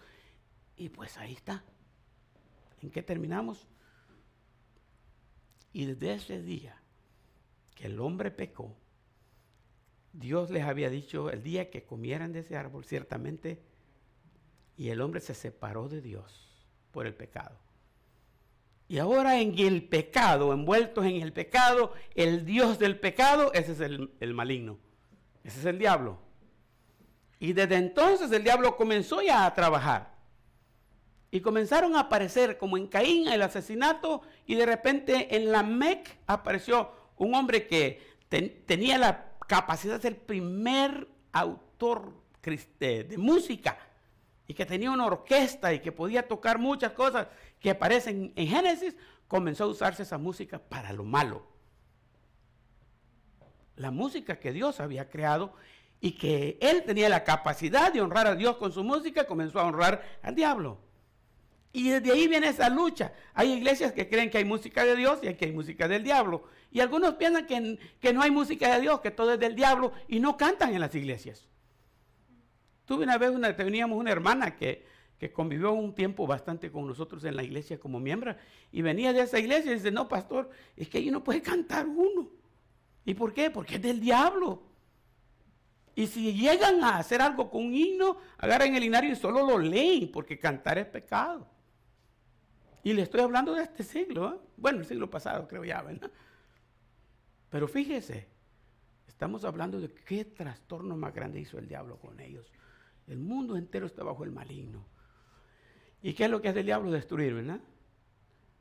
Y 0.76 0.88
pues 0.88 1.18
ahí 1.18 1.34
está. 1.34 1.62
¿En 2.80 2.90
qué 2.90 3.02
terminamos? 3.02 3.68
Y 5.72 5.84
desde 5.84 6.14
ese 6.14 6.42
día 6.42 6.80
que 7.74 7.86
el 7.86 8.00
hombre 8.00 8.30
pecó, 8.30 8.74
Dios 10.14 10.50
les 10.50 10.62
había 10.62 10.88
dicho 10.88 11.28
el 11.28 11.42
día 11.42 11.70
que 11.70 11.84
comieran 11.84 12.32
de 12.32 12.38
ese 12.38 12.56
árbol, 12.56 12.84
ciertamente, 12.84 13.60
y 14.76 14.88
el 14.88 15.00
hombre 15.00 15.20
se 15.20 15.34
separó 15.34 15.88
de 15.88 16.00
Dios 16.00 16.66
por 16.92 17.06
el 17.06 17.14
pecado. 17.14 17.63
Y 18.88 18.98
ahora 18.98 19.40
en 19.40 19.58
el 19.58 19.88
pecado, 19.88 20.52
envueltos 20.52 21.04
en 21.06 21.16
el 21.16 21.32
pecado, 21.32 21.92
el 22.14 22.44
Dios 22.44 22.78
del 22.78 22.98
pecado, 23.00 23.52
ese 23.54 23.72
es 23.72 23.80
el, 23.80 24.12
el 24.20 24.34
maligno, 24.34 24.78
ese 25.42 25.60
es 25.60 25.66
el 25.66 25.78
diablo. 25.78 26.18
Y 27.38 27.52
desde 27.52 27.76
entonces 27.76 28.30
el 28.30 28.44
diablo 28.44 28.76
comenzó 28.76 29.22
ya 29.22 29.46
a 29.46 29.54
trabajar. 29.54 30.14
Y 31.30 31.40
comenzaron 31.40 31.96
a 31.96 32.00
aparecer, 32.00 32.58
como 32.58 32.76
en 32.76 32.86
Caín, 32.86 33.28
el 33.28 33.42
asesinato, 33.42 34.22
y 34.46 34.54
de 34.54 34.66
repente 34.66 35.34
en 35.34 35.50
la 35.50 35.62
Mec 35.62 36.18
apareció 36.26 36.92
un 37.16 37.34
hombre 37.34 37.66
que 37.66 38.00
tenía 38.66 38.98
la 38.98 39.32
capacidad 39.46 39.96
de 39.96 40.02
ser 40.02 40.18
primer 40.18 41.08
autor 41.32 42.12
de, 42.78 43.14
música 43.16 43.78
y 44.46 44.54
que 44.54 44.66
tenía 44.66 44.90
una 44.90 45.06
orquesta 45.06 45.72
y 45.72 45.80
que 45.80 45.92
podía 45.92 46.26
tocar 46.26 46.58
muchas 46.58 46.92
cosas 46.92 47.28
que 47.64 47.70
aparecen 47.70 48.30
en 48.36 48.46
Génesis, 48.46 48.94
comenzó 49.26 49.64
a 49.64 49.68
usarse 49.68 50.02
esa 50.02 50.18
música 50.18 50.58
para 50.58 50.92
lo 50.92 51.02
malo. 51.02 51.46
La 53.76 53.90
música 53.90 54.38
que 54.38 54.52
Dios 54.52 54.80
había 54.80 55.08
creado 55.08 55.54
y 55.98 56.12
que 56.12 56.58
él 56.60 56.82
tenía 56.84 57.08
la 57.08 57.24
capacidad 57.24 57.90
de 57.90 58.02
honrar 58.02 58.26
a 58.26 58.34
Dios 58.34 58.58
con 58.58 58.70
su 58.70 58.84
música, 58.84 59.26
comenzó 59.26 59.60
a 59.60 59.64
honrar 59.64 60.04
al 60.20 60.34
diablo. 60.34 60.76
Y 61.72 61.88
desde 61.88 62.12
ahí 62.12 62.28
viene 62.28 62.48
esa 62.48 62.68
lucha. 62.68 63.14
Hay 63.32 63.52
iglesias 63.52 63.94
que 63.94 64.10
creen 64.10 64.28
que 64.28 64.36
hay 64.36 64.44
música 64.44 64.84
de 64.84 64.94
Dios 64.94 65.20
y 65.22 65.32
que 65.32 65.46
hay 65.46 65.52
música 65.52 65.88
del 65.88 66.04
diablo. 66.04 66.44
Y 66.70 66.80
algunos 66.80 67.14
piensan 67.14 67.46
que, 67.46 67.78
que, 67.98 68.12
no 68.12 68.20
hay 68.20 68.30
música 68.30 68.74
de 68.74 68.82
Dios, 68.82 69.00
que 69.00 69.10
todo 69.10 69.32
es 69.32 69.40
del 69.40 69.54
diablo 69.54 69.94
y 70.06 70.20
no 70.20 70.36
cantan 70.36 70.74
en 70.74 70.82
las 70.82 70.94
iglesias. 70.94 71.48
Tuve 72.84 73.04
una 73.04 73.16
vez, 73.16 73.30
una, 73.30 73.56
teníamos 73.56 73.98
una 73.98 74.12
hermana 74.12 74.54
que, 74.54 74.92
que 75.18 75.32
convivió 75.32 75.72
un 75.72 75.94
tiempo 75.94 76.26
bastante 76.26 76.70
con 76.70 76.86
nosotros 76.86 77.24
en 77.24 77.36
la 77.36 77.42
iglesia 77.42 77.78
como 77.78 78.00
miembro 78.00 78.34
y 78.72 78.82
venía 78.82 79.12
de 79.12 79.22
esa 79.22 79.38
iglesia 79.38 79.72
y 79.72 79.74
dice, 79.74 79.90
no, 79.90 80.08
pastor, 80.08 80.50
es 80.76 80.88
que 80.88 80.98
ahí 80.98 81.10
no 81.10 81.22
puede 81.22 81.40
cantar 81.40 81.86
uno. 81.86 82.28
¿Y 83.04 83.14
por 83.14 83.32
qué? 83.32 83.50
Porque 83.50 83.76
es 83.76 83.82
del 83.82 84.00
diablo. 84.00 84.62
Y 85.94 86.06
si 86.06 86.32
llegan 86.32 86.82
a 86.82 86.98
hacer 86.98 87.22
algo 87.22 87.48
con 87.50 87.66
un 87.66 87.74
himno, 87.74 88.16
agarran 88.38 88.74
el 88.74 88.82
himnario 88.82 89.12
y 89.12 89.16
solo 89.16 89.46
lo 89.46 89.58
leen, 89.58 90.10
porque 90.10 90.38
cantar 90.38 90.78
es 90.78 90.86
pecado. 90.86 91.46
Y 92.82 92.92
le 92.92 93.02
estoy 93.02 93.20
hablando 93.20 93.54
de 93.54 93.62
este 93.62 93.84
siglo, 93.84 94.34
¿eh? 94.34 94.38
bueno, 94.56 94.80
el 94.80 94.86
siglo 94.86 95.08
pasado 95.08 95.46
creo 95.46 95.64
ya, 95.64 95.80
¿verdad? 95.82 96.10
Pero 97.48 97.68
fíjese, 97.68 98.34
Estamos 99.14 99.44
hablando 99.44 99.80
de 99.80 99.92
qué 99.92 100.24
trastorno 100.24 100.96
más 100.96 101.14
grande 101.14 101.38
hizo 101.38 101.56
el 101.56 101.68
diablo 101.68 101.98
con 102.00 102.18
ellos. 102.18 102.52
El 103.06 103.20
mundo 103.20 103.56
entero 103.56 103.86
está 103.86 104.02
bajo 104.02 104.24
el 104.24 104.32
maligno. 104.32 104.84
¿Y 106.04 106.12
qué 106.12 106.26
es 106.26 106.30
lo 106.30 106.42
que 106.42 106.50
hace 106.50 106.60
el 106.60 106.66
diablo? 106.66 106.90
Destruir, 106.90 107.32
¿verdad? 107.32 107.60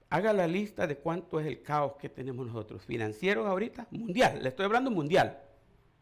Haga 0.09 0.31
la 0.31 0.47
lista 0.47 0.87
de 0.87 0.95
cuánto 0.95 1.41
es 1.41 1.45
el 1.45 1.61
caos 1.61 1.95
que 1.99 2.07
tenemos 2.07 2.47
nosotros. 2.47 2.85
Financieros 2.85 3.45
ahorita, 3.45 3.85
mundial. 3.91 4.39
Le 4.41 4.47
estoy 4.47 4.63
hablando 4.63 4.89
mundial. 4.89 5.41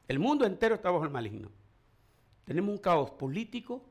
El 0.08 0.20
mundo 0.20 0.46
entero 0.46 0.76
está 0.76 0.92
bajo 0.92 1.04
el 1.04 1.10
maligno. 1.10 1.50
Tenemos 2.46 2.70
un 2.70 2.78
caos 2.78 3.10
político, 3.10 3.84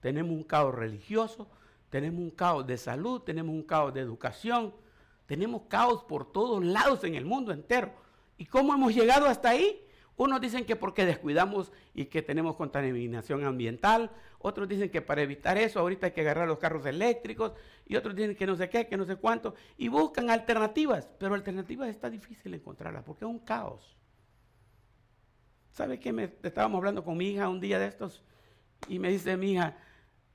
tenemos 0.00 0.32
un 0.32 0.42
caos 0.42 0.74
religioso, 0.74 1.50
tenemos 1.90 2.18
un 2.18 2.30
caos 2.30 2.66
de 2.66 2.78
salud, 2.78 3.20
tenemos 3.20 3.54
un 3.54 3.62
caos 3.62 3.92
de 3.92 4.00
educación, 4.00 4.72
tenemos 5.26 5.64
caos 5.68 6.02
por 6.04 6.32
todos 6.32 6.64
lados 6.64 7.04
en 7.04 7.14
el 7.14 7.26
mundo 7.26 7.52
entero. 7.52 7.92
¿Y 8.38 8.46
cómo 8.46 8.72
hemos 8.72 8.94
llegado 8.94 9.26
hasta 9.26 9.50
ahí? 9.50 9.84
Unos 10.20 10.38
dicen 10.38 10.66
que 10.66 10.76
porque 10.76 11.06
descuidamos 11.06 11.72
y 11.94 12.04
que 12.04 12.20
tenemos 12.20 12.54
contaminación 12.54 13.42
ambiental, 13.46 14.10
otros 14.38 14.68
dicen 14.68 14.90
que 14.90 15.00
para 15.00 15.22
evitar 15.22 15.56
eso 15.56 15.80
ahorita 15.80 16.08
hay 16.08 16.12
que 16.12 16.20
agarrar 16.20 16.46
los 16.46 16.58
carros 16.58 16.84
eléctricos 16.84 17.52
y 17.86 17.96
otros 17.96 18.14
dicen 18.14 18.36
que 18.36 18.44
no 18.44 18.54
sé 18.54 18.68
qué, 18.68 18.86
que 18.86 18.98
no 18.98 19.06
sé 19.06 19.16
cuánto, 19.16 19.54
y 19.78 19.88
buscan 19.88 20.28
alternativas, 20.28 21.08
pero 21.18 21.34
alternativas 21.34 21.88
está 21.88 22.10
difícil 22.10 22.52
encontrarlas 22.52 23.02
porque 23.02 23.24
es 23.24 23.30
un 23.30 23.38
caos. 23.38 23.96
¿Sabe 25.72 25.98
qué? 25.98 26.12
Me, 26.12 26.24
estábamos 26.42 26.76
hablando 26.76 27.02
con 27.02 27.16
mi 27.16 27.30
hija 27.30 27.48
un 27.48 27.58
día 27.58 27.78
de 27.78 27.86
estos 27.86 28.22
y 28.88 28.98
me 28.98 29.08
dice 29.08 29.38
mi 29.38 29.52
hija, 29.52 29.78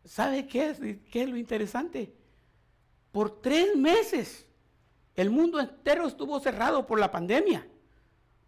¿sabe 0.03 0.47
qué 0.47 0.69
es, 0.69 0.79
qué 0.79 1.21
es 1.21 1.29
lo 1.29 1.37
interesante? 1.37 2.11
Por 3.11 3.39
tres 3.39 3.75
meses 3.75 4.47
el 5.13 5.29
mundo 5.29 5.59
entero 5.59 6.07
estuvo 6.07 6.39
cerrado 6.39 6.87
por 6.87 6.99
la 6.99 7.11
pandemia. 7.11 7.67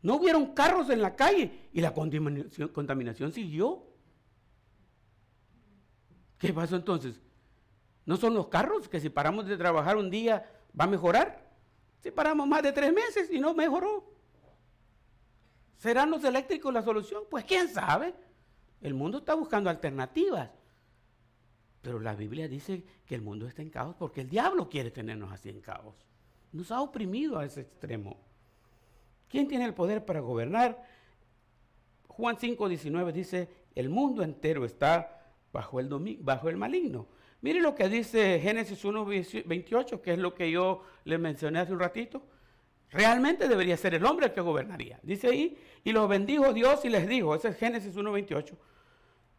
No 0.07 0.15
hubieron 0.15 0.53
carros 0.53 0.89
en 0.89 1.01
la 1.01 1.17
calle 1.17 1.67
y 1.73 1.81
la 1.81 1.93
contaminación, 1.93 3.33
siguió. 3.33 3.83
¿Qué 6.37 6.53
pasó 6.53 6.77
entonces? 6.77 7.19
¿No 8.05 8.15
son 8.15 8.33
los 8.33 8.47
carros 8.47 8.87
que 8.87 9.01
si 9.01 9.09
paramos 9.09 9.47
de 9.47 9.57
trabajar 9.57 9.97
un 9.97 10.09
día 10.09 10.49
va 10.79 10.85
a 10.85 10.87
mejorar? 10.87 11.51
Si 11.99 12.09
paramos 12.09 12.47
más 12.47 12.63
de 12.63 12.71
tres 12.71 12.93
meses 12.93 13.29
y 13.29 13.41
no 13.41 13.53
mejoró. 13.53 14.09
¿Serán 15.75 16.09
los 16.09 16.23
eléctricos 16.23 16.73
la 16.73 16.83
solución? 16.83 17.23
Pues 17.29 17.43
quién 17.43 17.67
sabe. 17.67 18.15
El 18.79 18.93
mundo 18.93 19.17
está 19.17 19.33
buscando 19.33 19.69
alternativas. 19.69 20.49
Pero 21.81 21.99
la 21.99 22.15
Biblia 22.15 22.47
dice 22.47 22.81
que 23.05 23.15
el 23.15 23.21
mundo 23.21 23.45
está 23.45 23.61
en 23.61 23.71
caos 23.71 23.93
porque 23.99 24.21
el 24.21 24.29
diablo 24.29 24.69
quiere 24.69 24.89
tenernos 24.89 25.33
así 25.33 25.49
en 25.49 25.59
caos. 25.59 25.95
Nos 26.53 26.71
ha 26.71 26.79
oprimido 26.79 27.37
a 27.37 27.43
ese 27.43 27.59
extremo. 27.59 28.26
¿Quién 29.29 29.47
tiene 29.47 29.65
el 29.65 29.73
poder 29.73 30.05
para 30.05 30.19
gobernar? 30.19 30.83
Juan 32.07 32.37
5:19 32.37 33.11
dice, 33.11 33.49
el 33.75 33.89
mundo 33.89 34.23
entero 34.23 34.65
está 34.65 35.33
bajo 35.51 35.79
el, 35.79 35.89
bajo 36.21 36.49
el 36.49 36.57
maligno. 36.57 37.07
Mire 37.41 37.61
lo 37.61 37.75
que 37.75 37.87
dice 37.89 38.39
Génesis 38.39 38.83
1:28, 38.83 40.01
que 40.01 40.13
es 40.13 40.19
lo 40.19 40.33
que 40.33 40.49
yo 40.49 40.81
le 41.03 41.17
mencioné 41.17 41.59
hace 41.59 41.73
un 41.73 41.79
ratito. 41.79 42.23
Realmente 42.89 43.47
debería 43.47 43.77
ser 43.77 43.93
el 43.93 44.05
hombre 44.05 44.27
el 44.27 44.33
que 44.33 44.41
gobernaría. 44.41 44.99
Dice 45.03 45.27
ahí, 45.27 45.57
y 45.83 45.91
los 45.91 46.07
bendijo 46.07 46.53
Dios 46.53 46.83
y 46.85 46.89
les 46.89 47.07
dijo, 47.07 47.35
ese 47.35 47.49
es 47.49 47.57
Génesis 47.57 47.95
1:28, 47.95 48.55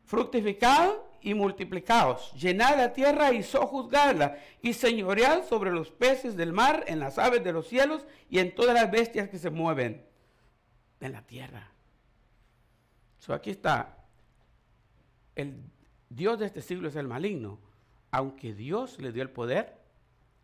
fructificad 0.05 0.91
y 1.22 1.34
multiplicaos, 1.34 2.32
llenad 2.34 2.76
la 2.76 2.92
tierra 2.92 3.32
y 3.32 3.42
sojuzgadla, 3.42 4.38
y 4.62 4.72
señoread 4.72 5.44
sobre 5.46 5.70
los 5.70 5.90
peces 5.90 6.36
del 6.36 6.52
mar, 6.52 6.84
en 6.86 7.00
las 7.00 7.18
aves 7.18 7.42
de 7.44 7.52
los 7.52 7.68
cielos 7.68 8.06
y 8.28 8.38
en 8.38 8.54
todas 8.54 8.74
las 8.74 8.90
bestias 8.90 9.28
que 9.28 9.38
se 9.38 9.50
mueven 9.50 10.04
en 11.00 11.12
la 11.12 11.22
tierra. 11.22 11.72
So, 13.18 13.34
aquí 13.34 13.50
está. 13.50 13.96
El 15.34 15.62
Dios 16.08 16.38
de 16.38 16.46
este 16.46 16.62
siglo 16.62 16.88
es 16.88 16.96
el 16.96 17.06
maligno, 17.06 17.58
aunque 18.10 18.54
Dios 18.54 18.98
le 18.98 19.12
dio 19.12 19.22
el 19.22 19.30
poder 19.30 19.76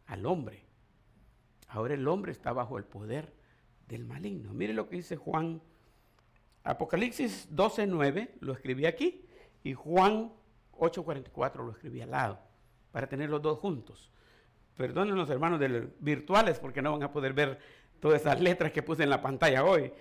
al 0.07 0.27
hombre. 0.27 0.65
Ahora 1.69 1.95
el 1.95 2.07
hombre 2.07 2.33
está 2.33 2.53
bajo 2.53 2.79
el 2.79 2.85
poder 2.85 3.33
del 3.89 4.05
maligno. 4.05 4.53
Mire 4.53 4.75
lo 4.75 4.89
que 4.89 4.97
dice 4.97 5.17
Juan, 5.17 5.61
Apocalipsis 6.63 7.49
12:9, 7.51 8.31
lo 8.41 8.53
escribí 8.53 8.87
aquí, 8.87 9.25
y 9.63 9.75
Juan 9.75 10.33
8.44 10.79 11.65
lo 11.65 11.71
escribí 11.71 12.01
al 12.01 12.11
lado, 12.11 12.39
para 12.93 13.09
tener 13.09 13.31
los 13.31 13.43
dos 13.43 13.59
juntos. 13.59 14.11
Perdonen 14.77 15.15
los 15.15 15.31
hermanos 15.31 15.61
virtuales 16.01 16.59
porque 16.59 16.83
no 16.83 16.93
van 16.93 17.03
a 17.03 17.13
poder 17.13 17.33
ver 17.33 17.59
todas 18.01 18.21
esas 18.21 18.41
letras 18.41 18.73
que 18.73 18.83
puse 18.83 19.05
en 19.05 19.11
la 19.11 19.23
pantalla 19.23 19.65
hoy. 19.65 19.93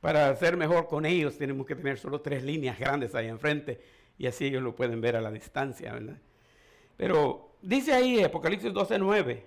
Para 0.00 0.34
ser 0.36 0.56
mejor 0.56 0.86
con 0.86 1.04
ellos 1.04 1.36
tenemos 1.36 1.66
que 1.66 1.74
tener 1.76 1.98
solo 1.98 2.20
tres 2.20 2.42
líneas 2.42 2.78
grandes 2.78 3.14
ahí 3.14 3.26
enfrente 3.26 3.80
y 4.16 4.26
así 4.26 4.46
ellos 4.46 4.62
lo 4.62 4.74
pueden 4.74 5.00
ver 5.00 5.16
a 5.16 5.20
la 5.20 5.30
distancia. 5.30 5.98
Pero 6.96 7.56
dice 7.62 7.92
ahí 7.92 8.22
Apocalipsis 8.22 8.70
12.9, 8.70 9.42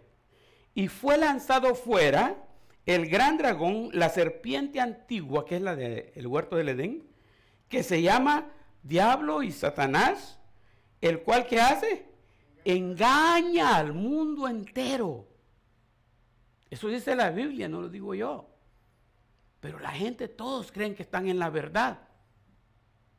y 0.75 0.88
fue 0.88 1.17
lanzado 1.17 1.75
fuera 1.75 2.36
el 2.86 3.07
gran 3.07 3.38
dragón, 3.38 3.89
la 3.93 4.09
serpiente 4.09 4.79
antigua, 4.81 5.45
que 5.45 5.55
es 5.55 5.61
la 5.61 5.75
del 5.75 6.27
huerto 6.27 6.55
del 6.55 6.69
Edén, 6.69 7.03
que 7.69 7.84
se 7.84 8.01
llama 8.01 8.49
Diablo 8.81 9.43
y 9.43 9.51
Satanás, 9.51 10.39
el 11.10 11.22
cual 11.22 11.45
que 11.45 11.60
hace 11.60 12.06
engaña 12.64 13.76
al 13.76 13.91
mundo 13.91 14.47
entero. 14.47 15.28
Eso 16.70 16.88
dice 16.88 17.14
la 17.14 17.30
Biblia, 17.30 17.68
no 17.68 17.82
lo 17.82 17.89
digo 17.89 18.16
yo. 18.16 18.49
Pero 19.60 19.80
la 19.80 19.91
gente, 19.91 20.30
todos 20.30 20.72
creen 20.72 20.95
que 20.95 21.04
están 21.04 21.28
en 21.28 21.39
la 21.39 21.49
verdad. 21.49 22.08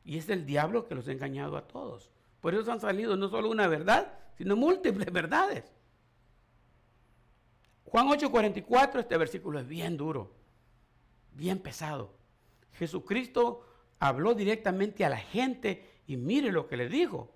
Y 0.03 0.17
es 0.17 0.29
el 0.29 0.47
diablo 0.47 0.87
que 0.87 0.95
los 0.95 1.07
ha 1.07 1.11
engañado 1.11 1.57
a 1.57 1.67
todos. 1.67 2.09
Por 2.41 2.55
eso 2.55 2.71
han 2.71 2.81
salido 2.81 3.15
no 3.15 3.29
solo 3.29 3.51
una 3.51 3.67
verdad, 3.67 4.11
sino 4.35 4.55
múltiples 4.55 5.05
verdades. 5.13 5.71
Juan 7.83 8.07
8:44, 8.07 8.99
este 8.99 9.15
versículo 9.15 9.59
es 9.59 9.67
bien 9.67 9.95
duro, 9.95 10.33
bien 11.33 11.59
pesado. 11.59 12.15
Jesucristo 12.73 13.63
habló 13.99 14.33
directamente 14.33 15.05
a 15.05 15.09
la 15.09 15.17
gente 15.17 16.01
y 16.07 16.17
mire 16.17 16.51
lo 16.51 16.67
que 16.67 16.77
le 16.77 16.89
dijo. 16.89 17.34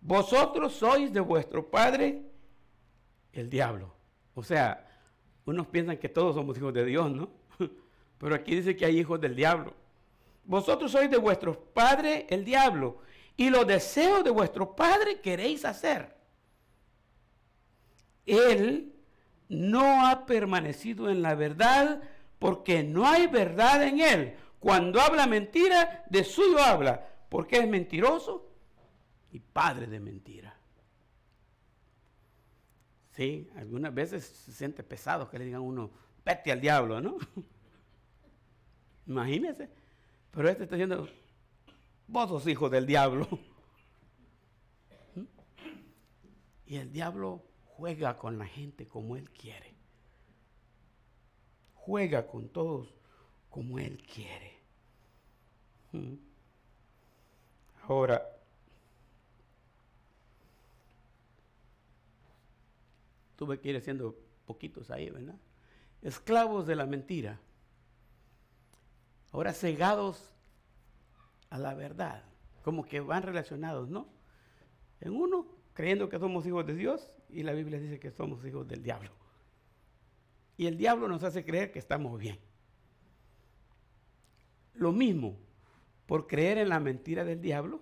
Vosotros 0.00 0.72
sois 0.74 1.12
de 1.12 1.20
vuestro 1.20 1.70
padre 1.70 2.22
el 3.32 3.50
diablo. 3.50 3.94
O 4.34 4.42
sea, 4.42 4.86
unos 5.44 5.66
piensan 5.66 5.98
que 5.98 6.08
todos 6.08 6.34
somos 6.34 6.56
hijos 6.56 6.72
de 6.72 6.84
Dios, 6.84 7.10
¿no? 7.10 7.28
Pero 8.18 8.34
aquí 8.34 8.56
dice 8.56 8.76
que 8.76 8.86
hay 8.86 8.98
hijos 8.98 9.20
del 9.20 9.36
diablo. 9.36 9.74
Vosotros 10.44 10.90
sois 10.90 11.10
de 11.10 11.18
vuestro 11.18 11.58
padre 11.72 12.26
el 12.30 12.44
diablo 12.44 12.98
y 13.36 13.50
los 13.50 13.66
deseos 13.66 14.24
de 14.24 14.30
vuestro 14.30 14.74
padre 14.74 15.20
queréis 15.20 15.64
hacer. 15.64 16.16
Él 18.26 18.94
no 19.48 20.06
ha 20.06 20.26
permanecido 20.26 21.10
en 21.10 21.22
la 21.22 21.34
verdad 21.34 22.02
porque 22.38 22.82
no 22.82 23.06
hay 23.06 23.26
verdad 23.26 23.82
en 23.82 24.00
él. 24.00 24.36
Cuando 24.58 25.00
habla 25.00 25.26
mentira, 25.26 26.04
de 26.08 26.22
suyo 26.24 26.58
habla, 26.58 27.06
porque 27.28 27.58
es 27.58 27.68
mentiroso 27.68 28.49
y 29.32 29.40
padre 29.40 29.86
de 29.86 30.00
mentira. 30.00 30.56
Sí, 33.12 33.50
algunas 33.56 33.92
veces 33.92 34.24
se 34.24 34.52
siente 34.52 34.82
pesado 34.82 35.28
que 35.28 35.38
le 35.38 35.44
digan 35.44 35.60
a 35.60 35.64
uno, 35.64 35.90
vete 36.24 36.52
al 36.52 36.60
diablo, 36.60 37.00
¿no? 37.00 37.18
Imagínese. 39.06 39.68
Pero 40.30 40.48
este 40.48 40.64
está 40.64 40.76
diciendo, 40.76 41.08
vos 42.06 42.28
sos 42.28 42.46
hijo 42.46 42.68
del 42.68 42.86
diablo. 42.86 43.28
Y 46.66 46.76
el 46.76 46.92
diablo 46.92 47.42
juega 47.64 48.16
con 48.16 48.38
la 48.38 48.46
gente 48.46 48.86
como 48.86 49.16
él 49.16 49.28
quiere. 49.30 49.74
Juega 51.74 52.28
con 52.28 52.48
todos 52.48 52.94
como 53.48 53.80
él 53.80 54.00
quiere. 54.06 54.60
Ahora, 57.88 58.22
tuve 63.40 63.58
que 63.58 63.70
ir 63.70 63.76
haciendo 63.78 64.18
poquitos 64.44 64.90
ahí, 64.90 65.08
¿verdad? 65.08 65.36
Esclavos 66.02 66.66
de 66.66 66.76
la 66.76 66.84
mentira. 66.84 67.40
Ahora 69.32 69.54
cegados 69.54 70.34
a 71.48 71.56
la 71.56 71.72
verdad. 71.72 72.22
Como 72.62 72.84
que 72.84 73.00
van 73.00 73.22
relacionados, 73.22 73.88
¿no? 73.88 74.08
En 75.00 75.16
uno, 75.16 75.46
creyendo 75.72 76.10
que 76.10 76.18
somos 76.18 76.44
hijos 76.46 76.66
de 76.66 76.74
Dios, 76.74 77.16
y 77.30 77.42
la 77.42 77.54
Biblia 77.54 77.80
dice 77.80 77.98
que 77.98 78.10
somos 78.10 78.44
hijos 78.44 78.68
del 78.68 78.82
diablo. 78.82 79.10
Y 80.58 80.66
el 80.66 80.76
diablo 80.76 81.08
nos 81.08 81.24
hace 81.24 81.42
creer 81.42 81.72
que 81.72 81.78
estamos 81.78 82.20
bien. 82.20 82.38
Lo 84.74 84.92
mismo, 84.92 85.38
por 86.04 86.26
creer 86.26 86.58
en 86.58 86.68
la 86.68 86.78
mentira 86.78 87.24
del 87.24 87.40
diablo, 87.40 87.80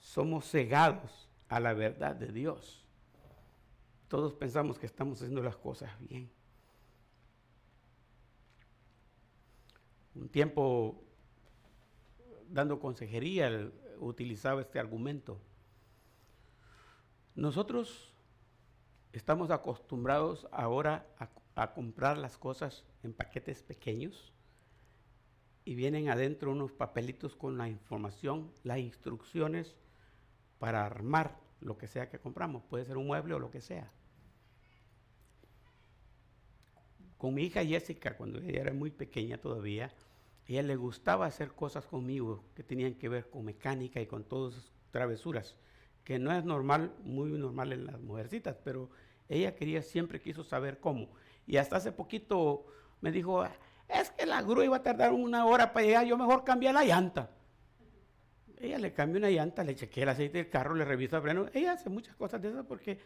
somos 0.00 0.50
cegados 0.50 1.28
a 1.48 1.60
la 1.60 1.72
verdad 1.72 2.16
de 2.16 2.32
Dios. 2.32 2.87
Todos 4.08 4.32
pensamos 4.32 4.78
que 4.78 4.86
estamos 4.86 5.20
haciendo 5.20 5.42
las 5.42 5.56
cosas 5.56 5.90
bien. 6.00 6.30
un 10.18 10.28
tiempo 10.28 11.00
dando 12.48 12.80
consejería 12.80 13.70
utilizaba 13.98 14.60
este 14.60 14.78
argumento. 14.78 15.40
Nosotros 17.34 18.12
estamos 19.12 19.50
acostumbrados 19.50 20.48
ahora 20.50 21.06
a, 21.54 21.74
comprar 21.74 22.18
las 22.18 22.38
cosas 22.38 22.84
en 23.02 23.12
paquetes 23.12 23.62
pequeños 23.62 24.32
y 25.64 25.74
vienen 25.74 26.08
adentro 26.08 26.52
unos 26.52 26.72
papelitos 26.72 27.34
con 27.34 27.58
la 27.58 27.68
información, 27.68 28.52
las 28.62 28.78
instrucciones 28.78 29.74
para 30.60 30.86
armar 30.86 31.36
lo 31.60 31.76
que 31.76 31.88
sea 31.88 32.10
que 32.10 32.20
compramos. 32.20 32.62
Puede 32.64 32.84
ser 32.84 32.96
un 32.96 33.08
mueble 33.08 33.34
o 33.34 33.40
lo 33.40 33.50
que 33.50 33.60
sea. 33.60 33.90
Con 37.18 37.34
mi 37.34 37.42
hija 37.42 37.64
Jessica, 37.64 38.16
cuando 38.16 38.38
ella 38.38 38.60
era 38.60 38.72
muy 38.72 38.90
pequeña 38.90 39.38
todavía, 39.38 39.92
ella 40.46 40.62
le 40.62 40.76
gustaba 40.76 41.26
hacer 41.26 41.52
cosas 41.52 41.84
conmigo 41.84 42.44
que 42.54 42.62
tenían 42.62 42.94
que 42.94 43.08
ver 43.08 43.28
con 43.28 43.44
mecánica 43.44 44.00
y 44.00 44.06
con 44.06 44.24
todas 44.24 44.54
esas 44.54 44.72
travesuras, 44.92 45.56
que 46.04 46.18
no 46.20 46.32
es 46.32 46.44
normal, 46.44 46.94
muy 47.02 47.28
normal 47.30 47.72
en 47.72 47.86
las 47.86 48.00
mujercitas, 48.00 48.56
pero 48.64 48.88
ella 49.28 49.54
quería, 49.56 49.82
siempre 49.82 50.22
quiso 50.22 50.44
saber 50.44 50.78
cómo. 50.78 51.10
Y 51.46 51.56
hasta 51.56 51.76
hace 51.76 51.90
poquito 51.90 52.66
me 53.00 53.10
dijo, 53.10 53.44
es 53.88 54.10
que 54.12 54.24
la 54.24 54.40
grúa 54.40 54.64
iba 54.64 54.76
a 54.76 54.82
tardar 54.82 55.12
una 55.12 55.44
hora 55.44 55.72
para 55.72 55.84
llegar, 55.84 56.06
yo 56.06 56.16
mejor 56.16 56.44
cambié 56.44 56.72
la 56.72 56.84
llanta. 56.84 57.30
Ella 58.60 58.78
le 58.78 58.92
cambió 58.92 59.18
una 59.18 59.30
llanta, 59.30 59.64
le 59.64 59.74
chequeé 59.74 60.04
el 60.04 60.08
aceite 60.10 60.38
del 60.38 60.48
carro, 60.48 60.74
le 60.74 60.84
revisó 60.84 61.16
el 61.16 61.22
freno. 61.22 61.46
Ella 61.52 61.72
hace 61.72 61.90
muchas 61.90 62.14
cosas 62.16 62.40
de 62.40 62.48
esas 62.48 62.64
porque 62.64 62.98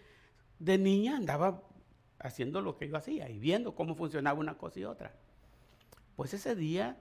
de 0.59 0.79
niña 0.79 1.17
andaba 1.17 1.63
haciendo 2.23 2.61
lo 2.61 2.77
que 2.77 2.89
yo 2.89 2.97
hacía 2.97 3.29
y 3.29 3.39
viendo 3.39 3.75
cómo 3.75 3.95
funcionaba 3.95 4.39
una 4.39 4.57
cosa 4.57 4.81
y 4.81 4.85
otra. 4.85 5.15
Pues 6.17 6.35
ese 6.35 6.55
día 6.55 6.97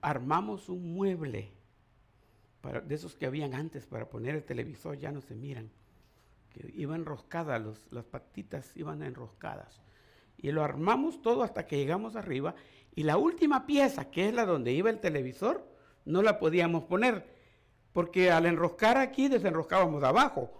armamos 0.00 0.68
un 0.68 0.94
mueble 0.94 1.52
para, 2.60 2.80
de 2.80 2.94
esos 2.94 3.16
que 3.16 3.26
habían 3.26 3.54
antes 3.54 3.86
para 3.86 4.08
poner 4.08 4.34
el 4.34 4.44
televisor, 4.44 4.98
ya 4.98 5.12
no 5.12 5.20
se 5.20 5.34
miran, 5.34 5.70
que 6.50 6.72
iban 6.76 7.00
enroscadas, 7.00 7.62
las 7.90 8.04
patitas 8.04 8.76
iban 8.76 9.02
enroscadas. 9.02 9.80
Y 10.36 10.52
lo 10.52 10.62
armamos 10.62 11.20
todo 11.22 11.42
hasta 11.42 11.66
que 11.66 11.76
llegamos 11.76 12.16
arriba. 12.16 12.54
Y 12.94 13.02
la 13.02 13.18
última 13.18 13.66
pieza, 13.66 14.10
que 14.10 14.28
es 14.28 14.34
la 14.34 14.46
donde 14.46 14.72
iba 14.72 14.88
el 14.88 14.98
televisor, 14.98 15.66
no 16.06 16.22
la 16.22 16.38
podíamos 16.38 16.84
poner. 16.84 17.26
Porque 17.92 18.30
al 18.30 18.46
enroscar 18.46 18.96
aquí, 18.96 19.28
desenroscábamos 19.28 20.02
abajo. 20.02 20.59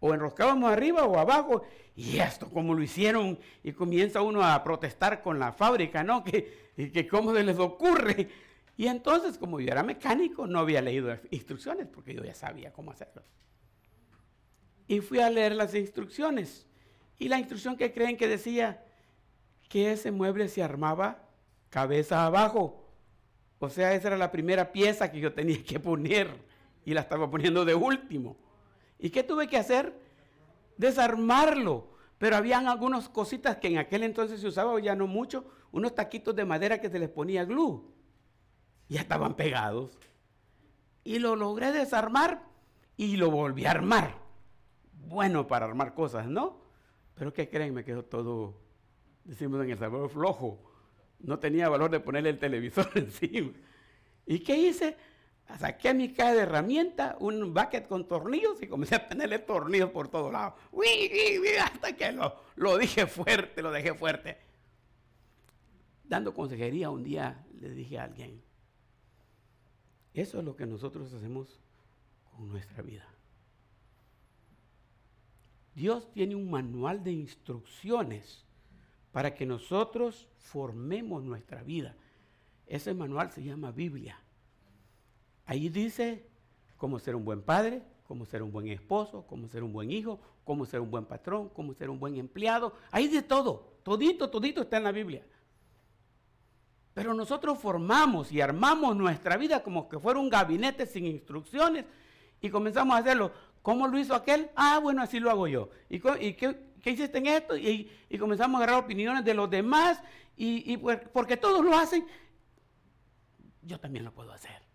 O 0.00 0.14
enroscábamos 0.14 0.70
arriba 0.70 1.04
o 1.04 1.18
abajo. 1.18 1.62
Y 1.96 2.18
esto, 2.18 2.48
como 2.48 2.74
lo 2.74 2.82
hicieron, 2.82 3.38
y 3.62 3.72
comienza 3.72 4.22
uno 4.22 4.44
a 4.44 4.62
protestar 4.62 5.22
con 5.22 5.38
la 5.38 5.52
fábrica, 5.52 6.02
¿no? 6.04 6.24
Que, 6.78 6.92
que 6.92 7.08
cómo 7.08 7.34
se 7.34 7.42
les 7.42 7.58
ocurre. 7.58 8.28
Y 8.76 8.86
entonces, 8.86 9.36
como 9.36 9.58
yo 9.58 9.72
era 9.72 9.82
mecánico, 9.82 10.46
no 10.46 10.60
había 10.60 10.80
leído 10.80 11.08
las 11.08 11.20
instrucciones, 11.32 11.88
porque 11.88 12.14
yo 12.14 12.22
ya 12.22 12.34
sabía 12.34 12.72
cómo 12.72 12.92
hacerlo. 12.92 13.24
Y 14.86 15.00
fui 15.00 15.18
a 15.18 15.28
leer 15.28 15.56
las 15.56 15.74
instrucciones. 15.74 16.68
Y 17.18 17.28
la 17.28 17.38
instrucción 17.40 17.76
que 17.76 17.92
creen 17.92 18.16
que 18.16 18.28
decía, 18.28 18.84
que 19.68 19.92
ese 19.92 20.10
mueble 20.10 20.48
se 20.48 20.62
armaba 20.62 21.22
cabeza 21.70 22.24
abajo. 22.24 22.84
O 23.58 23.68
sea, 23.68 23.94
esa 23.94 24.08
era 24.08 24.16
la 24.16 24.32
primera 24.32 24.72
pieza 24.72 25.10
que 25.10 25.20
yo 25.20 25.32
tenía 25.32 25.62
que 25.62 25.78
poner 25.78 26.28
y 26.84 26.94
la 26.94 27.02
estaba 27.02 27.30
poniendo 27.30 27.64
de 27.64 27.74
último. 27.74 28.36
¿Y 28.98 29.10
qué 29.10 29.22
tuve 29.22 29.48
que 29.48 29.56
hacer? 29.56 29.98
Desarmarlo. 30.76 31.88
Pero 32.18 32.36
habían 32.36 32.66
algunas 32.66 33.08
cositas 33.08 33.56
que 33.58 33.68
en 33.68 33.78
aquel 33.78 34.02
entonces 34.02 34.40
se 34.40 34.48
usaba, 34.48 34.78
ya 34.80 34.96
no 34.96 35.06
mucho, 35.06 35.46
unos 35.70 35.94
taquitos 35.94 36.34
de 36.34 36.44
madera 36.44 36.80
que 36.80 36.90
se 36.90 36.98
les 36.98 37.08
ponía 37.08 37.44
glue. 37.44 37.84
Ya 38.88 39.02
estaban 39.02 39.34
pegados. 39.34 39.96
Y 41.04 41.20
lo 41.20 41.36
logré 41.36 41.72
desarmar 41.72 42.42
y 42.96 43.16
lo 43.16 43.30
volví 43.30 43.66
a 43.66 43.70
armar. 43.70 44.18
Bueno 44.92 45.46
para 45.46 45.66
armar 45.66 45.94
cosas, 45.94 46.26
¿no? 46.26 46.60
Pero 47.14 47.32
¿qué 47.32 47.48
creen? 47.48 47.74
Me 47.74 47.84
quedó 47.84 48.04
todo 48.04 48.68
decimos 49.28 49.62
en 49.62 49.70
el 49.70 49.78
sabor 49.78 50.08
flojo. 50.08 50.58
No 51.20 51.38
tenía 51.38 51.68
valor 51.68 51.90
de 51.90 52.00
ponerle 52.00 52.30
el 52.30 52.38
televisor 52.38 52.90
encima. 52.94 53.52
¿Y 54.26 54.40
qué 54.40 54.56
hice? 54.56 54.96
Saqué 55.56 55.94
mi 55.94 56.12
caja 56.12 56.34
de 56.34 56.42
herramienta, 56.42 57.16
un 57.20 57.54
bucket 57.54 57.88
con 57.88 58.06
tornillos 58.06 58.62
y 58.62 58.66
comencé 58.66 58.96
a 58.96 59.08
tenerle 59.08 59.38
tornillos 59.38 59.90
por 59.90 60.08
todos 60.08 60.32
lados. 60.32 60.54
Hasta 61.62 61.96
que 61.96 62.12
lo, 62.12 62.36
lo 62.56 62.76
dije 62.76 63.06
fuerte, 63.06 63.62
lo 63.62 63.70
dejé 63.70 63.94
fuerte. 63.94 64.36
Dando 66.04 66.34
consejería 66.34 66.90
un 66.90 67.02
día 67.02 67.46
le 67.60 67.70
dije 67.70 67.98
a 67.98 68.04
alguien, 68.04 68.42
eso 70.14 70.38
es 70.38 70.44
lo 70.44 70.54
que 70.54 70.66
nosotros 70.66 71.12
hacemos 71.12 71.60
con 72.36 72.48
nuestra 72.48 72.82
vida. 72.82 73.06
Dios 75.74 76.10
tiene 76.12 76.34
un 76.34 76.50
manual 76.50 77.04
de 77.04 77.12
instrucciones 77.12 78.44
para 79.12 79.34
que 79.34 79.46
nosotros 79.46 80.28
formemos 80.36 81.22
nuestra 81.22 81.62
vida. 81.62 81.94
Ese 82.66 82.94
manual 82.94 83.30
se 83.30 83.42
llama 83.42 83.70
Biblia. 83.70 84.18
Ahí 85.48 85.70
dice 85.70 86.26
cómo 86.76 86.98
ser 86.98 87.16
un 87.16 87.24
buen 87.24 87.40
padre, 87.40 87.82
cómo 88.06 88.26
ser 88.26 88.42
un 88.42 88.52
buen 88.52 88.68
esposo, 88.68 89.26
cómo 89.26 89.48
ser 89.48 89.64
un 89.64 89.72
buen 89.72 89.90
hijo, 89.90 90.20
cómo 90.44 90.66
ser 90.66 90.78
un 90.80 90.90
buen 90.90 91.06
patrón, 91.06 91.48
cómo 91.48 91.72
ser 91.72 91.88
un 91.88 91.98
buen 91.98 92.16
empleado. 92.16 92.74
Ahí 92.90 93.08
de 93.08 93.22
todo, 93.22 93.78
todito, 93.82 94.28
todito 94.28 94.60
está 94.60 94.76
en 94.76 94.84
la 94.84 94.92
Biblia. 94.92 95.24
Pero 96.92 97.14
nosotros 97.14 97.58
formamos 97.58 98.30
y 98.30 98.42
armamos 98.42 98.94
nuestra 98.94 99.38
vida 99.38 99.62
como 99.62 99.88
que 99.88 99.98
fuera 99.98 100.20
un 100.20 100.28
gabinete 100.28 100.84
sin 100.84 101.06
instrucciones 101.06 101.86
y 102.42 102.50
comenzamos 102.50 102.94
a 102.94 102.98
hacerlo. 102.98 103.32
¿Cómo 103.62 103.88
lo 103.88 103.98
hizo 103.98 104.14
aquel? 104.14 104.50
Ah, 104.54 104.78
bueno, 104.82 105.00
así 105.00 105.18
lo 105.18 105.30
hago 105.30 105.48
yo. 105.48 105.70
¿Y, 105.88 105.98
¿qué 105.98 106.58
hiciste 106.84 107.16
en 107.16 107.26
esto? 107.26 107.56
Y, 107.56 107.90
comenzamos 108.18 108.60
a 108.60 108.64
agarrar 108.64 108.84
opiniones 108.84 109.24
de 109.24 109.32
los 109.32 109.48
demás, 109.48 110.02
y, 110.36 110.76
pues, 110.76 111.00
porque 111.10 111.38
todos 111.38 111.64
lo 111.64 111.74
hacen, 111.74 112.06
yo 113.62 113.80
también 113.80 114.04
lo 114.04 114.12
puedo 114.12 114.30
hacer. 114.30 114.67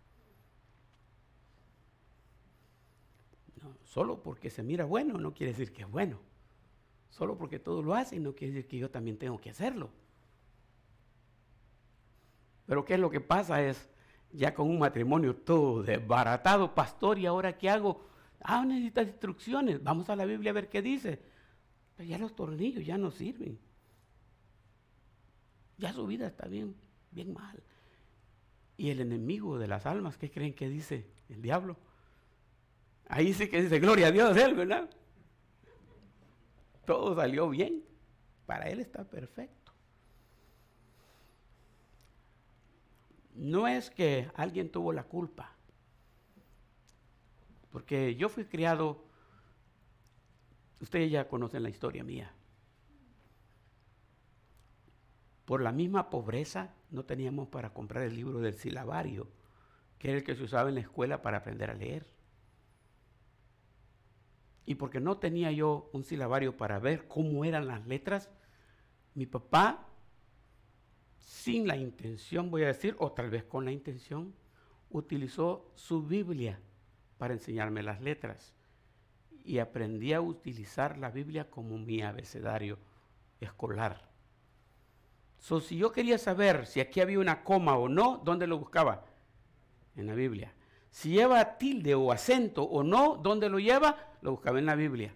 Solo 3.94 4.20
porque 4.20 4.50
se 4.50 4.64
mira 4.64 4.84
bueno 4.84 5.18
no 5.18 5.32
quiere 5.32 5.52
decir 5.52 5.72
que 5.72 5.82
es 5.82 5.90
bueno. 5.90 6.18
Solo 7.10 7.38
porque 7.38 7.60
todos 7.60 7.84
lo 7.84 7.94
hacen 7.94 8.24
no 8.24 8.34
quiere 8.34 8.52
decir 8.52 8.68
que 8.68 8.78
yo 8.78 8.90
también 8.90 9.16
tengo 9.16 9.40
que 9.40 9.50
hacerlo. 9.50 9.88
Pero 12.66 12.84
¿qué 12.84 12.94
es 12.94 13.00
lo 13.00 13.08
que 13.08 13.20
pasa? 13.20 13.62
Es 13.62 13.88
ya 14.32 14.52
con 14.52 14.68
un 14.68 14.80
matrimonio 14.80 15.36
todo 15.36 15.84
desbaratado, 15.84 16.74
pastor, 16.74 17.20
¿y 17.20 17.26
ahora 17.26 17.56
qué 17.56 17.70
hago? 17.70 18.04
Ah, 18.40 18.64
necesitas 18.64 19.06
instrucciones. 19.06 19.80
Vamos 19.80 20.10
a 20.10 20.16
la 20.16 20.24
Biblia 20.24 20.50
a 20.50 20.54
ver 20.54 20.68
qué 20.68 20.82
dice. 20.82 21.22
Pero 21.96 22.08
ya 22.08 22.18
los 22.18 22.34
tornillos 22.34 22.84
ya 22.84 22.98
no 22.98 23.12
sirven. 23.12 23.60
Ya 25.78 25.92
su 25.92 26.04
vida 26.04 26.26
está 26.26 26.48
bien, 26.48 26.74
bien 27.12 27.32
mal. 27.32 27.62
Y 28.76 28.90
el 28.90 29.00
enemigo 29.00 29.56
de 29.56 29.68
las 29.68 29.86
almas, 29.86 30.18
¿qué 30.18 30.32
creen 30.32 30.52
que 30.52 30.68
dice 30.68 31.06
el 31.28 31.40
diablo? 31.42 31.76
Ahí 33.08 33.32
sí 33.34 33.48
que 33.48 33.62
dice, 33.62 33.78
gloria 33.78 34.08
a 34.08 34.12
Dios, 34.12 34.36
él, 34.36 34.54
¿verdad? 34.54 34.88
Todo 36.86 37.14
salió 37.14 37.48
bien. 37.48 37.84
Para 38.46 38.68
él 38.68 38.80
está 38.80 39.04
perfecto. 39.04 39.72
No 43.34 43.66
es 43.66 43.90
que 43.90 44.30
alguien 44.34 44.70
tuvo 44.70 44.92
la 44.92 45.04
culpa. 45.04 45.52
Porque 47.70 48.14
yo 48.16 48.28
fui 48.28 48.44
criado 48.44 49.04
Ustedes 50.84 51.10
ya 51.10 51.28
conocen 51.28 51.62
la 51.62 51.70
historia 51.70 52.04
mía. 52.04 52.30
Por 55.46 55.62
la 55.62 55.72
misma 55.72 56.10
pobreza 56.10 56.74
no 56.90 57.06
teníamos 57.06 57.48
para 57.48 57.72
comprar 57.72 58.04
el 58.04 58.14
libro 58.14 58.40
del 58.40 58.52
silabario, 58.52 59.26
que 59.98 60.10
era 60.10 60.18
el 60.18 60.24
que 60.24 60.34
se 60.34 60.42
usaba 60.42 60.68
en 60.68 60.74
la 60.74 60.82
escuela 60.82 61.22
para 61.22 61.38
aprender 61.38 61.70
a 61.70 61.74
leer. 61.74 62.06
Y 64.66 64.76
porque 64.76 65.00
no 65.00 65.18
tenía 65.18 65.50
yo 65.52 65.90
un 65.92 66.04
silabario 66.04 66.56
para 66.56 66.78
ver 66.78 67.06
cómo 67.06 67.44
eran 67.44 67.66
las 67.66 67.86
letras, 67.86 68.30
mi 69.14 69.26
papá, 69.26 69.86
sin 71.18 71.66
la 71.66 71.76
intención, 71.76 72.50
voy 72.50 72.64
a 72.64 72.68
decir, 72.68 72.96
o 72.98 73.12
tal 73.12 73.30
vez 73.30 73.44
con 73.44 73.64
la 73.64 73.72
intención, 73.72 74.34
utilizó 74.90 75.70
su 75.74 76.02
Biblia 76.02 76.60
para 77.18 77.34
enseñarme 77.34 77.82
las 77.82 78.00
letras 78.00 78.54
y 79.44 79.58
aprendí 79.58 80.14
a 80.14 80.22
utilizar 80.22 80.96
la 80.96 81.10
Biblia 81.10 81.50
como 81.50 81.76
mi 81.78 82.02
abecedario 82.02 82.78
escolar. 83.40 84.08
So, 85.38 85.60
si 85.60 85.76
yo 85.76 85.92
quería 85.92 86.16
saber 86.16 86.66
si 86.66 86.80
aquí 86.80 87.00
había 87.00 87.18
una 87.18 87.44
coma 87.44 87.76
o 87.76 87.88
no, 87.88 88.22
¿dónde 88.24 88.46
lo 88.46 88.58
buscaba? 88.58 89.04
En 89.94 90.06
la 90.06 90.14
Biblia. 90.14 90.53
Si 90.94 91.10
lleva 91.10 91.58
tilde 91.58 91.96
o 91.96 92.12
acento 92.12 92.62
o 92.62 92.84
no, 92.84 93.16
¿dónde 93.16 93.48
lo 93.48 93.58
lleva? 93.58 93.96
Lo 94.22 94.30
buscaba 94.30 94.60
en 94.60 94.66
la 94.66 94.76
Biblia. 94.76 95.12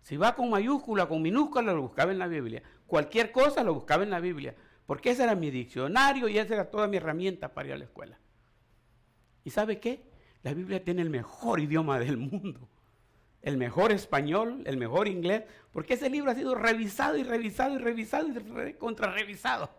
Si 0.00 0.16
va 0.16 0.34
con 0.34 0.50
mayúscula, 0.50 1.06
con 1.06 1.22
minúscula, 1.22 1.72
lo 1.72 1.82
buscaba 1.82 2.10
en 2.10 2.18
la 2.18 2.26
Biblia. 2.26 2.64
Cualquier 2.84 3.30
cosa 3.30 3.62
lo 3.62 3.74
buscaba 3.74 4.02
en 4.02 4.10
la 4.10 4.18
Biblia. 4.18 4.56
porque 4.86 5.10
ese 5.10 5.22
era 5.22 5.36
mi 5.36 5.52
diccionario 5.52 6.26
y 6.26 6.36
esa 6.36 6.54
era 6.54 6.68
toda 6.68 6.88
mi 6.88 6.96
herramienta 6.96 7.54
para 7.54 7.68
ir 7.68 7.74
a 7.74 7.78
la 7.78 7.84
escuela. 7.84 8.18
¿Y 9.44 9.50
sabe 9.50 9.78
qué? 9.78 10.02
La 10.42 10.52
Biblia 10.52 10.82
tiene 10.82 11.02
el 11.02 11.10
mejor 11.10 11.60
idioma 11.60 12.00
del 12.00 12.16
mundo, 12.16 12.68
el 13.40 13.56
mejor 13.56 13.92
español, 13.92 14.64
el 14.66 14.78
mejor 14.78 15.06
inglés, 15.06 15.44
porque 15.70 15.94
ese 15.94 16.10
libro 16.10 16.32
ha 16.32 16.34
sido 16.34 16.56
revisado 16.56 17.16
y 17.16 17.22
revisado 17.22 17.76
y 17.76 17.78
revisado 17.78 18.26
y 18.68 18.74
contrarrevisado. 18.74 19.70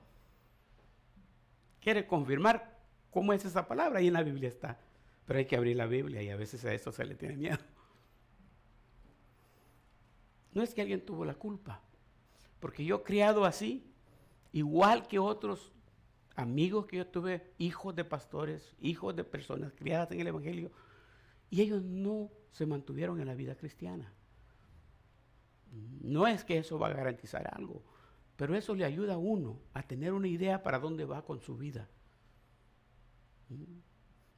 Quiere 1.81 2.07
confirmar 2.07 2.79
cómo 3.11 3.33
es 3.33 3.43
esa 3.43 3.67
palabra 3.67 3.99
y 3.99 4.07
en 4.07 4.13
la 4.13 4.23
Biblia 4.23 4.47
está. 4.47 4.79
Pero 5.25 5.39
hay 5.39 5.45
que 5.45 5.55
abrir 5.55 5.75
la 5.75 5.87
Biblia 5.87 6.21
y 6.21 6.29
a 6.29 6.35
veces 6.35 6.63
a 6.65 6.73
eso 6.73 6.91
se 6.91 7.05
le 7.05 7.15
tiene 7.15 7.35
miedo. 7.35 7.57
No 10.53 10.61
es 10.61 10.73
que 10.73 10.81
alguien 10.81 11.05
tuvo 11.05 11.25
la 11.25 11.33
culpa, 11.33 11.81
porque 12.59 12.85
yo 12.85 13.03
criado 13.03 13.43
así, 13.43 13.91
igual 14.53 15.05
que 15.07 15.19
otros 15.19 15.73
amigos 16.35 16.85
que 16.85 16.97
yo 16.97 17.07
tuve, 17.07 17.51
hijos 17.57 17.95
de 17.95 18.05
pastores, 18.05 18.75
hijos 18.79 19.15
de 19.15 19.23
personas 19.23 19.73
criadas 19.73 20.11
en 20.11 20.21
el 20.21 20.27
Evangelio, 20.27 20.71
y 21.49 21.61
ellos 21.61 21.83
no 21.83 22.31
se 22.51 22.65
mantuvieron 22.65 23.19
en 23.19 23.27
la 23.27 23.35
vida 23.35 23.55
cristiana. 23.55 24.13
No 26.01 26.25
es 26.25 26.45
que 26.45 26.57
eso 26.57 26.79
va 26.79 26.87
a 26.87 26.93
garantizar 26.93 27.49
algo, 27.53 27.83
pero 28.37 28.55
eso 28.55 28.75
le 28.75 28.85
ayuda 28.85 29.15
a 29.15 29.17
uno 29.17 29.59
a 29.73 29.83
tener 29.83 30.13
una 30.13 30.27
idea 30.27 30.63
para 30.63 30.79
dónde 30.79 31.03
va 31.03 31.25
con 31.25 31.41
su 31.41 31.57
vida. 31.57 31.89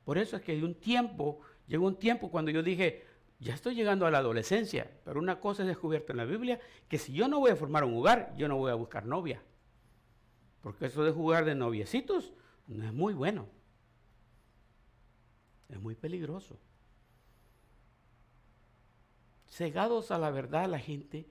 Por 0.08 0.18
eso 0.18 0.38
es 0.38 0.42
que 0.42 0.56
de 0.56 0.64
un 0.64 0.76
tiempo, 0.76 1.42
llegó 1.68 1.86
un 1.86 2.00
tiempo 2.00 2.32
cuando 2.32 2.50
yo 2.50 2.64
dije, 2.64 3.04
ya 3.40 3.54
estoy 3.54 3.76
llegando 3.76 4.06
a 4.06 4.10
la 4.10 4.20
adolescencia, 4.20 4.90
pero 5.04 5.20
una 5.20 5.42
cosa 5.42 5.64
es 5.64 5.68
descubierta 5.68 6.14
en 6.14 6.18
la 6.18 6.24
Biblia, 6.24 6.62
que 6.88 6.98
si 6.98 7.12
yo 7.12 7.28
no 7.28 7.40
voy 7.40 7.52
a 7.52 7.58
formar 7.58 7.84
un 7.84 7.98
hogar, 7.98 8.34
yo 8.38 8.48
no 8.48 8.56
voy 8.56 8.72
a 8.72 8.76
buscar 8.76 9.06
novia. 9.06 9.44
Porque 10.62 10.86
eso 10.86 11.04
de 11.04 11.12
jugar 11.12 11.44
de 11.44 11.56
noviecitos 11.56 12.32
no 12.68 12.86
es 12.86 12.94
muy 12.94 13.16
bueno. 13.16 13.50
Es 15.68 15.78
muy 15.78 15.96
peligroso. 15.96 16.58
Cegados 19.50 20.12
a 20.12 20.20
la 20.20 20.32
verdad, 20.32 20.70
la 20.70 20.80
gente 20.80 21.28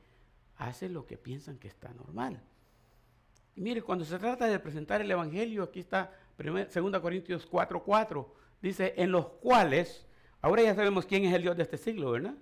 hace 0.59 0.91
lo 0.91 1.07
que 1.07 1.17
piensan 1.17 1.57
que 1.57 1.69
está 1.69 1.95
normal. 1.95 2.43
Y 3.55 3.63
mire, 3.63 3.81
cuando 3.81 4.05
se 4.05 4.19
trata 4.19 4.47
de 4.47 4.59
presentar 4.59 5.01
el 5.01 5.11
Evangelio, 5.11 5.63
aquí 5.63 5.81
está 5.81 6.13
2 6.37 7.01
Corintios 7.01 7.51
4:4 7.51 8.45
dice, 8.61 8.95
en 8.97 9.13
los 9.13 9.27
cuales, 9.27 10.07
ahora 10.41 10.63
ya 10.63 10.75
sabemos 10.75 11.07
quién 11.07 11.25
es 11.25 11.35
el 11.35 11.43
Dios 11.43 11.57
de 11.57 11.63
este 11.63 11.79
siglo, 11.79 12.13
¿verdad? 12.13 12.35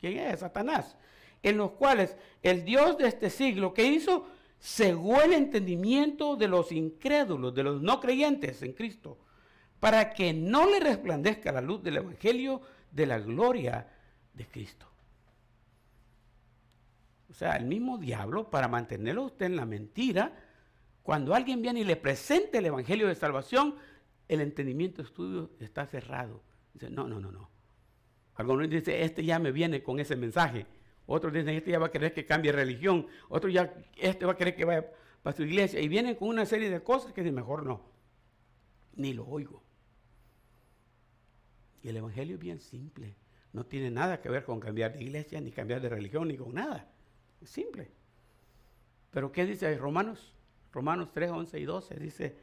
¿Quién 0.00 0.18
es? 0.18 0.40
Satanás. 0.40 0.96
En 1.42 1.56
los 1.56 1.72
cuales 1.72 2.16
el 2.42 2.64
Dios 2.64 2.96
de 2.98 3.08
este 3.08 3.30
siglo, 3.30 3.74
¿qué 3.74 3.84
hizo? 3.84 4.26
Cegó 4.58 5.20
el 5.20 5.32
entendimiento 5.32 6.36
de 6.36 6.48
los 6.48 6.72
incrédulos, 6.72 7.54
de 7.54 7.62
los 7.62 7.82
no 7.82 8.00
creyentes 8.00 8.62
en 8.62 8.72
Cristo, 8.72 9.18
para 9.80 10.14
que 10.14 10.32
no 10.32 10.68
le 10.68 10.80
resplandezca 10.80 11.52
la 11.52 11.60
luz 11.60 11.82
del 11.82 11.98
Evangelio 11.98 12.62
de 12.90 13.06
la 13.06 13.18
gloria 13.18 13.86
de 14.32 14.46
Cristo. 14.46 14.86
O 17.28 17.34
sea, 17.34 17.56
el 17.56 17.64
mismo 17.64 17.98
diablo, 17.98 18.48
para 18.48 18.68
mantenerlo 18.68 19.24
usted 19.24 19.46
en 19.46 19.56
la 19.56 19.66
mentira, 19.66 20.32
cuando 21.02 21.34
alguien 21.34 21.60
viene 21.60 21.80
y 21.80 21.84
le 21.84 21.96
presenta 21.96 22.58
el 22.58 22.66
Evangelio 22.66 23.08
de 23.08 23.14
salvación, 23.14 23.74
el 24.28 24.40
entendimiento 24.40 25.02
estudio 25.02 25.50
está 25.60 25.86
cerrado. 25.86 26.42
Dice, 26.72 26.90
no, 26.90 27.06
no, 27.06 27.20
no, 27.20 27.30
no. 27.30 27.50
Algunos 28.34 28.68
dicen, 28.68 29.02
este 29.02 29.24
ya 29.24 29.38
me 29.38 29.52
viene 29.52 29.82
con 29.82 30.00
ese 30.00 30.16
mensaje. 30.16 30.66
Otros 31.06 31.32
dicen, 31.32 31.50
este 31.50 31.70
ya 31.70 31.78
va 31.78 31.86
a 31.86 31.90
querer 31.90 32.12
que 32.12 32.26
cambie 32.26 32.52
religión. 32.52 33.06
Otro 33.28 33.48
ya, 33.48 33.74
este 33.96 34.26
va 34.26 34.32
a 34.32 34.36
querer 34.36 34.56
que 34.56 34.64
vaya 34.64 34.90
para 35.22 35.36
su 35.36 35.42
iglesia. 35.42 35.80
Y 35.80 35.88
vienen 35.88 36.16
con 36.16 36.28
una 36.28 36.46
serie 36.46 36.70
de 36.70 36.82
cosas 36.82 37.12
que 37.12 37.22
mejor 37.30 37.64
no. 37.64 37.82
Ni 38.96 39.12
lo 39.12 39.26
oigo. 39.26 39.62
Y 41.82 41.88
el 41.88 41.96
Evangelio 41.98 42.34
es 42.34 42.40
bien 42.40 42.60
simple. 42.60 43.14
No 43.52 43.66
tiene 43.66 43.90
nada 43.90 44.20
que 44.20 44.28
ver 44.28 44.44
con 44.44 44.58
cambiar 44.58 44.94
de 44.94 45.02
iglesia, 45.02 45.40
ni 45.40 45.52
cambiar 45.52 45.80
de 45.80 45.88
religión, 45.88 46.26
ni 46.28 46.36
con 46.36 46.54
nada. 46.54 46.90
Es 47.40 47.50
simple. 47.50 47.90
Pero 49.10 49.30
¿qué 49.30 49.44
dice 49.44 49.76
Romanos? 49.76 50.34
Romanos 50.72 51.10
3, 51.12 51.30
11 51.30 51.60
y 51.60 51.64
12 51.64 51.94
dice, 52.00 52.36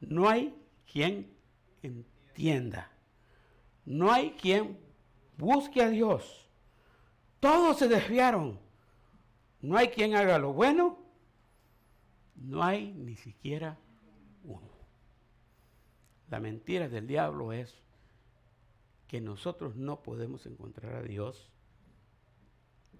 no 0.00 0.26
hay 0.26 0.54
quien 0.90 1.36
entienda. 1.82 2.90
No 3.84 4.12
hay 4.12 4.32
quien 4.32 4.78
busque 5.36 5.82
a 5.82 5.88
Dios. 5.88 6.48
Todos 7.40 7.78
se 7.78 7.88
desviaron. 7.88 8.58
No 9.60 9.76
hay 9.76 9.88
quien 9.88 10.14
haga 10.14 10.38
lo 10.38 10.52
bueno. 10.52 10.98
No 12.34 12.62
hay 12.62 12.92
ni 12.92 13.16
siquiera 13.16 13.78
uno. 14.44 14.68
La 16.28 16.40
mentira 16.40 16.88
del 16.88 17.06
diablo 17.06 17.52
es 17.52 17.82
que 19.06 19.20
nosotros 19.20 19.76
no 19.76 20.02
podemos 20.02 20.46
encontrar 20.46 20.94
a 20.94 21.02
Dios 21.02 21.50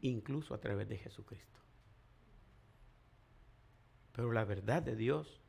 incluso 0.01 0.55
a 0.55 0.61
través 0.61 0.89
de 0.89 0.97
Jesucristo. 0.97 1.59
Pero 4.13 4.33
la 4.33 4.45
verdad 4.45 4.83
de 4.83 4.97
Dios 4.97 5.41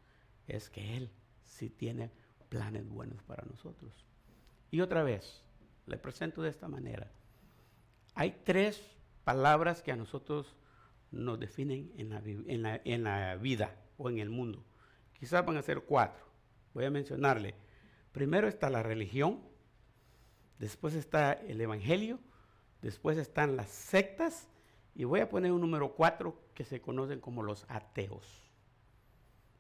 es 0.47 0.69
que 0.69 0.97
Él 0.97 1.11
sí 1.45 1.69
tiene 1.69 2.11
planes 2.49 2.89
buenos 2.89 3.21
para 3.23 3.45
nosotros. 3.45 3.93
Y 4.71 4.81
otra 4.81 5.03
vez, 5.03 5.43
le 5.85 5.97
presento 5.97 6.41
de 6.41 6.49
esta 6.49 6.67
manera. 6.67 7.11
Hay 8.15 8.41
tres 8.43 8.81
palabras 9.23 9.81
que 9.81 9.91
a 9.91 9.95
nosotros 9.95 10.55
nos 11.11 11.39
definen 11.39 11.91
en 11.97 13.03
la, 13.03 13.35
vida 13.37 13.75
o 13.97 14.09
en 14.09 14.19
el 14.19 14.29
mundo. 14.29 14.63
Quizás 15.13 15.45
van 15.45 15.57
a 15.57 15.61
ser 15.61 15.81
cuatro. 15.81 16.25
Voy 16.73 16.85
a 16.85 16.91
mencionarle. 16.91 17.55
Primero 18.11 18.47
está 18.47 18.69
la 18.69 18.83
religión, 18.83 19.41
después 20.57 20.93
está 20.93 21.33
el 21.33 21.61
evangelio, 21.61 22.19
después 22.81 23.17
están 23.17 23.55
las 23.55 23.69
sectas 23.69 24.47
y 24.95 25.03
voy 25.03 25.19
a 25.19 25.29
poner 25.29 25.51
un 25.51 25.61
número 25.61 25.93
cuatro 25.93 26.41
que 26.53 26.65
se 26.65 26.81
conocen 26.81 27.19
como 27.19 27.43
los 27.43 27.65
ateos. 27.69 28.25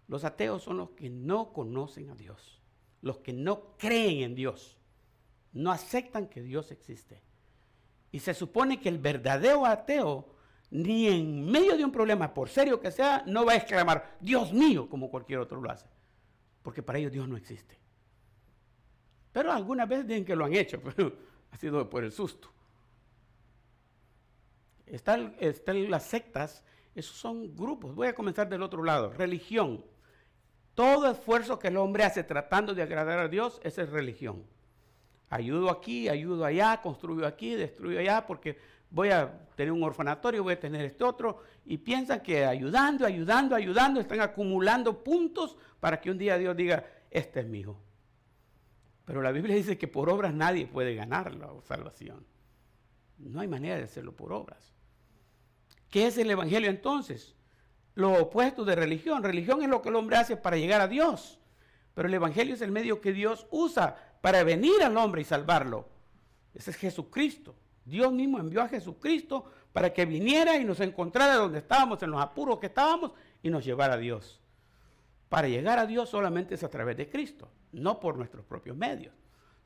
Los 0.07 0.23
ateos 0.23 0.63
son 0.63 0.77
los 0.77 0.89
que 0.91 1.09
no 1.09 1.53
conocen 1.53 2.09
a 2.09 2.15
Dios 2.15 2.58
los 3.01 3.17
que 3.19 3.33
no 3.33 3.77
creen 3.77 4.23
en 4.23 4.35
Dios, 4.35 4.77
no 5.53 5.71
aceptan 5.71 6.27
que 6.27 6.41
Dios 6.41 6.71
existe. 6.71 7.21
Y 8.11 8.19
se 8.19 8.33
supone 8.33 8.79
que 8.79 8.89
el 8.89 8.97
verdadero 8.97 9.65
ateo, 9.65 10.27
ni 10.71 11.07
en 11.07 11.49
medio 11.49 11.77
de 11.77 11.85
un 11.85 11.91
problema, 11.91 12.33
por 12.33 12.49
serio 12.49 12.79
que 12.79 12.91
sea, 12.91 13.23
no 13.25 13.45
va 13.45 13.53
a 13.53 13.57
exclamar, 13.57 14.17
Dios 14.19 14.51
mío, 14.51 14.89
como 14.89 15.09
cualquier 15.09 15.39
otro 15.39 15.61
lo 15.61 15.71
hace. 15.71 15.87
Porque 16.61 16.83
para 16.83 16.99
ellos 16.99 17.11
Dios 17.11 17.27
no 17.27 17.37
existe. 17.37 17.77
Pero 19.31 19.51
algunas 19.51 19.87
veces 19.87 20.07
dicen 20.07 20.25
que 20.25 20.35
lo 20.35 20.45
han 20.45 20.55
hecho, 20.55 20.81
pero 20.95 21.13
ha 21.51 21.57
sido 21.57 21.89
por 21.89 22.03
el 22.03 22.11
susto. 22.11 22.49
Están, 24.85 25.35
están 25.39 25.89
las 25.89 26.03
sectas, 26.03 26.63
esos 26.95 27.15
son 27.15 27.55
grupos. 27.55 27.93
Voy 27.93 28.07
a 28.07 28.15
comenzar 28.15 28.49
del 28.49 28.63
otro 28.63 28.83
lado. 28.83 29.13
Religión. 29.13 29.85
Todo 30.79 31.11
esfuerzo 31.11 31.59
que 31.59 31.67
el 31.67 31.75
hombre 31.75 32.05
hace 32.05 32.23
tratando 32.23 32.73
de 32.73 32.81
agradar 32.81 33.19
a 33.19 33.27
Dios, 33.27 33.59
es 33.65 33.75
religión. 33.89 34.45
Ayudo 35.29 35.69
aquí, 35.69 36.07
ayudo 36.07 36.45
allá, 36.45 36.79
construyo 36.81 37.27
aquí, 37.27 37.53
destruyo 37.53 37.99
allá, 37.99 38.25
porque 38.25 38.57
voy 38.89 39.09
a 39.09 39.29
tener 39.57 39.73
un 39.73 39.83
orfanatorio, 39.83 40.41
voy 40.41 40.53
a 40.53 40.59
tener 40.61 40.85
este 40.85 41.03
otro, 41.03 41.43
y 41.65 41.79
piensan 41.79 42.21
que 42.21 42.45
ayudando, 42.45 43.05
ayudando, 43.05 43.57
ayudando, 43.57 43.99
están 43.99 44.21
acumulando 44.21 45.03
puntos 45.03 45.57
para 45.81 45.99
que 45.99 46.11
un 46.11 46.17
día 46.17 46.37
Dios 46.37 46.55
diga, 46.55 46.85
este 47.11 47.41
es 47.41 47.45
mi 47.49 47.59
hijo. 47.59 47.77
Pero 49.03 49.21
la 49.21 49.33
Biblia 49.33 49.57
dice 49.57 49.77
que 49.77 49.89
por 49.89 50.09
obras 50.09 50.33
nadie 50.33 50.65
puede 50.65 50.95
ganar 50.95 51.35
la 51.35 51.49
salvación. 51.67 52.25
No 53.17 53.41
hay 53.41 53.49
manera 53.49 53.75
de 53.75 53.83
hacerlo 53.83 54.15
por 54.15 54.31
obras. 54.31 54.73
¿Qué 55.89 56.07
es 56.07 56.17
el 56.17 56.31
Evangelio 56.31 56.69
entonces? 56.69 57.35
Lo 57.99 58.13
opuesto 58.13 58.65
de 58.65 58.75
religión. 58.75 59.23
Religión 59.23 59.61
es 59.61 59.69
lo 59.69 59.81
que 59.81 59.89
el 59.89 59.95
hombre 59.95 60.17
hace 60.17 60.37
para 60.37 60.57
llegar 60.57 60.81
a 60.81 60.87
Dios. 60.87 61.39
Pero 61.93 62.07
el 62.07 62.13
Evangelio 62.13 62.55
es 62.55 62.61
el 62.61 62.71
medio 62.71 63.01
que 63.01 63.11
Dios 63.11 63.45
usa 63.51 63.95
para 64.21 64.43
venir 64.43 64.81
al 64.83 64.95
hombre 64.97 65.21
y 65.21 65.25
salvarlo. 65.25 65.89
Ese 66.53 66.71
es 66.71 66.77
Jesucristo. 66.77 67.55
Dios 67.85 68.11
mismo 68.13 68.39
envió 68.39 68.61
a 68.61 68.67
Jesucristo 68.67 69.45
para 69.73 69.93
que 69.93 70.05
viniera 70.05 70.57
y 70.57 70.63
nos 70.63 70.79
encontrara 70.79 71.35
donde 71.35 71.59
estábamos, 71.59 72.01
en 72.01 72.11
los 72.11 72.21
apuros 72.21 72.59
que 72.59 72.67
estábamos, 72.67 73.11
y 73.43 73.49
nos 73.49 73.65
llevara 73.65 73.95
a 73.95 73.97
Dios. 73.97 74.39
Para 75.27 75.47
llegar 75.47 75.77
a 75.77 75.85
Dios 75.85 76.09
solamente 76.09 76.55
es 76.55 76.63
a 76.63 76.69
través 76.69 76.97
de 76.97 77.09
Cristo, 77.09 77.49
no 77.71 77.99
por 77.99 78.17
nuestros 78.17 78.45
propios 78.45 78.77
medios. 78.77 79.13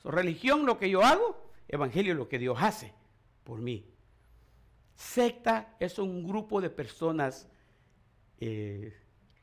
So, 0.01 0.11
religión 0.11 0.65
lo 0.65 0.77
que 0.77 0.89
yo 0.89 1.03
hago, 1.03 1.51
evangelio 1.67 2.15
lo 2.15 2.27
que 2.27 2.39
Dios 2.39 2.57
hace 2.59 2.93
por 3.43 3.59
mí. 3.59 3.85
Secta 4.95 5.75
es 5.79 5.99
un 5.99 6.27
grupo 6.27 6.61
de 6.61 6.69
personas 6.69 7.47
eh, 8.45 8.93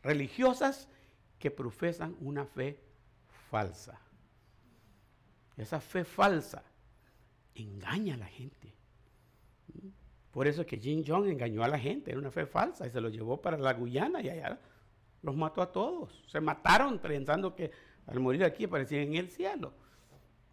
religiosas 0.03 0.89
que 1.39 1.51
profesan 1.51 2.17
una 2.21 2.45
fe 2.45 2.79
falsa. 3.51 4.01
Esa 5.57 5.81
fe 5.81 6.05
falsa 6.05 6.63
engaña 7.55 8.15
a 8.15 8.19
la 8.19 8.27
gente. 8.27 8.75
Por 10.31 10.47
eso 10.47 10.63
es 10.63 10.67
que 10.67 10.79
Jin 10.79 11.05
Jong 11.05 11.27
engañó 11.27 11.65
a 11.65 11.69
la 11.69 11.79
gente, 11.79 12.11
era 12.11 12.21
una 12.21 12.31
fe 12.31 12.47
falsa 12.47 12.87
y 12.87 12.91
se 12.91 13.01
lo 13.01 13.09
llevó 13.09 13.41
para 13.41 13.59
la 13.59 13.73
Guyana 13.73 14.23
y 14.23 14.29
allá 14.29 14.61
Los 15.23 15.37
mató 15.37 15.61
a 15.61 15.73
todos. 15.73 16.23
Se 16.29 16.41
mataron 16.41 16.99
pensando 16.99 17.55
que 17.55 17.71
al 18.07 18.21
morir 18.21 18.45
aquí 18.45 18.65
aparecían 18.65 19.03
en 19.03 19.15
el 19.17 19.31
cielo. 19.31 19.73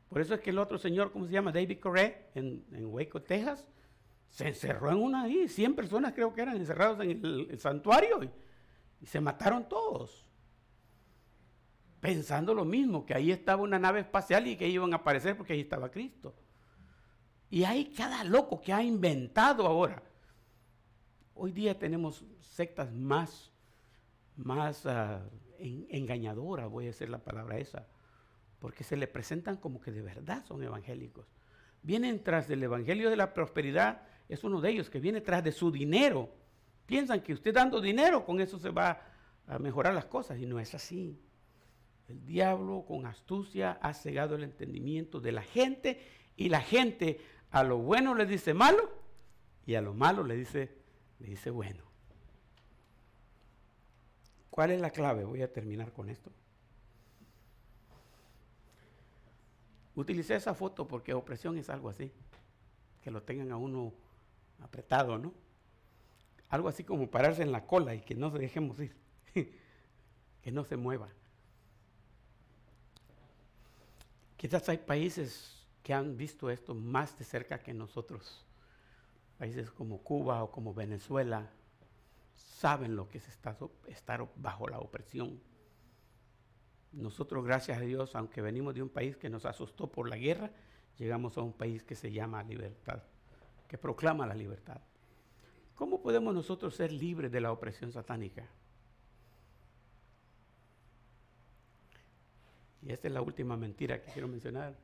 Por 0.09 0.21
eso 0.21 0.33
es 0.33 0.41
que 0.41 0.49
el 0.49 0.59
otro 0.59 0.77
señor, 0.77 1.11
¿cómo 1.11 1.25
se 1.25 1.33
llama? 1.33 1.51
David 1.51 1.79
Correa, 1.79 2.29
en, 2.33 2.63
Waco, 2.85 3.21
Texas, 3.21 3.65
se 4.29 4.47
encerró 4.47 4.91
en 4.91 4.97
una 4.97 5.23
ahí. 5.23 5.47
100 5.47 5.75
personas 5.75 6.13
creo 6.13 6.33
que 6.33 6.41
eran 6.41 6.57
encerrados 6.57 6.99
en 7.01 7.11
el, 7.11 7.59
santuario 7.59 8.21
y 9.01 9.05
se 9.05 9.19
mataron 9.19 9.67
todos 9.67 10.27
pensando 11.99 12.53
lo 12.53 12.63
mismo, 12.63 13.05
que 13.05 13.13
ahí 13.13 13.31
estaba 13.31 13.63
una 13.63 13.79
nave 13.79 14.01
espacial 14.01 14.47
y 14.47 14.55
que 14.55 14.67
iban 14.67 14.93
a 14.93 14.97
aparecer 14.97 15.35
porque 15.35 15.53
ahí 15.53 15.61
estaba 15.61 15.89
Cristo. 15.89 16.35
Y 17.49 17.63
hay 17.63 17.85
cada 17.85 18.23
loco 18.23 18.61
que 18.61 18.73
ha 18.73 18.83
inventado 18.83 19.65
ahora. 19.65 20.03
Hoy 21.33 21.51
día 21.51 21.77
tenemos 21.77 22.25
sectas 22.39 22.91
más, 22.91 23.51
más 24.35 24.85
uh, 24.85 25.19
engañadoras, 25.59 26.69
voy 26.69 26.85
a 26.85 26.87
decir 26.87 27.09
la 27.09 27.19
palabra 27.19 27.57
esa, 27.57 27.87
porque 28.59 28.83
se 28.83 28.97
le 28.97 29.07
presentan 29.07 29.57
como 29.57 29.79
que 29.79 29.91
de 29.91 30.01
verdad 30.01 30.45
son 30.45 30.63
evangélicos. 30.63 31.27
Vienen 31.83 32.23
tras 32.23 32.47
del 32.47 32.63
evangelio 32.63 33.09
de 33.09 33.15
la 33.15 33.33
prosperidad, 33.33 34.01
es 34.29 34.43
uno 34.43 34.61
de 34.61 34.69
ellos 34.69 34.89
que 34.89 34.99
viene 34.99 35.21
tras 35.21 35.43
de 35.43 35.51
su 35.51 35.71
dinero. 35.71 36.29
Piensan 36.85 37.21
que 37.21 37.33
usted 37.33 37.53
dando 37.53 37.81
dinero, 37.81 38.25
con 38.25 38.39
eso 38.39 38.59
se 38.59 38.69
va 38.69 39.01
a 39.47 39.59
mejorar 39.59 39.93
las 39.93 40.05
cosas, 40.05 40.39
y 40.39 40.45
no 40.45 40.59
es 40.59 40.73
así. 40.73 41.19
El 42.07 42.25
diablo 42.25 42.85
con 42.87 43.05
astucia 43.05 43.79
ha 43.81 43.93
cegado 43.93 44.35
el 44.35 44.43
entendimiento 44.43 45.19
de 45.19 45.33
la 45.33 45.41
gente 45.41 46.01
y 46.37 46.49
la 46.49 46.61
gente 46.61 47.19
a 47.51 47.63
lo 47.63 47.79
bueno 47.79 48.15
le 48.15 48.25
dice 48.25 48.53
malo 48.53 48.89
y 49.65 49.75
a 49.75 49.81
lo 49.81 49.93
malo 49.93 50.23
le 50.23 50.35
dice, 50.35 50.77
le 51.19 51.27
dice 51.27 51.49
bueno. 51.49 51.83
¿Cuál 54.49 54.71
es 54.71 54.81
la 54.81 54.89
clave? 54.89 55.25
Voy 55.25 55.41
a 55.41 55.51
terminar 55.51 55.91
con 55.91 56.09
esto. 56.09 56.31
Utilicé 59.95 60.35
esa 60.35 60.53
foto 60.53 60.87
porque 60.87 61.13
opresión 61.13 61.57
es 61.57 61.69
algo 61.69 61.89
así, 61.89 62.11
que 63.01 63.11
lo 63.11 63.23
tengan 63.23 63.51
a 63.51 63.57
uno 63.57 63.93
apretado, 64.59 65.17
¿no? 65.17 65.33
Algo 66.49 66.69
así 66.69 66.83
como 66.83 67.09
pararse 67.09 67.43
en 67.43 67.51
la 67.51 67.65
cola 67.65 67.93
y 67.95 68.01
que 68.01 68.15
no 68.15 68.31
se 68.31 68.39
dejemos 68.39 68.79
ir, 68.79 68.95
que 70.41 70.51
no 70.51 70.63
se 70.63 70.77
mueva. 70.77 71.09
Quizás 74.37 74.69
hay 74.69 74.77
países 74.77 75.65
que 75.83 75.93
han 75.93 76.15
visto 76.15 76.49
esto 76.49 76.75
más 76.75 77.17
de 77.17 77.25
cerca 77.25 77.59
que 77.59 77.73
nosotros. 77.73 78.45
Países 79.37 79.71
como 79.71 79.99
Cuba 80.03 80.43
o 80.43 80.51
como 80.51 80.73
Venezuela 80.73 81.49
saben 82.35 82.95
lo 82.95 83.07
que 83.09 83.17
es 83.17 83.27
estar, 83.27 83.57
estar 83.87 84.27
bajo 84.35 84.67
la 84.67 84.79
opresión. 84.79 85.39
Nosotros, 86.91 87.43
gracias 87.43 87.77
a 87.77 87.81
Dios, 87.81 88.15
aunque 88.15 88.41
venimos 88.41 88.73
de 88.73 88.83
un 88.83 88.89
país 88.89 89.17
que 89.17 89.29
nos 89.29 89.45
asustó 89.45 89.91
por 89.91 90.09
la 90.09 90.17
guerra, 90.17 90.51
llegamos 90.97 91.37
a 91.37 91.41
un 91.41 91.53
país 91.53 91.83
que 91.83 91.95
se 91.95 92.11
llama 92.11 92.43
libertad, 92.43 93.03
que 93.67 93.77
proclama 93.77 94.25
la 94.25 94.33
libertad. 94.33 94.79
¿Cómo 95.75 96.01
podemos 96.01 96.33
nosotros 96.33 96.75
ser 96.75 96.91
libres 96.91 97.31
de 97.31 97.41
la 97.41 97.51
opresión 97.51 97.91
satánica? 97.91 98.47
Y 102.81 102.91
esta 102.91 103.07
es 103.07 103.13
la 103.13 103.21
última 103.21 103.57
mentira 103.57 104.01
que 104.01 104.11
quiero 104.11 104.27
mencionar. 104.27 104.75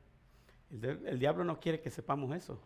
El, 0.70 1.18
diablo 1.18 1.44
no 1.44 1.58
quiere 1.58 1.80
que 1.80 1.90
sepamos 1.90 2.34
eso. 2.36 2.60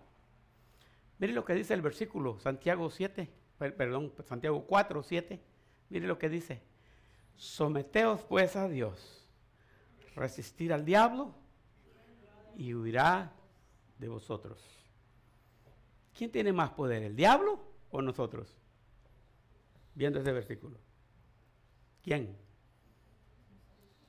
Mire 1.18 1.32
lo 1.32 1.44
que 1.44 1.54
dice 1.54 1.74
el 1.74 1.82
versículo, 1.82 2.38
Santiago 2.38 2.90
7, 2.90 3.28
perdón, 3.58 4.12
Santiago 4.26 4.64
4, 4.66 5.02
7. 5.02 5.40
Mire 5.90 6.06
lo 6.06 6.18
que 6.18 6.28
dice. 6.28 6.60
Someteos 7.36 8.22
pues 8.22 8.56
a 8.56 8.68
Dios, 8.68 9.28
resistir 10.16 10.72
al 10.72 10.84
diablo 10.84 11.34
y 12.56 12.74
huirá 12.74 13.32
de 13.98 14.08
vosotros. 14.08 14.77
¿Quién 16.18 16.32
tiene 16.32 16.52
más 16.52 16.70
poder, 16.70 17.04
el 17.04 17.14
diablo 17.14 17.60
o 17.92 18.02
nosotros? 18.02 18.52
Viendo 19.94 20.18
este 20.18 20.32
versículo. 20.32 20.76
¿Quién? 22.02 22.36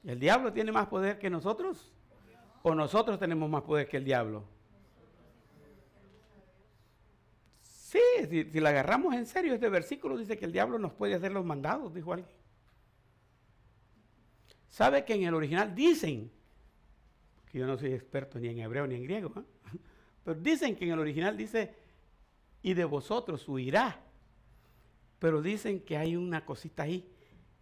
¿El 0.03 0.19
diablo 0.19 0.51
tiene 0.51 0.71
más 0.71 0.87
poder 0.87 1.19
que 1.19 1.29
nosotros? 1.29 1.93
¿O 2.63 2.73
nosotros 2.73 3.19
tenemos 3.19 3.47
más 3.47 3.61
poder 3.61 3.87
que 3.87 3.97
el 3.97 4.05
diablo? 4.05 4.43
Sí, 7.61 8.01
si, 8.27 8.43
si 8.45 8.59
la 8.59 8.69
agarramos 8.69 9.13
en 9.13 9.27
serio, 9.27 9.53
este 9.53 9.69
versículo 9.69 10.17
dice 10.17 10.35
que 10.35 10.45
el 10.45 10.51
diablo 10.51 10.79
nos 10.79 10.93
puede 10.93 11.13
hacer 11.13 11.31
los 11.31 11.45
mandados, 11.45 11.93
dijo 11.93 12.11
alguien. 12.11 12.35
¿Sabe 14.67 15.05
que 15.05 15.13
en 15.13 15.25
el 15.25 15.35
original 15.35 15.75
dicen, 15.75 16.31
que 17.51 17.59
yo 17.59 17.67
no 17.67 17.77
soy 17.77 17.93
experto 17.93 18.39
ni 18.39 18.47
en 18.47 18.61
hebreo 18.61 18.87
ni 18.87 18.95
en 18.95 19.03
griego, 19.03 19.31
¿eh? 19.37 19.43
pero 20.23 20.39
dicen 20.39 20.75
que 20.75 20.85
en 20.85 20.93
el 20.93 20.99
original 20.99 21.37
dice, 21.37 21.78
y 22.61 22.73
de 22.73 22.85
vosotros 22.85 23.47
huirá. 23.47 24.01
Pero 25.19 25.41
dicen 25.41 25.81
que 25.81 25.97
hay 25.97 26.15
una 26.15 26.45
cosita 26.45 26.83
ahí 26.83 27.11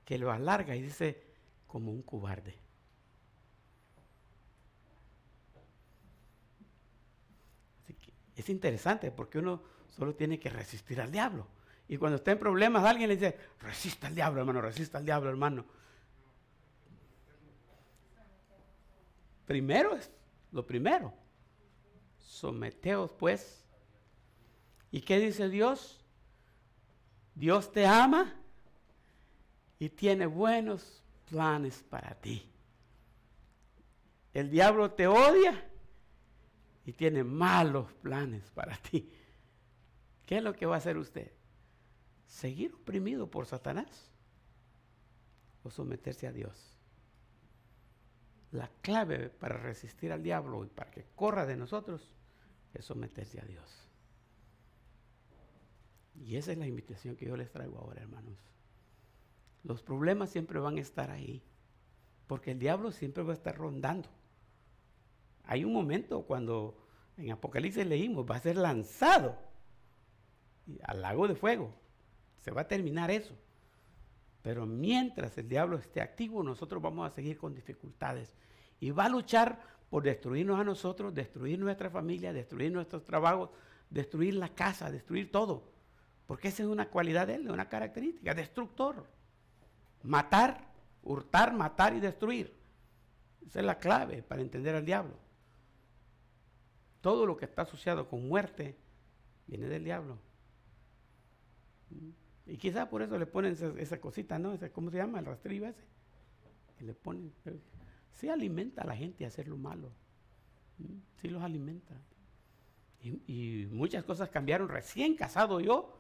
que 0.06 0.18
lo 0.18 0.32
alarga 0.32 0.76
y 0.76 0.82
dice, 0.82 1.24
como 1.66 1.92
un 1.92 2.02
cobarde. 2.02 2.68
es 8.38 8.50
interesante 8.50 9.12
porque 9.12 9.40
uno 9.40 9.62
solo 9.90 10.16
tiene 10.16 10.40
que 10.40 10.50
resistir 10.50 11.02
al 11.02 11.12
diablo. 11.12 11.48
Y 11.88 11.98
cuando 11.98 12.18
está 12.18 12.32
en 12.32 12.40
problemas, 12.40 12.84
alguien 12.84 13.10
le 13.10 13.16
dice, 13.16 13.38
resista 13.60 14.08
al 14.08 14.16
diablo, 14.16 14.42
hermano, 14.42 14.62
resista 14.62 15.00
al 15.00 15.06
diablo, 15.06 15.30
hermano. 15.30 15.66
Primero 19.46 19.96
es 19.96 20.12
lo 20.52 20.66
primero. 20.66 21.14
Someteos 22.20 23.12
pues. 23.12 23.67
¿Y 24.92 25.02
qué 25.02 25.20
dice 25.20 25.50
Dios? 25.50 26.00
Dios 27.36 27.72
te 27.72 27.86
ama 27.86 28.34
y 29.80 29.90
tiene 29.90 30.26
buenos 30.26 31.04
planes 31.30 31.84
para 31.90 32.16
ti. 32.16 32.50
El 34.34 34.50
diablo 34.50 34.92
te 34.92 35.08
odia 35.08 35.68
y 36.86 36.94
tiene 36.94 37.24
malos 37.24 37.92
planes 38.02 38.50
para 38.52 38.78
ti. 38.78 39.12
¿Qué 40.26 40.38
es 40.38 40.44
lo 40.44 40.54
que 40.54 40.66
va 40.66 40.76
a 40.76 40.78
hacer 40.80 40.98
usted? 40.98 41.32
¿Seguir 42.28 42.74
oprimido 42.74 43.30
por 43.30 43.46
Satanás 43.46 44.10
o 45.64 45.70
someterse 45.70 46.28
a 46.28 46.32
Dios? 46.32 46.78
La 48.52 48.70
clave 48.82 49.30
para 49.30 49.58
resistir 49.58 50.12
al 50.12 50.24
diablo 50.24 50.64
y 50.64 50.70
para 50.70 50.92
que 50.92 51.06
corra 51.16 51.46
de 51.46 51.58
nosotros 51.58 52.14
es 52.74 52.86
someterse 52.86 53.40
a 53.40 53.46
Dios. 53.46 53.87
Y 56.18 56.36
esa 56.36 56.52
es 56.52 56.58
la 56.58 56.68
invitación 56.68 57.16
que 57.16 57.26
yo 57.26 57.38
les 57.38 57.52
traigo 57.52 57.78
ahora, 57.78 58.02
hermanos. 58.02 58.38
Los 59.64 59.82
problemas 59.84 60.30
siempre 60.30 60.60
van 60.60 60.78
a 60.78 60.82
estar 60.82 61.12
ahí, 61.12 61.44
porque 62.28 62.52
el 62.52 62.60
diablo 62.60 62.92
siempre 62.92 63.24
va 63.24 63.32
a 63.34 63.36
estar 63.36 63.56
rondando. 63.56 64.10
Hay 65.44 65.64
un 65.64 65.74
momento 65.74 66.24
cuando 66.24 66.78
en 67.18 67.32
Apocalipsis 67.32 67.86
leímos, 67.86 68.26
va 68.30 68.36
a 68.36 68.40
ser 68.40 68.58
lanzado 68.58 69.36
al 70.84 71.02
lago 71.02 71.28
de 71.28 71.36
fuego. 71.36 71.74
Se 72.38 72.52
va 72.52 72.62
a 72.62 72.68
terminar 72.68 73.10
eso. 73.10 73.36
Pero 74.44 74.66
mientras 74.66 75.38
el 75.38 75.50
diablo 75.50 75.78
esté 75.78 76.00
activo, 76.02 76.44
nosotros 76.44 76.82
vamos 76.82 77.08
a 77.08 77.14
seguir 77.14 77.38
con 77.38 77.56
dificultades. 77.56 78.34
Y 78.80 78.92
va 78.92 79.06
a 79.06 79.10
luchar 79.10 79.60
por 79.90 80.04
destruirnos 80.04 80.60
a 80.60 80.64
nosotros, 80.64 81.14
destruir 81.14 81.60
nuestra 81.60 81.90
familia, 81.90 82.34
destruir 82.34 82.72
nuestros 82.72 83.04
trabajos, 83.04 83.50
destruir 83.90 84.36
la 84.36 84.50
casa, 84.50 84.92
destruir 84.92 85.32
todo. 85.32 85.77
Porque 86.28 86.50
esa 86.50 86.64
es 86.64 86.70
una 86.70 86.90
cualidad 86.90 87.28
de 87.28 87.36
él, 87.36 87.50
una 87.50 87.70
característica, 87.70 88.34
destructor. 88.34 89.08
Matar, 90.04 90.68
hurtar, 91.04 91.54
matar 91.54 91.96
y 91.96 92.00
destruir. 92.00 92.54
Esa 93.46 93.60
es 93.60 93.66
la 93.66 93.80
clave 93.80 94.22
para 94.22 94.42
entender 94.42 94.76
al 94.76 94.86
diablo. 94.86 95.16
Todo 97.02 97.26
lo 97.26 97.38
que 97.38 97.46
está 97.46 97.62
asociado 97.62 98.10
con 98.10 98.28
muerte 98.28 98.76
viene 99.48 99.68
del 99.68 99.86
diablo. 99.86 100.18
Y 102.46 102.58
quizá 102.58 102.90
por 102.90 103.02
eso 103.02 103.18
le 103.18 103.26
ponen 103.26 103.58
esa, 103.78 104.00
cosita, 104.00 104.38
¿no? 104.38 104.58
¿Cómo 104.74 104.90
se 104.92 104.98
llama? 104.98 105.20
El 105.20 105.26
rastrillo 105.26 105.68
ese. 105.68 105.84
Que 106.78 106.86
le 106.86 106.94
ponen. 106.94 107.34
Sí 108.12 108.30
alimenta 108.30 108.84
a 108.84 108.88
la 108.88 108.96
gente 108.96 109.26
a 109.26 109.30
hacer 109.30 109.48
lo 109.48 109.58
malo. 109.58 109.92
Sí 111.22 111.30
los 111.30 111.42
alimenta. 111.42 111.96
Y, 113.02 113.68
muchas 113.72 114.04
cosas 114.04 114.30
cambiaron. 114.30 114.70
Recién 114.70 115.16
casado 115.16 115.60
yo, 115.60 115.97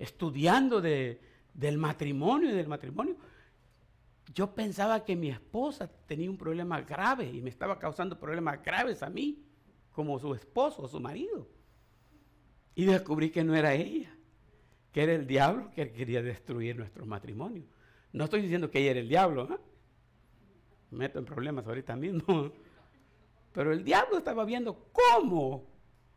estudiando 0.00 0.80
de, 0.80 1.20
del 1.52 1.76
matrimonio 1.76 2.50
y 2.50 2.54
del 2.54 2.66
matrimonio, 2.66 3.16
yo 4.34 4.54
pensaba 4.54 5.04
que 5.04 5.14
mi 5.14 5.28
esposa 5.28 5.88
tenía 6.06 6.30
un 6.30 6.38
problema 6.38 6.80
grave 6.80 7.30
y 7.30 7.42
me 7.42 7.50
estaba 7.50 7.78
causando 7.78 8.18
problemas 8.18 8.62
graves 8.62 9.02
a 9.02 9.10
mí, 9.10 9.44
como 9.92 10.18
su 10.18 10.34
esposo 10.34 10.82
o 10.82 10.88
su 10.88 11.00
marido. 11.00 11.46
Y 12.74 12.86
descubrí 12.86 13.30
que 13.30 13.44
no 13.44 13.54
era 13.54 13.74
ella, 13.74 14.16
que 14.92 15.02
era 15.02 15.12
el 15.12 15.26
diablo 15.26 15.70
que 15.74 15.92
quería 15.92 16.22
destruir 16.22 16.76
nuestro 16.76 17.04
matrimonio. 17.04 17.64
No 18.12 18.24
estoy 18.24 18.40
diciendo 18.40 18.70
que 18.70 18.80
ella 18.80 18.92
era 18.92 19.00
el 19.00 19.08
diablo. 19.08 19.52
¿eh? 19.52 19.58
Me 20.90 20.98
meto 21.00 21.18
en 21.18 21.26
problemas 21.26 21.66
ahorita 21.66 21.94
mismo. 21.94 22.52
Pero 23.52 23.72
el 23.72 23.84
diablo 23.84 24.16
estaba 24.16 24.44
viendo 24.44 24.90
cómo 24.92 25.66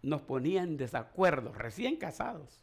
nos 0.04 0.22
ponían 0.22 0.70
en 0.70 0.78
desacuerdo, 0.78 1.52
recién 1.54 1.98
casados. 1.98 2.63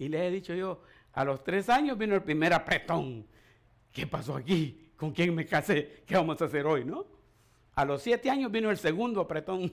Y 0.00 0.08
le 0.08 0.26
he 0.26 0.30
dicho 0.30 0.54
yo, 0.54 0.80
a 1.12 1.24
los 1.24 1.44
tres 1.44 1.68
años 1.68 1.98
vino 1.98 2.14
el 2.14 2.22
primer 2.22 2.54
apretón. 2.54 3.26
¿Qué 3.92 4.06
pasó 4.06 4.34
aquí? 4.34 4.92
¿Con 4.96 5.12
quién 5.12 5.34
me 5.34 5.44
casé? 5.44 6.02
¿Qué 6.06 6.16
vamos 6.16 6.40
a 6.40 6.46
hacer 6.46 6.64
hoy, 6.64 6.86
no? 6.86 7.04
A 7.74 7.84
los 7.84 8.00
siete 8.00 8.30
años 8.30 8.50
vino 8.50 8.70
el 8.70 8.78
segundo 8.78 9.20
apretón. 9.20 9.70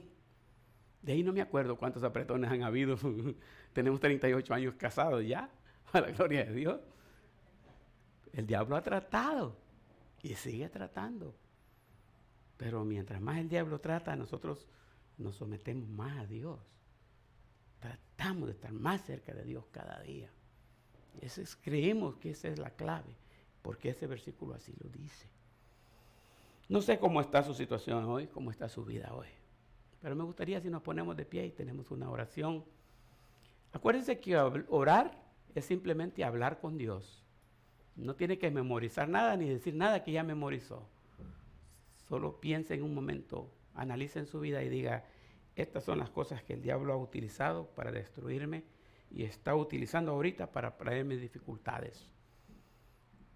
De 1.01 1.13
ahí 1.13 1.23
no 1.23 1.31
me 1.31 1.39
acuerdo 1.39 1.77
cuántos 1.77 2.03
apretones 2.03 2.51
han 2.51 2.61
habido. 2.63 2.97
Tenemos 3.73 4.01
38 4.01 4.53
años 4.53 4.73
casados 4.75 5.25
ya, 5.25 5.49
a 5.93 6.01
la 6.01 6.11
gloria 6.11 6.43
de 6.43 6.53
Dios. 6.53 6.81
El 8.33 8.45
diablo 8.45 8.75
ha 8.75 8.81
tratado 8.81 9.55
y 10.23 10.35
sigue 10.35 10.67
tratando. 10.67 11.37
Pero 12.57 12.83
mientras 12.83 13.21
más 13.21 13.37
el 13.37 13.47
diablo 13.47 13.79
trata, 13.79 14.13
nosotros 14.17 14.67
nos 15.17 15.35
sometemos 15.35 15.87
más 15.87 16.17
a 16.17 16.25
Dios. 16.25 16.59
Tratamos 17.79 18.47
de 18.47 18.53
estar 18.53 18.71
más 18.71 19.01
cerca 19.01 19.33
de 19.33 19.43
Dios 19.43 19.65
cada 19.71 19.99
día. 20.01 20.29
Ese 21.21 21.41
es, 21.41 21.55
creemos 21.55 22.15
que 22.17 22.31
esa 22.31 22.47
es 22.47 22.59
la 22.59 22.71
clave, 22.71 23.15
porque 23.61 23.89
ese 23.89 24.07
versículo 24.07 24.53
así 24.53 24.73
lo 24.83 24.89
dice. 24.89 25.27
No 26.69 26.81
sé 26.81 26.99
cómo 26.99 27.21
está 27.21 27.43
su 27.43 27.53
situación 27.53 28.05
hoy, 28.05 28.27
cómo 28.27 28.51
está 28.51 28.67
su 28.67 28.83
vida 28.83 29.13
hoy, 29.13 29.27
pero 30.01 30.15
me 30.15 30.23
gustaría 30.23 30.59
si 30.59 30.69
nos 30.69 30.81
ponemos 30.81 31.15
de 31.15 31.25
pie 31.25 31.45
y 31.45 31.51
tenemos 31.51 31.91
una 31.91 32.09
oración. 32.09 32.65
Acuérdense 33.71 34.19
que 34.19 34.37
orar 34.37 35.17
es 35.55 35.65
simplemente 35.65 36.23
hablar 36.23 36.59
con 36.59 36.77
Dios. 36.77 37.23
No 37.95 38.15
tiene 38.15 38.37
que 38.37 38.51
memorizar 38.51 39.09
nada 39.09 39.35
ni 39.37 39.49
decir 39.49 39.73
nada 39.73 40.03
que 40.03 40.11
ya 40.11 40.23
memorizó. 40.23 40.87
Solo 42.07 42.39
piense 42.39 42.75
en 42.75 42.83
un 42.83 42.93
momento, 42.93 43.49
analice 43.73 44.19
en 44.19 44.27
su 44.27 44.39
vida 44.39 44.61
y 44.61 44.69
diga, 44.69 45.03
estas 45.57 45.83
son 45.83 45.97
las 45.97 46.11
cosas 46.11 46.43
que 46.43 46.53
el 46.53 46.61
diablo 46.61 46.93
ha 46.93 46.97
utilizado 46.97 47.65
para 47.67 47.91
destruirme 47.91 48.63
y 49.09 49.23
está 49.23 49.55
utilizando 49.55 50.11
ahorita 50.11 50.51
para 50.51 50.77
traerme 50.77 51.17
dificultades. 51.17 52.07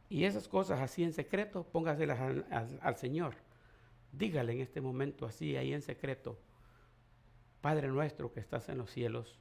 Y 0.07 0.26
esas 0.26 0.48
cosas 0.48 0.81
así 0.81 1.03
en 1.03 1.14
secreto, 1.14 1.64
póngaselas 1.64 2.19
al, 2.19 2.95
Señor. 2.98 3.35
Dígale 4.11 4.52
en 4.53 4.61
este 4.61 4.81
momento 4.81 5.26
así, 5.26 5.56
ahí 5.56 5.73
en 5.73 5.81
secreto, 5.81 6.38
Padre 7.61 7.88
nuestro 7.88 8.31
que 8.31 8.39
estás 8.39 8.69
en 8.69 8.77
los 8.77 8.91
cielos, 8.91 9.39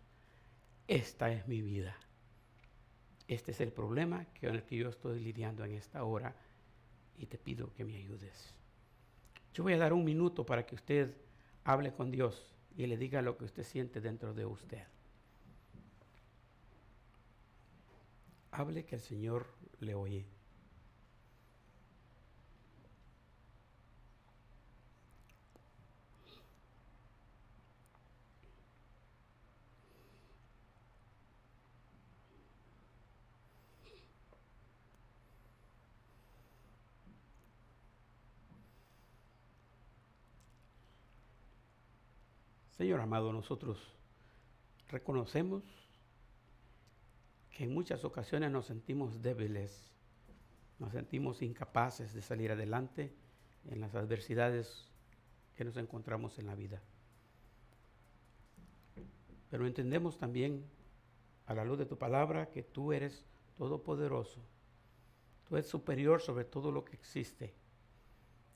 esta 0.86 1.30
es 1.32 1.46
mi 1.48 1.60
vida. 1.60 1.96
Este 3.28 3.52
es 3.52 3.60
el 3.60 3.72
problema 3.72 4.26
con 4.40 4.50
el 4.50 4.62
que 4.62 4.76
yo 4.76 4.88
estoy 4.88 5.20
lidiando 5.20 5.64
en 5.64 5.72
esta 5.74 6.04
hora 6.04 6.34
y 7.18 7.26
te 7.26 7.36
pido 7.36 7.72
que 7.74 7.84
me 7.84 7.96
ayudes. 7.96 8.54
Yo 9.52 9.64
voy 9.64 9.74
a 9.74 9.78
dar 9.78 9.92
un 9.92 10.04
minuto 10.04 10.46
para 10.46 10.64
que 10.64 10.76
usted 10.76 11.14
hable 11.64 11.92
con 11.92 12.10
Dios 12.10 12.54
y 12.76 12.86
le 12.86 12.96
diga 12.96 13.22
lo 13.22 13.36
que 13.36 13.44
usted 13.44 13.64
siente 13.64 14.00
dentro 14.00 14.34
de 14.34 14.46
usted. 14.46 14.84
Hable 18.50 18.84
que 18.84 18.96
el 18.96 19.00
Señor 19.00 19.46
le 19.78 19.94
oye. 19.94 20.26
Señor 42.80 43.02
amado, 43.02 43.30
nosotros 43.30 43.78
reconocemos 44.88 45.62
que 47.50 47.64
en 47.64 47.74
muchas 47.74 48.04
ocasiones 48.04 48.50
nos 48.50 48.64
sentimos 48.64 49.20
débiles, 49.20 49.92
nos 50.78 50.90
sentimos 50.92 51.42
incapaces 51.42 52.14
de 52.14 52.22
salir 52.22 52.50
adelante 52.50 53.12
en 53.68 53.82
las 53.82 53.94
adversidades 53.94 54.88
que 55.58 55.66
nos 55.66 55.76
encontramos 55.76 56.38
en 56.38 56.46
la 56.46 56.54
vida. 56.54 56.80
Pero 59.50 59.66
entendemos 59.66 60.16
también, 60.16 60.64
a 61.44 61.52
la 61.52 61.66
luz 61.66 61.76
de 61.76 61.84
tu 61.84 61.98
palabra, 61.98 62.48
que 62.48 62.62
tú 62.62 62.94
eres 62.94 63.26
todopoderoso, 63.58 64.40
tú 65.46 65.56
eres 65.56 65.68
superior 65.68 66.22
sobre 66.22 66.46
todo 66.46 66.72
lo 66.72 66.86
que 66.86 66.96
existe. 66.96 67.52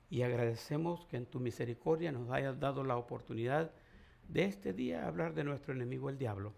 Y 0.09 0.23
agradecemos 0.23 1.05
que 1.05 1.17
en 1.17 1.27
tu 1.27 1.39
misericordia 1.39 2.11
nos 2.11 2.31
hayas 2.31 2.59
dado 2.59 2.83
la 2.83 2.97
oportunidad 2.97 3.71
de 3.71 3.84
este 4.33 4.73
día 4.73 5.07
hablar 5.07 5.33
de 5.33 5.43
nuestro 5.43 5.73
enemigo 5.73 6.09
el 6.09 6.17
diablo 6.17 6.53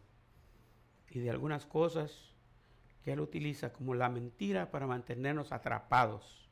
y 1.09 1.19
de 1.19 1.29
algunas 1.29 1.65
cosas 1.65 2.33
que 3.03 3.13
él 3.13 3.19
utiliza 3.19 3.71
como 3.71 3.93
la 3.93 4.09
mentira 4.09 4.71
para 4.71 4.87
mantenernos 4.87 5.51
atrapados. 5.51 6.49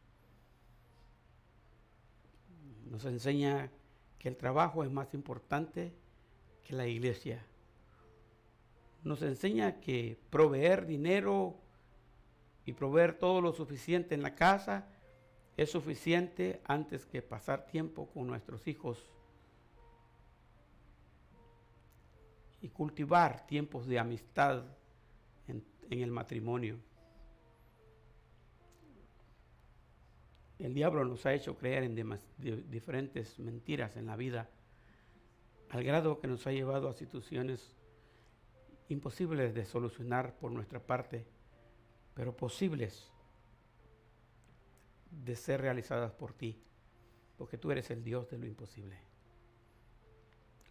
Nos 2.89 3.05
enseña 3.05 3.71
que 4.19 4.29
el 4.29 4.37
trabajo 4.37 4.83
es 4.83 4.91
más 4.91 5.13
importante 5.13 5.93
que 6.63 6.73
la 6.73 6.87
iglesia. 6.87 7.45
Nos 9.03 9.21
enseña 9.21 9.79
que 9.79 10.17
proveer 10.29 10.85
dinero 10.85 11.57
y 12.65 12.73
proveer 12.73 13.17
todo 13.17 13.41
lo 13.41 13.53
suficiente 13.53 14.15
en 14.15 14.21
la 14.21 14.35
casa 14.35 14.87
es 15.57 15.71
suficiente 15.71 16.61
antes 16.65 17.05
que 17.05 17.21
pasar 17.21 17.65
tiempo 17.67 18.07
con 18.13 18.27
nuestros 18.27 18.67
hijos 18.67 19.05
y 22.61 22.69
cultivar 22.69 23.45
tiempos 23.47 23.85
de 23.87 23.99
amistad 23.99 24.63
en, 25.47 25.63
el 25.89 26.11
matrimonio. 26.11 26.79
El 30.57 30.73
diablo 30.73 31.05
nos 31.05 31.25
ha 31.25 31.33
hecho 31.33 31.57
creer 31.57 31.83
en 31.83 32.19
diferentes 32.69 33.37
mentiras 33.39 33.97
en 33.97 34.07
la 34.07 34.15
vida, 34.15 34.49
al 35.69 35.83
grado 35.83 36.19
que 36.19 36.27
nos 36.27 36.47
ha 36.47 36.51
llevado 36.51 36.89
a 36.89 36.93
situaciones 36.93 37.75
imposibles 38.89 39.53
de 39.53 39.65
solucionar 39.65 40.37
por 40.37 40.51
nuestra 40.51 40.79
parte, 40.79 41.25
pero 42.13 42.35
posibles 42.35 43.11
de 45.11 45.35
ser 45.35 45.61
realizadas 45.61 46.11
por 46.13 46.33
ti, 46.33 46.61
porque 47.37 47.57
tú 47.57 47.71
eres 47.71 47.89
el 47.91 48.03
Dios 48.03 48.29
de 48.29 48.37
lo 48.37 48.45
imposible. 48.45 49.14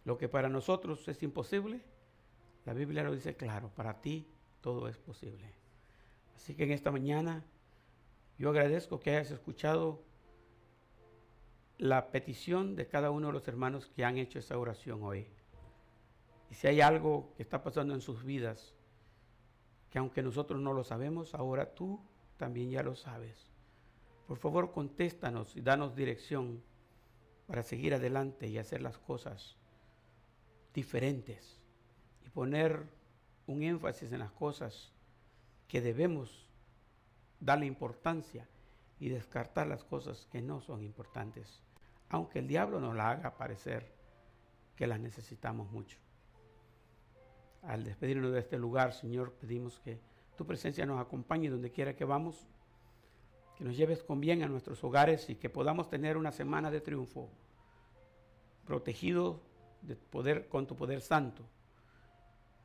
Lo 0.05 0.17
que 0.17 0.29
para 0.29 0.49
nosotros 0.49 1.07
es 1.07 1.21
imposible, 1.23 1.81
la 2.63 2.73
Biblia 2.73 3.03
lo 3.03 3.13
dice 3.13 3.35
claro, 3.35 3.69
para 3.75 4.01
ti 4.01 4.27
todo 4.61 4.87
es 4.87 4.97
posible. 4.97 5.51
Así 6.35 6.55
que 6.55 6.63
en 6.63 6.71
esta 6.71 6.91
mañana 6.91 7.43
yo 8.37 8.49
agradezco 8.49 8.99
que 8.99 9.09
hayas 9.11 9.31
escuchado 9.31 10.03
la 11.79 12.11
petición 12.11 12.75
de 12.75 12.87
cada 12.87 13.09
uno 13.09 13.27
de 13.27 13.33
los 13.33 13.47
hermanos 13.47 13.87
que 13.87 14.05
han 14.05 14.17
hecho 14.17 14.39
esa 14.39 14.57
oración 14.57 15.01
hoy. 15.03 15.27
Y 16.51 16.55
si 16.55 16.67
hay 16.67 16.81
algo 16.81 17.33
que 17.35 17.43
está 17.43 17.63
pasando 17.63 17.95
en 17.95 18.01
sus 18.01 18.23
vidas, 18.23 18.75
que 19.89 19.97
aunque 19.97 20.21
nosotros 20.21 20.61
no 20.61 20.73
lo 20.73 20.83
sabemos, 20.83 21.33
ahora 21.33 21.73
tú 21.73 21.99
también 22.37 22.69
ya 22.69 22.83
lo 22.83 22.95
sabes. 22.95 23.51
Por 24.27 24.37
favor, 24.37 24.71
contéstanos 24.71 25.55
y 25.55 25.61
danos 25.61 25.95
dirección 25.95 26.61
para 27.47 27.63
seguir 27.63 27.95
adelante 27.95 28.47
y 28.47 28.57
hacer 28.57 28.81
las 28.81 28.97
cosas 28.97 29.57
diferentes 30.75 31.59
y 32.25 32.29
poner 32.29 32.85
un 33.47 33.63
énfasis 33.63 34.11
en 34.11 34.19
las 34.19 34.31
cosas 34.31 34.91
que 35.67 35.81
debemos 35.81 36.47
darle 37.39 37.65
importancia 37.65 38.47
y 38.99 39.09
descartar 39.09 39.67
las 39.67 39.83
cosas 39.83 40.27
que 40.31 40.41
no 40.41 40.61
son 40.61 40.83
importantes, 40.83 41.61
aunque 42.09 42.39
el 42.39 42.47
diablo 42.47 42.79
nos 42.79 42.95
la 42.95 43.09
haga 43.09 43.37
parecer 43.37 43.95
que 44.75 44.85
las 44.85 44.99
necesitamos 44.99 45.71
mucho. 45.71 45.97
Al 47.63 47.83
despedirnos 47.83 48.33
de 48.33 48.39
este 48.39 48.57
lugar, 48.57 48.93
Señor, 48.93 49.33
pedimos 49.33 49.79
que 49.79 49.99
tu 50.35 50.45
presencia 50.45 50.85
nos 50.85 51.01
acompañe 51.01 51.49
donde 51.49 51.71
quiera 51.71 51.95
que 51.95 52.05
vamos, 52.05 52.47
que 53.57 53.63
nos 53.63 53.77
lleves 53.77 54.03
con 54.03 54.19
bien 54.19 54.43
a 54.43 54.47
nuestros 54.47 54.83
hogares 54.83 55.29
y 55.29 55.35
que 55.35 55.49
podamos 55.49 55.89
tener 55.89 56.17
una 56.17 56.31
semana 56.31 56.69
de 56.69 56.81
triunfo, 56.81 57.29
protegido 58.65 59.41
con 60.49 60.67
tu 60.67 60.75
poder 60.75 61.01
santo. 61.01 61.43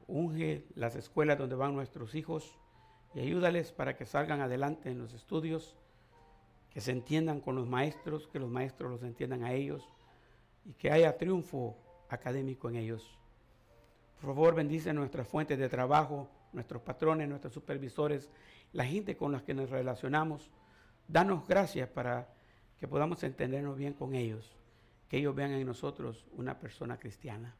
Unge 0.07 0.67
las 0.75 0.97
escuelas 0.97 1.39
donde 1.39 1.55
van 1.55 1.75
nuestros 1.75 2.15
hijos 2.15 2.59
y 3.15 3.21
ayúdales 3.21 3.73
para 3.73 3.97
que 3.97 4.07
salgan 4.07 4.41
adelante 4.41 4.91
en 4.91 4.99
los 4.99 5.13
estudios, 5.13 5.77
que 6.71 6.81
se 6.81 6.93
entiendan 6.93 7.41
con 7.41 7.57
los 7.57 7.69
maestros, 7.69 8.29
que 8.29 8.39
los 8.39 8.51
maestros 8.51 8.91
los 8.91 9.03
entiendan 9.03 9.45
a 9.45 9.53
ellos 9.53 9.83
y 10.65 10.75
que 10.75 10.91
haya 10.91 11.17
triunfo 11.17 11.77
académico 12.09 12.69
en 12.69 12.77
ellos. 12.77 13.19
Por 14.21 14.35
favor, 14.35 14.55
bendice 14.55 14.93
nuestras 14.93 15.27
fuentes 15.27 15.59
de 15.59 15.69
trabajo, 15.69 16.29
nuestros 16.53 16.83
patrones, 16.83 17.29
nuestros 17.29 17.55
supervisores, 17.55 18.29
la 18.73 18.85
gente 18.85 19.17
con 19.17 19.33
la 19.33 19.43
que 19.43 19.55
nos 19.55 19.71
relacionamos. 19.71 20.51
Danos 21.09 21.47
gracias 21.49 21.89
para 21.89 22.29
que 22.79 22.87
podamos 22.87 23.23
entendernos 23.23 23.77
bien 23.77 23.95
con 23.95 24.15
ellos, 24.15 24.57
que 25.11 25.19
ellos 25.19 25.35
vean 25.35 25.51
en 25.51 25.67
nosotros 25.67 26.25
una 26.37 26.61
persona 26.61 26.97
cristiana. 26.97 27.53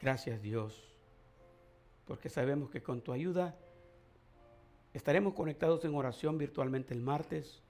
Gracias 0.00 0.40
Dios, 0.40 0.82
porque 2.06 2.30
sabemos 2.30 2.70
que 2.70 2.82
con 2.82 3.02
tu 3.02 3.12
ayuda 3.12 3.54
estaremos 4.94 5.34
conectados 5.34 5.84
en 5.84 5.94
oración 5.94 6.38
virtualmente 6.38 6.94
el 6.94 7.02
martes 7.02 7.62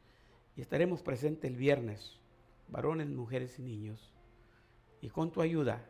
y 0.57 0.61
estaremos 0.61 1.03
presentes 1.03 1.51
el 1.51 1.57
viernes, 1.57 2.17
varones, 2.69 3.09
mujeres 3.09 3.59
y 3.59 3.63
niños. 3.63 4.13
Y 5.01 5.09
con 5.09 5.33
tu 5.33 5.43
ayuda 5.43 5.85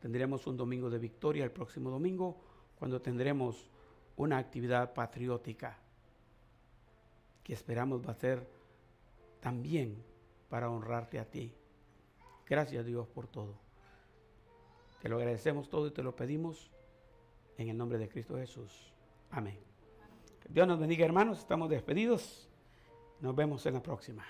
tendremos 0.00 0.46
un 0.46 0.56
domingo 0.56 0.88
de 0.88 1.00
victoria 1.00 1.42
el 1.42 1.50
próximo 1.50 1.90
domingo, 1.90 2.40
cuando 2.78 3.02
tendremos 3.02 3.68
una 4.16 4.38
actividad 4.38 4.94
patriótica 4.94 5.78
que 7.42 7.54
esperamos 7.54 8.06
va 8.06 8.12
a 8.12 8.14
ser 8.14 8.46
también 9.40 10.11
para 10.52 10.68
honrarte 10.68 11.18
a 11.18 11.24
ti. 11.24 11.50
Gracias 12.46 12.84
Dios 12.84 13.08
por 13.08 13.26
todo. 13.26 13.54
Te 15.00 15.08
lo 15.08 15.16
agradecemos 15.16 15.70
todo 15.70 15.86
y 15.86 15.92
te 15.92 16.02
lo 16.02 16.14
pedimos 16.14 16.70
en 17.56 17.70
el 17.70 17.78
nombre 17.78 17.96
de 17.96 18.06
Cristo 18.06 18.36
Jesús. 18.36 18.92
Amén. 19.30 19.58
Dios 20.50 20.68
nos 20.68 20.78
bendiga 20.78 21.06
hermanos, 21.06 21.38
estamos 21.38 21.70
despedidos. 21.70 22.50
Nos 23.20 23.34
vemos 23.34 23.64
en 23.64 23.72
la 23.72 23.82
próxima. 23.82 24.26